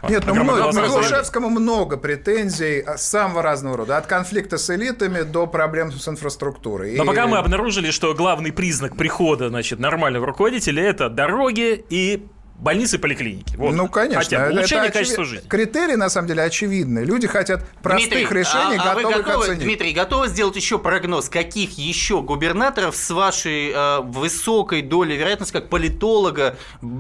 Нет, 0.07 0.24
ну, 0.28 0.36
много, 0.36 0.72
Миклушевскому 0.72 1.49
много 1.49 1.97
претензий 1.97 2.86
самого 2.97 3.41
разного 3.41 3.78
рода. 3.78 3.97
От 3.97 4.05
конфликта 4.07 4.57
с 4.57 4.70
элитами 4.70 5.22
до 5.22 5.47
проблем 5.47 5.91
с 5.91 6.07
инфраструктурой. 6.07 6.95
Но 6.95 7.03
и... 7.03 7.07
пока 7.07 7.28
мы 7.28 7.38
обнаружили, 7.38 7.91
что 7.91 8.13
главный 8.13 8.51
признак 8.51 8.95
прихода 8.95 9.49
значит, 9.49 9.80
нормального 9.80 10.28
руководителя– 10.28 10.84
это 10.89 11.09
дороги 11.09 11.84
и 11.89 12.28
больницы 12.60 12.97
и 12.97 12.99
поликлиники. 12.99 13.55
Вот. 13.55 13.74
Ну, 13.74 13.88
конечно. 13.88 14.20
Хотя 14.20 14.45
бы. 14.45 14.51
Улучшение 14.51 14.89
это 14.89 14.99
качества 14.99 15.24
очевид... 15.24 15.39
жизни. 15.41 15.49
Критерии, 15.49 15.95
на 15.95 16.10
самом 16.10 16.28
деле, 16.28 16.43
очевидны. 16.43 16.99
Люди 16.99 17.28
хотят 17.28 17.66
простых 17.82 18.10
Дмитрий, 18.10 18.39
решений, 18.39 18.78
а, 18.78 18.95
готовы, 18.95 19.01
а 19.01 19.18
вы 19.18 19.24
готовы 19.24 19.43
оценить. 19.45 19.64
Дмитрий, 19.64 19.93
готовы 19.93 20.28
сделать 20.28 20.55
еще 20.55 20.78
прогноз, 20.78 21.30
каких 21.30 21.78
еще 21.78 22.22
губернаторов 22.22 22.95
с 22.95 23.10
вашей 23.10 23.72
э, 23.72 24.01
высокой 24.01 24.82
долей 24.82 25.18
вероятности, 25.18 25.53
как 25.53 25.70
политолога, 25.70 26.57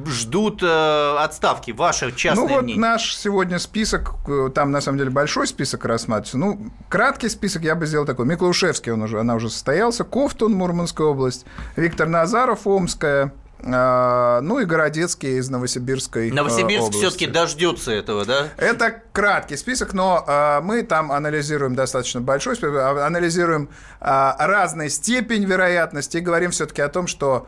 ждут 0.07 0.63
э, 0.63 1.15
отставки? 1.19 1.71
Ваше 1.71 2.13
частное 2.15 2.47
Ну, 2.47 2.53
вот 2.53 2.63
мнение. 2.63 2.81
наш 2.81 3.15
сегодня 3.15 3.59
список, 3.59 4.15
э, 4.27 4.49
там, 4.53 4.71
на 4.71 4.81
самом 4.81 4.97
деле, 4.97 5.09
большой 5.09 5.47
список 5.47 5.85
рассматривается. 5.85 6.37
Ну, 6.37 6.71
краткий 6.87 7.29
список 7.29 7.63
я 7.63 7.75
бы 7.75 7.85
сделал 7.85 8.05
такой. 8.05 8.25
Миклаушевский, 8.25 8.91
он 8.91 9.01
уже, 9.01 9.19
она 9.19 9.35
уже 9.35 9.49
состоялся. 9.49 10.03
Кофтун, 10.03 10.53
Мурманская 10.53 11.07
область. 11.07 11.45
Виктор 11.75 12.07
Назаров, 12.07 12.65
Омская. 12.65 13.33
А, 13.61 14.39
ну 14.41 14.59
и 14.59 14.65
Городецкий 14.65 15.37
из 15.37 15.49
Новосибирской 15.49 16.31
Новосибирск 16.31 16.93
все-таки 16.93 17.27
дождется 17.27 17.91
этого, 17.91 18.25
да? 18.25 18.47
Это 18.57 19.01
краткий 19.11 19.57
список, 19.57 19.93
но 19.93 20.23
а, 20.25 20.61
мы 20.61 20.83
там 20.83 21.11
анализируем 21.11 21.75
достаточно 21.75 22.21
большой 22.21 22.55
список, 22.55 22.75
а, 22.75 23.05
анализируем 23.05 23.69
разной 23.99 24.89
степень 24.89 25.43
вероятности 25.43 26.17
и 26.17 26.21
говорим 26.21 26.51
все-таки 26.51 26.81
о 26.81 26.89
том, 26.89 27.07
что 27.07 27.47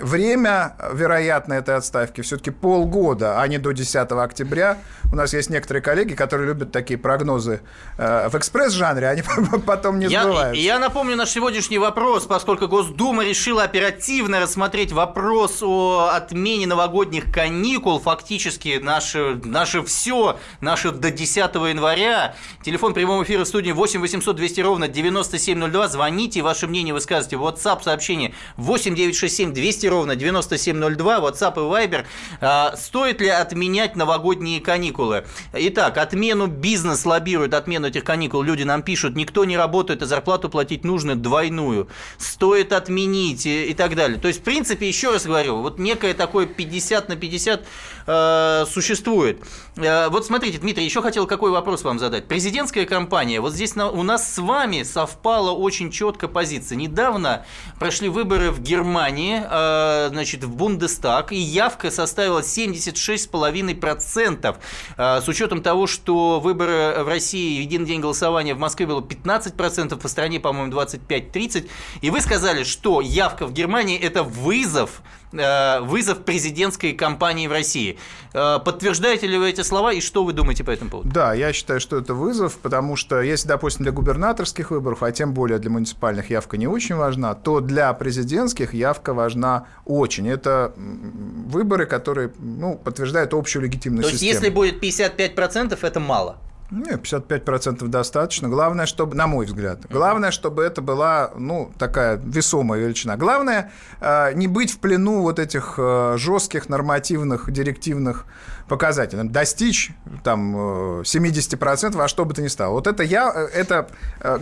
время, 0.00 0.76
вероятно, 0.92 1.54
этой 1.54 1.76
отставки 1.76 2.20
все-таки 2.20 2.50
полгода, 2.50 3.40
а 3.40 3.48
не 3.48 3.58
до 3.58 3.72
10 3.72 4.10
октября. 4.12 4.78
У 5.10 5.16
нас 5.16 5.32
есть 5.32 5.50
некоторые 5.50 5.82
коллеги, 5.82 6.14
которые 6.14 6.48
любят 6.48 6.72
такие 6.72 6.98
прогнозы 6.98 7.60
э, 7.96 8.28
в 8.28 8.34
экспресс-жанре, 8.36 9.08
они 9.08 9.22
потом 9.66 9.98
не 9.98 10.06
я, 10.06 10.22
сбываются. 10.22 10.60
Я 10.60 10.78
напомню 10.78 11.16
наш 11.16 11.30
сегодняшний 11.30 11.78
вопрос, 11.78 12.26
поскольку 12.26 12.68
Госдума 12.68 13.24
решила 13.24 13.62
оперативно 13.62 14.40
рассмотреть 14.40 14.92
вопрос 14.92 15.62
о 15.62 16.10
отмене 16.12 16.66
новогодних 16.66 17.32
каникул, 17.32 17.98
фактически 18.00 18.78
наше, 18.82 19.40
наше 19.44 19.82
все, 19.82 20.38
наше 20.60 20.90
до 20.90 21.10
10 21.10 21.54
января. 21.54 22.34
Телефон 22.62 22.94
прямого 22.94 23.22
эфира 23.24 23.44
в 23.44 23.48
студии 23.48 23.72
8 23.72 24.00
800 24.00 24.36
200 24.36 24.60
ровно 24.60 24.88
9702. 24.88 25.88
Звоните, 25.88 26.42
ваше 26.42 26.66
мнение 26.66 26.94
высказывайте. 26.94 27.36
WhatsApp 27.36 27.82
сообщение 27.82 28.34
8 28.56 28.94
967 28.94 29.52
200 29.52 29.86
ровно 29.88 30.16
9702. 30.16 31.18
WhatsApp 31.18 31.54
и 31.54 31.86
Viber. 31.86 32.04
А, 32.40 32.76
стоит 32.76 33.20
ли 33.20 33.28
отменять 33.28 33.96
новогодние 33.96 34.60
каникулы? 34.60 35.24
Итак, 35.52 35.98
отмену 35.98 36.46
бизнес 36.46 37.04
лоббирует, 37.04 37.54
отмену 37.54 37.88
этих 37.88 38.04
каникул. 38.04 38.42
Люди 38.42 38.62
нам 38.62 38.82
пишут, 38.82 39.16
никто 39.16 39.44
не 39.44 39.56
работает, 39.56 40.02
а 40.02 40.06
зарплату 40.06 40.48
платить 40.48 40.84
нужно 40.84 41.16
двойную. 41.16 41.88
Стоит 42.18 42.72
отменить 42.72 43.46
и, 43.46 43.66
и 43.66 43.74
так 43.74 43.94
далее. 43.94 44.18
То 44.18 44.28
есть, 44.28 44.40
в 44.40 44.44
принципе, 44.44 44.88
еще 44.88 45.12
раз 45.12 45.26
говорю, 45.26 45.62
вот 45.62 45.78
некое 45.78 46.14
такое 46.14 46.46
50 46.46 47.08
на 47.08 47.16
50 47.16 47.66
э, 48.06 48.64
существует. 48.70 49.40
Э, 49.76 50.08
вот 50.08 50.26
смотрите, 50.26 50.58
Дмитрий, 50.58 50.84
еще 50.84 51.02
хотел 51.02 51.26
какой 51.26 51.50
вопрос 51.50 51.82
вам 51.84 51.98
задать. 51.98 52.26
Президентская 52.26 52.86
кампания, 52.86 53.40
вот 53.40 53.52
здесь 53.52 53.76
у 53.76 54.02
нас 54.02 54.34
с 54.34 54.38
вами 54.38 54.82
совпала 54.82 55.50
очень 55.50 55.90
четко 55.90 56.28
позиция. 56.28 56.76
Недавно 56.76 57.44
прошли 57.78 58.08
выборы 58.08 58.50
в 58.50 58.60
Германии, 58.60 59.42
э, 59.42 59.77
значит, 60.10 60.44
в 60.44 60.54
Бундестаг, 60.54 61.32
и 61.32 61.36
явка 61.36 61.90
составила 61.90 62.40
76,5%. 62.40 64.56
Э, 64.96 65.20
с 65.20 65.28
учетом 65.28 65.62
того, 65.62 65.86
что 65.86 66.40
выборы 66.40 67.02
в 67.02 67.08
России 67.08 67.58
в 67.58 67.62
един 67.62 67.84
день 67.84 68.00
голосования 68.00 68.54
в 68.54 68.58
Москве 68.58 68.86
было 68.86 69.00
15%, 69.00 69.96
по 69.96 70.08
стране, 70.08 70.40
по-моему, 70.40 70.72
25-30%. 70.72 71.68
И 72.00 72.10
вы 72.10 72.20
сказали, 72.20 72.64
что 72.64 73.00
явка 73.00 73.46
в 73.46 73.52
Германии– 73.52 73.98
это 73.98 74.22
вызов 74.22 75.02
Э, 75.27 75.27
вызов 75.32 76.24
президентской 76.24 76.92
кампании 76.92 77.46
в 77.46 77.52
России. 77.52 77.98
Э, 78.32 78.58
подтверждаете 78.64 79.26
ли 79.26 79.38
вы 79.38 79.50
эти 79.50 79.62
слова 79.62 79.92
и 79.92 80.00
что 80.00 80.24
вы 80.24 80.32
думаете 80.32 80.64
по 80.64 80.70
этому 80.70 80.90
поводу? 80.90 81.10
Да, 81.10 81.34
я 81.34 81.52
считаю, 81.52 81.80
что 81.80 81.96
это 81.98 82.14
вызов, 82.14 82.58
потому 82.58 82.96
что 82.96 83.20
если, 83.20 83.48
допустим, 83.48 83.84
для 83.84 83.92
губернаторских 83.92 84.70
выборов, 84.70 85.02
а 85.02 85.12
тем 85.12 85.34
более 85.34 85.58
для 85.58 85.70
муниципальных 85.70 86.30
явка 86.30 86.56
не 86.56 86.66
очень 86.66 86.94
важна, 86.94 87.34
то 87.34 87.60
для 87.60 87.92
президентских 87.92 88.74
явка 88.74 89.14
важна 89.14 89.66
очень. 89.84 90.28
Это 90.28 90.72
выборы, 90.76 91.86
которые 91.86 92.32
ну, 92.38 92.76
подтверждают 92.76 93.34
общую 93.34 93.62
легитимность 93.62 94.08
То 94.08 94.12
есть, 94.12 94.20
системы. 94.20 94.44
если 94.44 94.54
будет 94.54 94.82
55%, 94.82 95.78
это 95.80 96.00
мало? 96.00 96.38
Нет, 96.70 97.00
55% 97.02 97.86
достаточно. 97.88 98.48
Главное, 98.48 98.84
чтобы, 98.84 99.16
на 99.16 99.26
мой 99.26 99.46
взгляд, 99.46 99.80
главное, 99.88 100.30
чтобы 100.30 100.62
это 100.62 100.82
была, 100.82 101.30
ну, 101.34 101.72
такая 101.78 102.20
весомая 102.22 102.80
величина. 102.80 103.16
Главное, 103.16 103.70
э, 104.00 104.34
не 104.34 104.48
быть 104.48 104.72
в 104.72 104.78
плену 104.78 105.22
вот 105.22 105.38
этих 105.38 105.76
э, 105.78 106.16
жестких 106.18 106.68
нормативных, 106.68 107.50
директивных 107.50 108.26
показателей. 108.68 109.26
Достичь 109.30 109.92
там 110.22 111.00
70% 111.00 111.96
во 111.96 112.06
что 112.06 112.26
бы 112.26 112.34
то 112.34 112.42
ни 112.42 112.48
стало. 112.48 112.72
Вот 112.72 112.86
это, 112.86 113.02
я, 113.02 113.32
э, 113.34 113.46
это 113.54 113.88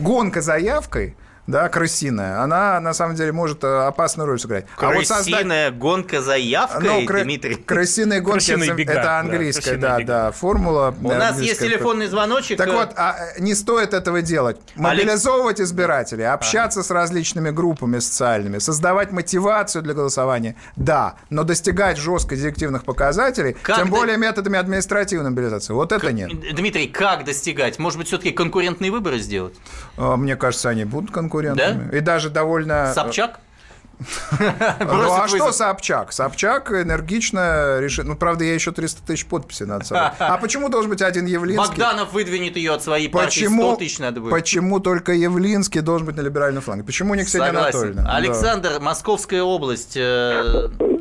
гонка 0.01 0.41
за 0.41 0.57
явкой, 0.57 1.17
да, 1.47 1.69
крысиная, 1.69 2.43
она 2.43 2.81
на 2.81 2.93
самом 2.93 3.15
деле 3.15 3.31
может 3.31 3.63
э, 3.63 3.87
опасную 3.87 4.27
роль 4.27 4.41
сыграть. 4.41 4.67
Крысиная 4.77 4.95
а 4.95 4.99
вот 4.99 5.07
создать... 5.07 5.79
гонка 5.79 6.21
за 6.21 6.37
явкой, 6.37 6.83
ну, 6.83 7.07
кры... 7.07 7.23
Дмитрий? 7.23 7.55
Крысиные 7.55 8.21
гонки, 8.21 8.51
это, 8.51 8.75
бега, 8.75 8.93
это 8.95 9.21
английская, 9.21 9.77
да, 9.77 9.99
да, 9.99 10.05
да, 10.05 10.33
формула. 10.33 10.95
У 11.01 11.09
нас 11.09 11.39
есть 11.41 11.61
телефонный 11.61 12.09
звоночек. 12.09 12.59
Так 12.59 12.69
э, 12.69 12.73
вот, 12.73 12.93
а, 12.97 13.17
э, 13.37 13.41
не 13.41 13.55
стоит 13.55 13.95
этого 13.95 14.23
делать. 14.23 14.59
Мобилизовывать 14.75 15.61
Алекс... 15.61 15.71
избирателей, 15.71 16.25
общаться 16.25 16.81
а. 16.81 16.83
с 16.83 16.91
различными 16.91 17.51
группами 17.51 18.01
социальными, 18.01 18.59
создавать 18.59 19.13
мотивацию 19.13 19.83
для 19.83 19.95
голосования, 19.95 20.57
да, 20.75 21.15
но 21.31 21.45
достигать 21.45 21.97
жестко 21.97 22.35
директивных 22.35 22.83
показателей, 22.83 23.57
как 23.63 23.77
тем 23.77 23.91
до... 23.91 23.97
более 23.97 24.17
методами 24.17 24.59
административной 24.59 25.31
мобилизации, 25.31 25.75
вот 25.75 25.93
это 25.93 26.13
нет. 26.13 26.31
Дмитрий, 26.55 26.89
как 26.89 27.25
достигать? 27.25 27.79
Может 27.79 27.99
быть, 27.99 28.09
все-таки 28.09 28.33
конкурентные 28.33 28.91
выборы 28.91 29.19
сделать? 29.21 29.55
А, 29.97 30.17
мне 30.17 30.35
кажется, 30.35 30.71
они 30.71 30.85
будут 30.85 31.13
конкурентными 31.13 31.36
конкурентами. 31.43 31.91
Да? 31.91 31.97
И 31.97 32.01
даже 32.01 32.31
довольно... 32.31 32.91
Э, 32.91 32.95
Собчак? 32.95 33.41
Ну 34.39 35.13
а 35.15 35.27
что 35.27 35.53
Собчак? 35.53 36.13
Собчак 36.13 36.71
энергично 36.71 37.79
решил. 37.81 38.05
Ну, 38.05 38.15
правда, 38.15 38.45
я 38.45 38.53
еще 38.53 38.71
300 38.71 39.07
тысяч 39.07 39.27
подписей 39.27 39.65
надо 39.67 39.85
собрать. 39.85 40.15
А 40.19 40.37
почему 40.37 40.69
должен 40.69 40.91
быть 40.91 41.01
один 41.01 41.25
Явлинский? 41.27 41.69
Богданов 41.69 42.13
выдвинет 42.13 42.57
ее 42.57 42.75
от 42.75 42.83
своей 42.83 43.09
партии, 43.09 43.47
100 43.47 43.77
тысяч 43.77 43.99
надо 43.99 44.21
будет. 44.21 44.31
Почему 44.31 44.81
только 44.81 45.13
Явлинский 45.13 45.81
должен 45.81 46.07
быть 46.07 46.17
на 46.17 46.21
либеральном 46.21 46.63
фланге? 46.63 46.85
Почему 46.85 47.15
не 47.15 47.25
Ксения 47.25 47.49
Анатольевна? 47.49 48.15
Александр, 48.15 48.81
Московская 48.81 49.43
область. 49.43 49.97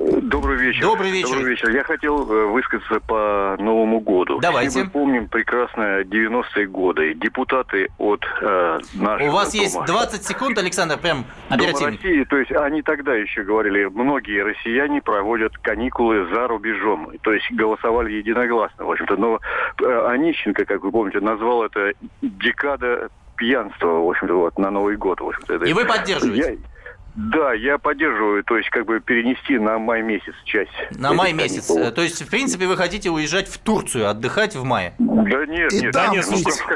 Добрый 0.06 0.58
вечер. 0.58 0.82
Добрый 0.84 1.12
вечер. 1.12 1.30
Добрый 1.30 1.50
вечер. 1.52 1.70
Я 1.70 1.84
хотел 1.84 2.32
э, 2.32 2.46
высказаться 2.48 3.00
по 3.00 3.56
Новому 3.60 4.00
году. 4.00 4.40
Давайте. 4.40 4.84
Мы 4.84 4.90
помним 4.90 5.28
прекрасно 5.28 6.02
90-е 6.02 6.68
годы. 6.68 7.16
Депутаты 7.16 7.90
от 7.98 8.24
э, 8.42 8.80
нашего 8.94 9.30
У 9.30 9.32
вас 9.34 9.52
дома, 9.52 9.64
есть 9.64 9.86
20 9.86 10.24
секунд, 10.24 10.58
Александр, 10.60 10.98
прям 10.98 11.26
оперативно. 11.50 11.92
Дома 11.92 12.04
России, 12.04 12.24
то 12.26 12.38
есть 12.38 12.52
они 12.52 12.82
тогда 12.84 13.16
еще 13.16 13.44
говорили, 13.44 13.86
многие 13.86 14.44
россияне 14.44 15.02
проводят 15.02 15.58
каникулы 15.58 16.28
за 16.32 16.48
рубежом. 16.48 17.12
То 17.24 17.34
есть 17.34 17.52
голосовали 17.52 18.14
единогласно, 18.14 18.86
в 18.86 18.92
общем-то. 18.92 19.18
Но 19.18 19.40
э, 19.82 20.08
Онищенко, 20.08 20.66
как 20.66 20.84
вы 20.84 20.92
помните, 20.92 21.20
назвал 21.20 21.64
это 21.64 21.94
декада 22.22 23.10
пьянства, 23.38 23.88
в 23.88 24.10
общем-то, 24.10 24.34
вот, 24.36 24.60
на 24.60 24.70
Новый 24.70 24.98
год. 24.98 25.20
В 25.20 25.28
общем-то. 25.28 25.66
И 25.66 25.74
вы 25.74 25.86
поддерживаете? 25.86 26.54
Я, 26.54 26.75
да, 27.16 27.54
я 27.54 27.78
поддерживаю, 27.78 28.44
то 28.44 28.58
есть 28.58 28.70
как 28.72 28.86
бы 28.86 29.00
перенести 29.00 29.58
на 29.58 29.80
май 29.80 30.02
месяц 30.02 30.34
часть. 30.44 30.72
На 30.92 31.14
май 31.14 31.32
месяц. 31.32 31.68
Каникул. 31.68 31.92
То 31.94 32.02
есть, 32.02 32.22
в 32.22 32.30
принципе, 32.30 32.68
вы 32.68 32.76
хотите 32.76 33.10
уезжать 33.10 33.48
в 33.48 33.58
Турцию, 33.58 34.10
отдыхать 34.10 34.54
в 34.56 34.66
мае? 34.66 34.96
Да 35.00 35.46
нет, 35.46 35.72
и 35.72 35.82
нет. 35.82 35.94
Там, 35.94 36.08
да 36.08 36.14
нет, 36.14 36.26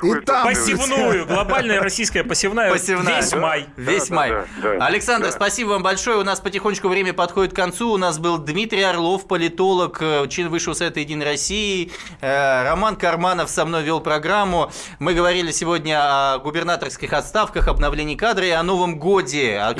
ну, 0.01 0.15
и 0.15 0.21
там 0.21 0.47
посевную, 0.47 1.25
глобальная 1.27 1.81
российская 1.81 2.23
посевная, 2.23 2.71
посевная. 2.71 3.17
весь 3.17 3.31
да, 3.31 3.39
май. 3.39 3.65
Весь 3.75 4.07
да, 4.07 4.15
май. 4.15 4.29
Да, 4.29 4.45
да, 4.61 4.85
Александр, 4.85 5.25
да. 5.25 5.31
спасибо 5.33 5.69
вам 5.69 5.83
большое. 5.83 6.17
У 6.17 6.23
нас 6.23 6.39
потихонечку 6.39 6.87
время 6.87 7.13
подходит 7.13 7.51
к 7.51 7.55
концу. 7.57 7.91
У 7.91 7.97
нас 7.97 8.17
был 8.17 8.37
Дмитрий 8.37 8.83
Орлов, 8.83 9.27
политолог, 9.27 9.97
э, 10.01 10.25
член 10.29 10.47
Высшего 10.47 10.73
Совета 10.73 11.01
Единой 11.01 11.25
России. 11.25 11.91
Э, 12.21 12.63
Роман 12.63 12.95
Карманов 12.95 13.49
со 13.49 13.65
мной 13.65 13.83
вел 13.83 13.99
программу. 13.99 14.71
Мы 14.99 15.13
говорили 15.13 15.51
сегодня 15.51 15.99
о 15.99 16.39
губернаторских 16.39 17.11
отставках, 17.11 17.67
обновлении 17.67 18.15
кадра 18.15 18.45
и 18.45 18.51
о 18.51 18.63
Новом 18.63 18.99
годе, 18.99 19.59
о 19.59 19.73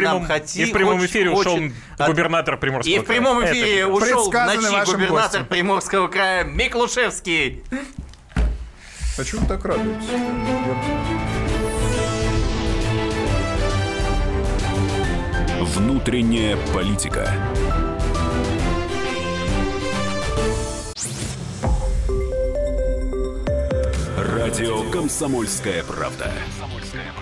котором 0.00 0.22
нам 0.22 0.28
хотим 0.28 0.72
прямом 0.72 1.04
эфире 1.06 1.30
ушел 1.30 1.58
губернатор 2.06 2.56
Приморского 2.56 2.92
края. 2.92 3.00
И 3.00 3.04
в 3.04 3.06
прямом 3.06 3.44
эфире 3.44 3.86
ушел 3.86 4.32
ночи 4.32 4.90
губернатор 4.90 5.44
Приморского 5.44 6.08
края 6.08 6.44
Миклушевский. 6.44 7.62
А 9.18 9.24
чего 9.24 9.42
вы 9.42 9.48
так 9.48 9.64
радуетесь? 9.64 10.06
Внутренняя 15.60 16.56
политика. 16.72 17.30
Радио 24.16 24.90
«Комсомольская 24.90 25.84
правда». 25.84 26.32